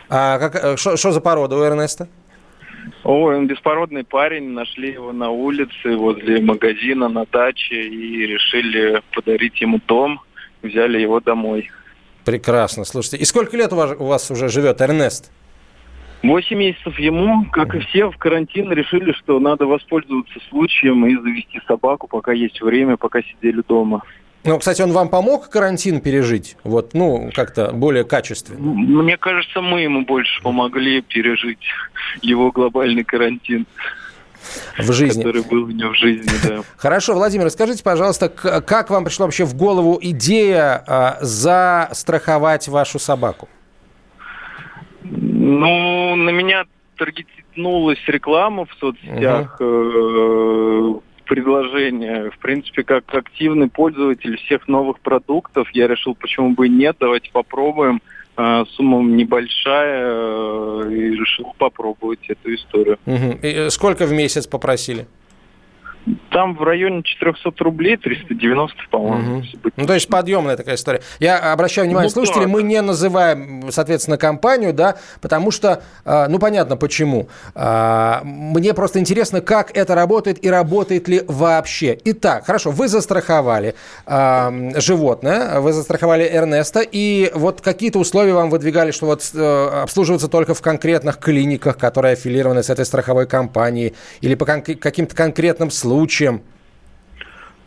А 0.10 0.40
как, 0.40 0.78
что 0.78 1.12
за 1.12 1.22
порода 1.22 1.56
у 1.56 1.64
Эрнеста? 1.64 2.08
Ой, 3.04 3.38
он 3.38 3.48
беспородный 3.48 4.04
парень, 4.04 4.52
нашли 4.52 4.92
его 4.92 5.12
на 5.12 5.30
улице 5.30 5.96
возле 5.96 6.42
магазина 6.42 7.10
на 7.10 7.26
даче 7.26 7.76
и 7.76 8.26
решили 8.26 9.02
подарить 9.14 9.60
ему 9.62 9.80
дом, 9.88 10.22
взяли 10.66 11.00
его 11.00 11.20
домой. 11.20 11.70
Прекрасно, 12.26 12.86
слушайте. 12.86 13.18
И 13.18 13.26
сколько 13.26 13.56
лет 13.56 13.72
у 13.72 13.76
вас, 13.76 13.96
у 13.98 14.06
вас 14.06 14.32
уже 14.32 14.50
живет 14.50 14.82
Эрнест? 14.82 15.32
Восемь 16.24 16.58
месяцев 16.58 16.98
ему, 16.98 17.46
как 17.52 17.76
и 17.76 17.80
все, 17.80 18.10
в 18.10 18.18
карантин 18.18 18.72
решили, 18.72 19.12
что 19.12 19.40
надо 19.40 19.68
воспользоваться 19.68 20.40
случаем 20.50 21.06
и 21.06 21.16
завести 21.16 21.62
собаку, 21.68 22.08
пока 22.08 22.32
есть 22.32 22.62
время, 22.62 22.98
пока 22.98 23.22
сидели 23.22 23.62
дома. 23.68 24.02
Ну, 24.44 24.60
кстати, 24.60 24.82
он 24.82 24.92
вам 24.92 25.10
помог 25.10 25.50
карантин 25.50 26.02
пережить? 26.02 26.56
Вот, 26.64 26.94
ну, 26.94 27.32
как-то 27.34 27.72
более 27.74 28.04
качественно. 28.04 28.60
Мне 28.60 29.18
кажется, 29.18 29.62
мы 29.62 29.82
ему 29.82 30.06
больше 30.06 30.42
помогли 30.42 31.02
пережить 31.02 31.66
его 32.22 32.52
глобальный 32.52 33.04
карантин. 33.04 33.66
В 34.78 34.92
жизни. 34.92 35.24
Который 35.24 35.44
был 35.44 35.64
у 35.64 35.72
него 35.72 35.92
в 35.92 35.96
жизни, 35.96 36.30
да. 36.48 36.62
Хорошо, 36.78 37.14
Владимир, 37.14 37.50
скажите, 37.50 37.84
пожалуйста, 37.84 38.30
как 38.30 38.90
вам 38.90 39.06
пришла 39.06 39.26
вообще 39.26 39.46
в 39.46 39.56
голову 39.56 39.98
идея 40.02 40.84
а, 40.88 41.18
застраховать 41.22 42.68
вашу 42.68 43.00
собаку? 43.00 43.48
Ну, 45.04 46.16
на 46.16 46.30
меня 46.32 46.66
таргетнулась 46.98 48.00
реклама 48.08 48.66
в 48.66 48.74
соцсетях, 48.80 49.58
э, 49.60 50.94
предложение. 51.26 52.32
В 52.32 52.38
принципе, 52.40 52.84
как 52.84 53.14
активный 53.14 53.70
пользователь 53.70 54.38
всех 54.38 54.68
новых 54.68 55.00
продуктов, 55.00 55.70
я 55.74 55.88
решил, 55.88 56.16
почему 56.16 56.52
бы 56.52 56.68
и 56.68 56.70
нет, 56.70 56.98
давайте 57.00 57.30
попробуем. 57.32 58.02
Э, 58.38 58.66
Сумма 58.76 59.02
небольшая, 59.02 60.08
э, 60.08 60.90
и 60.92 61.16
решил 61.16 61.54
попробовать 61.58 62.20
эту 62.28 62.54
историю. 62.54 62.98
Мгм. 63.06 63.40
И, 63.42 63.48
э, 63.48 63.70
сколько 63.70 64.06
в 64.06 64.12
месяц 64.12 64.48
попросили? 64.48 65.08
Там 66.30 66.56
в 66.56 66.62
районе 66.62 67.02
400 67.02 67.52
рублей, 67.64 67.98
390, 67.98 68.76
по-моему. 68.92 69.44
быть 69.64 69.74
Ну, 69.76 69.86
то 69.88 69.94
есть 69.96 70.08
подъемная 70.08 70.56
такая 70.56 70.76
история. 70.76 71.02
Я 71.20 71.52
обращаю 71.52 71.88
внимание 71.88 72.10
Ну, 72.10 72.14
слушателей, 72.14 72.46
так. 72.46 72.54
мы 72.54 72.62
не 72.62 72.80
называем, 72.82 73.72
соответственно, 73.72 74.18
компанию, 74.18 74.72
да, 74.72 74.98
потому 75.22 75.50
что, 75.50 75.82
э, 76.06 76.28
ну, 76.28 76.38
понятно 76.38 76.78
почему. 76.78 77.28
А, 77.56 78.22
Мне 78.24 78.74
просто 78.76 79.00
интересно, 79.00 79.42
как 79.42 79.76
это 79.76 79.96
работает 79.96 80.44
и 80.46 80.50
работает 80.50 81.08
ли 81.08 81.24
вообще. 81.28 81.98
Итак, 82.06 82.46
хорошо, 82.46 82.70
вы 82.70 82.88
застраховали 82.88 83.74
а, 84.06 84.54
животное, 84.76 85.60
вы 85.60 85.74
застраховали 85.74 86.24
Эрнеста, 86.24 86.82
и 86.82 87.32
вот 87.34 87.62
какие-то 87.62 87.98
условия 87.98 88.34
вам 88.34 88.50
выдвигали, 88.52 88.92
что 88.92 89.08
вот 89.08 89.24
э, 89.34 89.68
обслуживаться 89.84 90.28
только 90.28 90.54
в 90.54 90.62
конкретных 90.62 91.18
клиниках, 91.18 91.78
которые 91.80 92.14
аффилированы 92.14 92.62
с 92.62 92.70
этой 92.70 92.86
страховой 92.86 93.26
компанией, 93.26 93.96
или 94.22 94.36
по 94.36 94.46
кон- 94.46 94.62
каким-то 94.62 95.16
конкретным 95.16 95.72
случаям. 95.72 95.95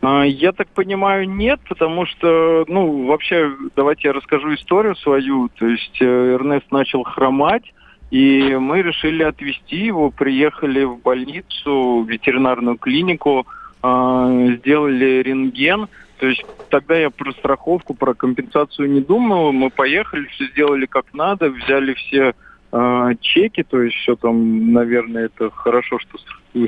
А, 0.01 0.23
Я 0.25 0.53
так 0.53 0.69
понимаю, 0.69 1.29
нет, 1.29 1.61
потому 1.69 2.07
что, 2.07 2.65
ну, 2.69 3.07
вообще, 3.07 3.53
давайте 3.75 4.09
я 4.09 4.13
расскажу 4.13 4.55
историю 4.55 4.97
свою. 4.97 5.49
То 5.49 5.67
есть 5.67 5.97
э, 6.01 6.05
Эрнест 6.05 6.71
начал 6.71 7.03
хромать, 7.03 7.73
и 8.11 8.57
мы 8.57 8.83
решили 8.83 9.23
отвезти 9.23 9.77
его, 9.77 10.11
приехали 10.11 10.85
в 10.85 11.01
больницу, 11.01 12.05
в 12.05 12.09
ветеринарную 12.09 12.79
клинику, 12.79 13.47
а, 13.83 14.29
сделали 14.59 15.23
рентген. 15.23 15.89
То 16.19 16.27
есть 16.27 16.45
тогда 16.69 16.97
я 16.97 17.11
про 17.11 17.33
страховку, 17.33 17.95
про 17.95 18.15
компенсацию 18.15 18.91
не 18.91 19.01
думал. 19.01 19.53
Мы 19.53 19.71
поехали, 19.71 20.27
все 20.29 20.47
сделали 20.49 20.87
как 20.87 21.07
надо, 21.13 21.51
взяли 21.51 21.95
все 21.95 22.35
а, 22.71 23.15
чеки, 23.21 23.63
то 23.63 23.83
есть 23.83 23.97
все 23.97 24.17
там, 24.17 24.73
наверное, 24.73 25.27
это 25.27 25.51
хорошо, 25.51 25.99
что, 25.99 26.19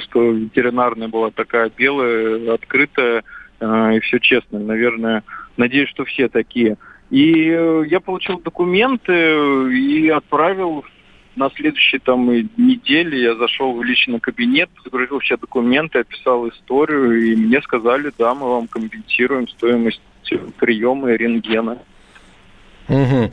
что 0.01 0.31
ветеринарная 0.33 1.09
была 1.09 1.31
такая 1.31 1.71
белая, 1.75 2.55
открытая, 2.55 3.23
а, 3.61 3.93
и 3.93 4.01
все 4.01 4.19
честно. 4.19 4.59
Наверное, 4.59 5.23
надеюсь, 5.57 5.91
что 5.91 6.05
все 6.05 6.29
такие. 6.29 6.79
И 7.11 7.51
э, 7.51 7.85
я 7.89 7.99
получил 7.99 8.41
документы 8.41 9.13
и 9.73 10.09
отправил 10.09 10.85
на 11.37 11.51
следующей 11.51 11.99
там 11.99 12.29
неделе 12.57 13.23
я 13.23 13.35
зашел 13.35 13.73
в 13.75 13.83
личный 13.83 14.21
кабинет, 14.21 14.69
загрузил 14.85 15.21
все 15.21 15.37
документы, 15.37 16.01
описал 16.01 16.49
историю, 16.49 17.21
и 17.21 17.37
мне 17.37 17.63
сказали, 17.63 18.13
да, 18.19 18.35
мы 18.35 18.49
вам 18.49 18.69
компенсируем 18.69 19.49
стоимость 19.49 20.03
приема 20.59 21.11
рентгена. 21.13 21.79
Мгм. 22.91 23.31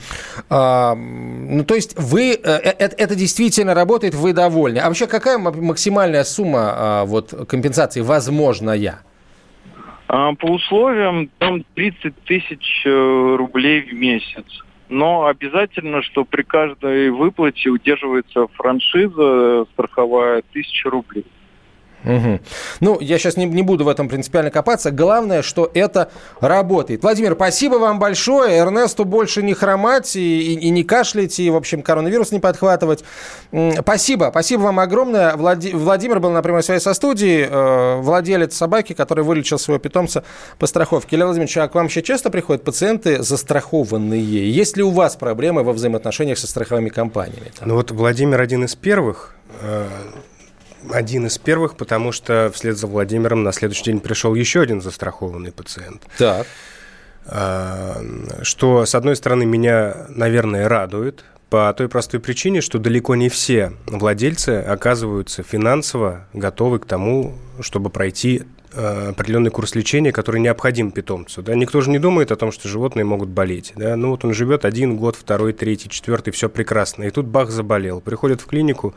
А, 0.49 0.93
ну, 0.95 1.63
то 1.63 1.73
есть 1.73 1.97
вы, 1.97 2.33
э, 2.33 2.37
э, 2.43 2.75
это, 2.77 2.95
это 2.95 3.15
действительно 3.15 3.73
работает, 3.73 4.13
вы 4.13 4.33
довольны. 4.33 4.77
А 4.77 4.87
вообще 4.87 5.07
какая 5.07 5.39
ма- 5.39 5.51
максимальная 5.51 6.23
сумма 6.23 6.73
а, 6.75 7.05
вот, 7.05 7.33
компенсации 7.49 8.01
возможная? 8.01 8.99
А, 10.07 10.33
по 10.35 10.45
условиям 10.45 11.29
там 11.39 11.65
30 11.73 12.15
тысяч 12.23 12.83
э, 12.85 13.35
рублей 13.37 13.81
в 13.81 13.93
месяц. 13.93 14.45
Но 14.89 15.25
обязательно, 15.25 16.01
что 16.03 16.23
при 16.23 16.43
каждой 16.43 17.09
выплате 17.09 17.69
удерживается 17.69 18.47
франшиза 18.53 19.65
страховая 19.73 20.43
тысяча 20.53 20.89
рублей. 20.89 21.25
Мгм. 22.07 22.39
Ну, 22.79 22.97
я 23.01 23.17
сейчас 23.17 23.37
не, 23.37 23.45
не 23.45 23.63
буду 23.63 23.83
в 23.85 23.87
этом 23.89 24.07
принципиально 24.09 24.49
копаться. 24.51 24.91
Главное, 24.91 25.41
что 25.41 25.69
это 25.73 26.09
работает. 26.39 27.03
Владимир, 27.03 27.33
спасибо 27.35 27.75
вам 27.75 27.99
большое. 27.99 28.57
Эрнесту 28.59 29.05
больше 29.05 29.43
не 29.43 29.53
хромать 29.53 30.15
и, 30.15 30.53
и- 30.53 30.67
и 30.67 30.69
не 30.69 30.83
кашлять, 30.83 31.39
и, 31.39 31.49
в 31.49 31.55
общем, 31.55 31.81
коронавирус 31.81 32.31
не 32.31 32.39
подхватывать. 32.39 33.03
Спасибо. 33.81 34.27
Спасибо 34.31 34.61
вам 34.61 34.79
огромное. 34.79 35.35
Влади- 35.35 35.73
Владимир 35.73 36.19
был 36.19 36.31
на 36.31 36.41
прямой 36.41 36.63
связи 36.63 36.81
со 36.81 36.93
студией, 36.93 37.47
э, 37.49 37.95
владелец 38.01 38.55
собаки, 38.55 38.93
который 38.93 39.23
вылечил 39.23 39.59
своего 39.59 39.79
питомца 39.79 40.23
по 40.59 40.67
страховке. 40.67 41.15
Илья 41.15 41.25
Владимирович, 41.25 41.57
а 41.57 41.67
к 41.67 41.75
вам 41.75 41.87
еще 41.87 42.01
часто 42.01 42.29
приходят 42.29 42.63
пациенты 42.63 43.21
застрахованные? 43.23 44.51
Есть 44.51 44.77
ли 44.77 44.83
у 44.83 44.89
вас 44.91 45.15
проблемы 45.15 45.63
во 45.63 45.73
взаимоотношениях 45.73 46.37
со 46.37 46.47
страховыми 46.47 46.89
компаниями? 46.89 47.51
Ну 47.65 47.75
вот 47.75 47.91
Владимир 47.91 48.39
один 48.41 48.63
из 48.65 48.75
первых. 48.75 49.33
Один 50.91 51.27
из 51.27 51.37
первых, 51.37 51.75
потому 51.75 52.11
что 52.11 52.51
вслед 52.53 52.77
за 52.77 52.87
Владимиром 52.87 53.43
на 53.43 53.51
следующий 53.51 53.85
день 53.85 53.99
пришел 53.99 54.35
еще 54.35 54.61
один 54.61 54.81
застрахованный 54.81 55.51
пациент. 55.51 56.03
Так. 56.17 56.47
А, 57.25 58.01
Что, 58.41 58.85
с 58.85 58.95
одной 58.95 59.15
стороны, 59.15 59.45
меня, 59.45 60.07
наверное, 60.09 60.67
радует, 60.69 61.23
по 61.49 61.73
той 61.73 61.87
простой 61.87 62.19
причине, 62.19 62.61
что 62.61 62.77
далеко 62.77 63.15
не 63.15 63.29
все 63.29 63.71
владельцы 63.85 64.59
оказываются 64.59 65.43
финансово 65.43 66.27
готовы 66.33 66.79
к 66.79 66.85
тому, 66.85 67.37
чтобы 67.61 67.89
пройти 67.89 68.43
определенный 68.73 69.49
курс 69.49 69.75
лечения, 69.75 70.11
который 70.11 70.41
необходим 70.41 70.91
питомцу. 70.91 71.41
Да? 71.41 71.55
Никто 71.55 71.81
же 71.81 71.89
не 71.89 71.99
думает 71.99 72.31
о 72.31 72.35
том, 72.35 72.51
что 72.51 72.67
животные 72.67 73.05
могут 73.05 73.29
болеть. 73.29 73.73
Да? 73.75 73.95
Ну 73.95 74.11
вот 74.11 74.25
он 74.25 74.33
живет 74.33 74.65
один 74.65 74.97
год, 74.97 75.15
второй, 75.15 75.53
третий, 75.53 75.89
четвертый, 75.89 76.31
все 76.31 76.49
прекрасно. 76.49 77.03
И 77.03 77.09
тут 77.09 77.25
бах 77.25 77.49
заболел. 77.49 78.01
Приходит 78.01 78.41
в 78.41 78.45
клинику, 78.45 78.93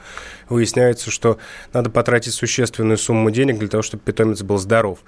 выясняется, 0.48 1.10
что 1.10 1.38
надо 1.72 1.90
потратить 1.90 2.34
существенную 2.34 2.98
сумму 2.98 3.30
денег 3.30 3.58
для 3.58 3.68
того, 3.68 3.82
чтобы 3.82 4.02
питомец 4.02 4.42
был 4.42 4.58
здоров. 4.58 4.98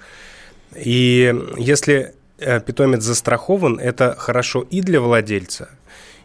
И 0.75 1.35
если 1.57 2.13
э, 2.39 2.59
питомец 2.59 3.03
застрахован, 3.03 3.79
это 3.79 4.15
хорошо 4.17 4.65
и 4.69 4.81
для 4.81 5.01
владельца, 5.01 5.69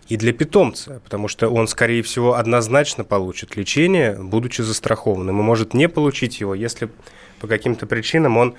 и 0.08 0.16
для 0.16 0.32
питомца, 0.32 1.00
потому 1.04 1.28
что 1.28 1.48
он, 1.48 1.68
скорее 1.68 2.02
всего, 2.02 2.34
однозначно 2.34 3.04
получит 3.04 3.56
лечение, 3.56 4.16
будучи 4.18 4.62
застрахованным, 4.62 5.38
и 5.40 5.42
может 5.42 5.74
не 5.74 5.88
получить 5.88 6.40
его, 6.40 6.54
если 6.54 6.88
по 7.40 7.46
каким-то 7.46 7.86
причинам 7.86 8.36
он, 8.36 8.54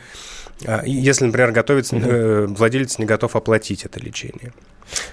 если, 0.85 1.25
например, 1.25 1.51
готовится, 1.51 1.95
э, 1.95 2.45
владелец 2.47 2.97
не 2.99 3.05
готов 3.05 3.35
оплатить 3.35 3.85
это 3.85 3.99
лечение. 3.99 4.53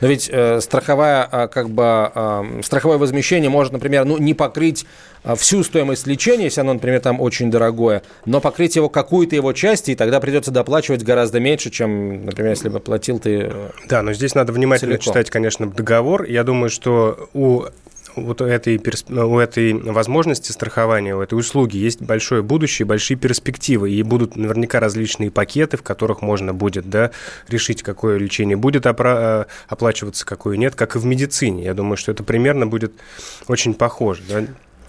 Но 0.00 0.08
ведь 0.08 0.28
э, 0.32 0.60
страховая, 0.60 1.28
а, 1.30 1.48
как 1.48 1.68
бы, 1.68 1.82
а, 1.84 2.44
страховое 2.62 2.98
возмещение 2.98 3.50
может, 3.50 3.72
например, 3.72 4.04
ну, 4.04 4.16
не 4.16 4.32
покрыть 4.34 4.86
а, 5.22 5.34
всю 5.36 5.62
стоимость 5.62 6.06
лечения, 6.06 6.44
если 6.44 6.62
оно, 6.62 6.72
например, 6.74 7.00
там 7.00 7.20
очень 7.20 7.50
дорогое, 7.50 8.02
но 8.24 8.40
покрыть 8.40 8.76
его 8.76 8.88
какую-то 8.88 9.36
его 9.36 9.52
часть, 9.52 9.88
и 9.88 9.94
тогда 9.94 10.20
придется 10.20 10.50
доплачивать 10.50 11.02
гораздо 11.02 11.40
меньше, 11.40 11.70
чем, 11.70 12.24
например, 12.24 12.52
если 12.52 12.68
бы 12.68 12.80
платил 12.80 13.18
ты... 13.18 13.50
э, 13.52 13.70
Да, 13.88 14.02
но 14.02 14.12
здесь 14.14 14.34
надо 14.34 14.52
внимательно 14.52 14.94
Целиком. 14.94 15.12
читать, 15.12 15.30
конечно, 15.30 15.66
договор. 15.70 16.24
Я 16.24 16.42
думаю, 16.42 16.70
что 16.70 17.28
у 17.34 17.64
вот 18.16 18.40
этой, 18.40 18.80
у 19.10 19.38
этой 19.38 19.72
возможности 19.74 20.52
страхования, 20.52 21.14
у 21.14 21.20
этой 21.20 21.38
услуги 21.38 21.76
есть 21.76 22.02
большое 22.02 22.42
будущее, 22.42 22.86
большие 22.86 23.16
перспективы, 23.16 23.90
и 23.90 24.02
будут 24.02 24.36
наверняка 24.36 24.80
различные 24.80 25.30
пакеты, 25.30 25.76
в 25.76 25.82
которых 25.82 26.22
можно 26.22 26.52
будет 26.54 26.88
да, 26.88 27.10
решить, 27.48 27.82
какое 27.82 28.18
лечение 28.18 28.56
будет 28.56 28.86
опра- 28.86 29.46
оплачиваться, 29.68 30.24
какое 30.26 30.56
нет, 30.56 30.74
как 30.74 30.96
и 30.96 30.98
в 30.98 31.04
медицине. 31.04 31.64
Я 31.64 31.74
думаю, 31.74 31.96
что 31.96 32.12
это 32.12 32.22
примерно 32.24 32.66
будет 32.66 32.92
очень 33.48 33.74
похоже. 33.74 34.22
Да? 34.28 34.44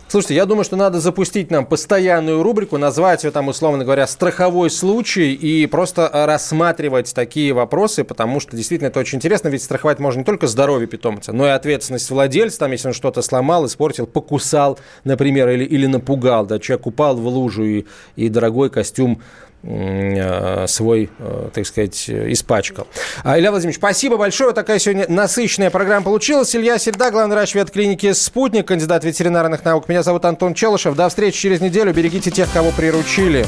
Слушайте, 0.10 0.36
я 0.36 0.45
думаю, 0.45 0.64
что 0.64 0.78
надо 0.78 1.01
запустить 1.01 1.51
нам 1.51 1.66
постоянную 1.66 2.41
рубрику, 2.41 2.78
назвать 2.78 3.26
ее 3.26 3.32
там, 3.32 3.49
условно 3.49 3.84
говоря, 3.84 4.08
страховой 4.08 4.70
случай 4.70 5.34
и 5.34 5.66
просто 5.68 6.10
рассматривать 6.14 7.14
такие 7.14 7.51
вопросы, 7.51 8.05
потому 8.05 8.39
что 8.39 8.55
действительно 8.55 8.88
это 8.88 9.01
очень 9.01 9.18
интересно, 9.18 9.49
ведь 9.49 9.64
страховать 9.64 9.99
можно 9.99 10.20
не 10.20 10.24
только 10.24 10.47
здоровье 10.47 10.88
питомца, 10.88 11.34
но 11.34 11.45
и 11.45 11.49
ответственность 11.49 12.10
владельца, 12.10 12.60
там, 12.60 12.72
если 12.72 12.88
он 12.88 12.93
что-то 12.93 13.22
сломал, 13.22 13.66
испортил, 13.66 14.08
покусал, 14.08 14.80
например, 15.03 15.49
или, 15.49 15.66
или 15.66 15.88
напугал, 15.88 16.45
да, 16.45 16.58
человек 16.58 16.88
упал 16.88 17.18
в 17.18 17.28
лужу 17.28 17.66
и, 17.66 17.86
и 18.16 18.30
дорогой 18.30 18.70
костюм 18.70 19.22
Э, 19.22 19.47
свой, 19.64 21.10
э, 21.20 21.49
так 21.53 21.66
сказать, 21.66 22.10
испачкал. 22.10 22.88
А, 23.24 23.38
Илья 23.38 23.51
Владимирович, 23.51 23.78
спасибо 23.78 24.18
большое. 24.18 24.53
Такая 24.53 24.80
сегодня 24.80 25.05
насыщенная 25.10 25.70
программа 25.70 26.05
получилась. 26.05 26.55
Илья 26.55 26.78
Серда, 26.78 27.12
главный 27.12 27.36
врач 27.36 27.55
ветклиники 27.55 28.14
«Спутник», 28.14 28.68
кандидат 28.68 29.03
ветеринарных 29.03 29.66
наук. 29.66 29.89
Меня 29.89 30.03
зовут 30.03 30.26
Антон 30.26 30.53
Челышев. 30.53 30.95
До 30.95 31.10
встречи 31.10 31.39
через 31.39 31.60
неделю. 31.60 31.93
Берегите 31.93 32.32
тех, 32.32 32.51
кого 32.51 32.72
приручили. 32.72 33.45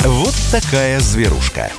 Вот 0.00 0.34
такая 0.50 1.00
зверушка. 1.00 1.70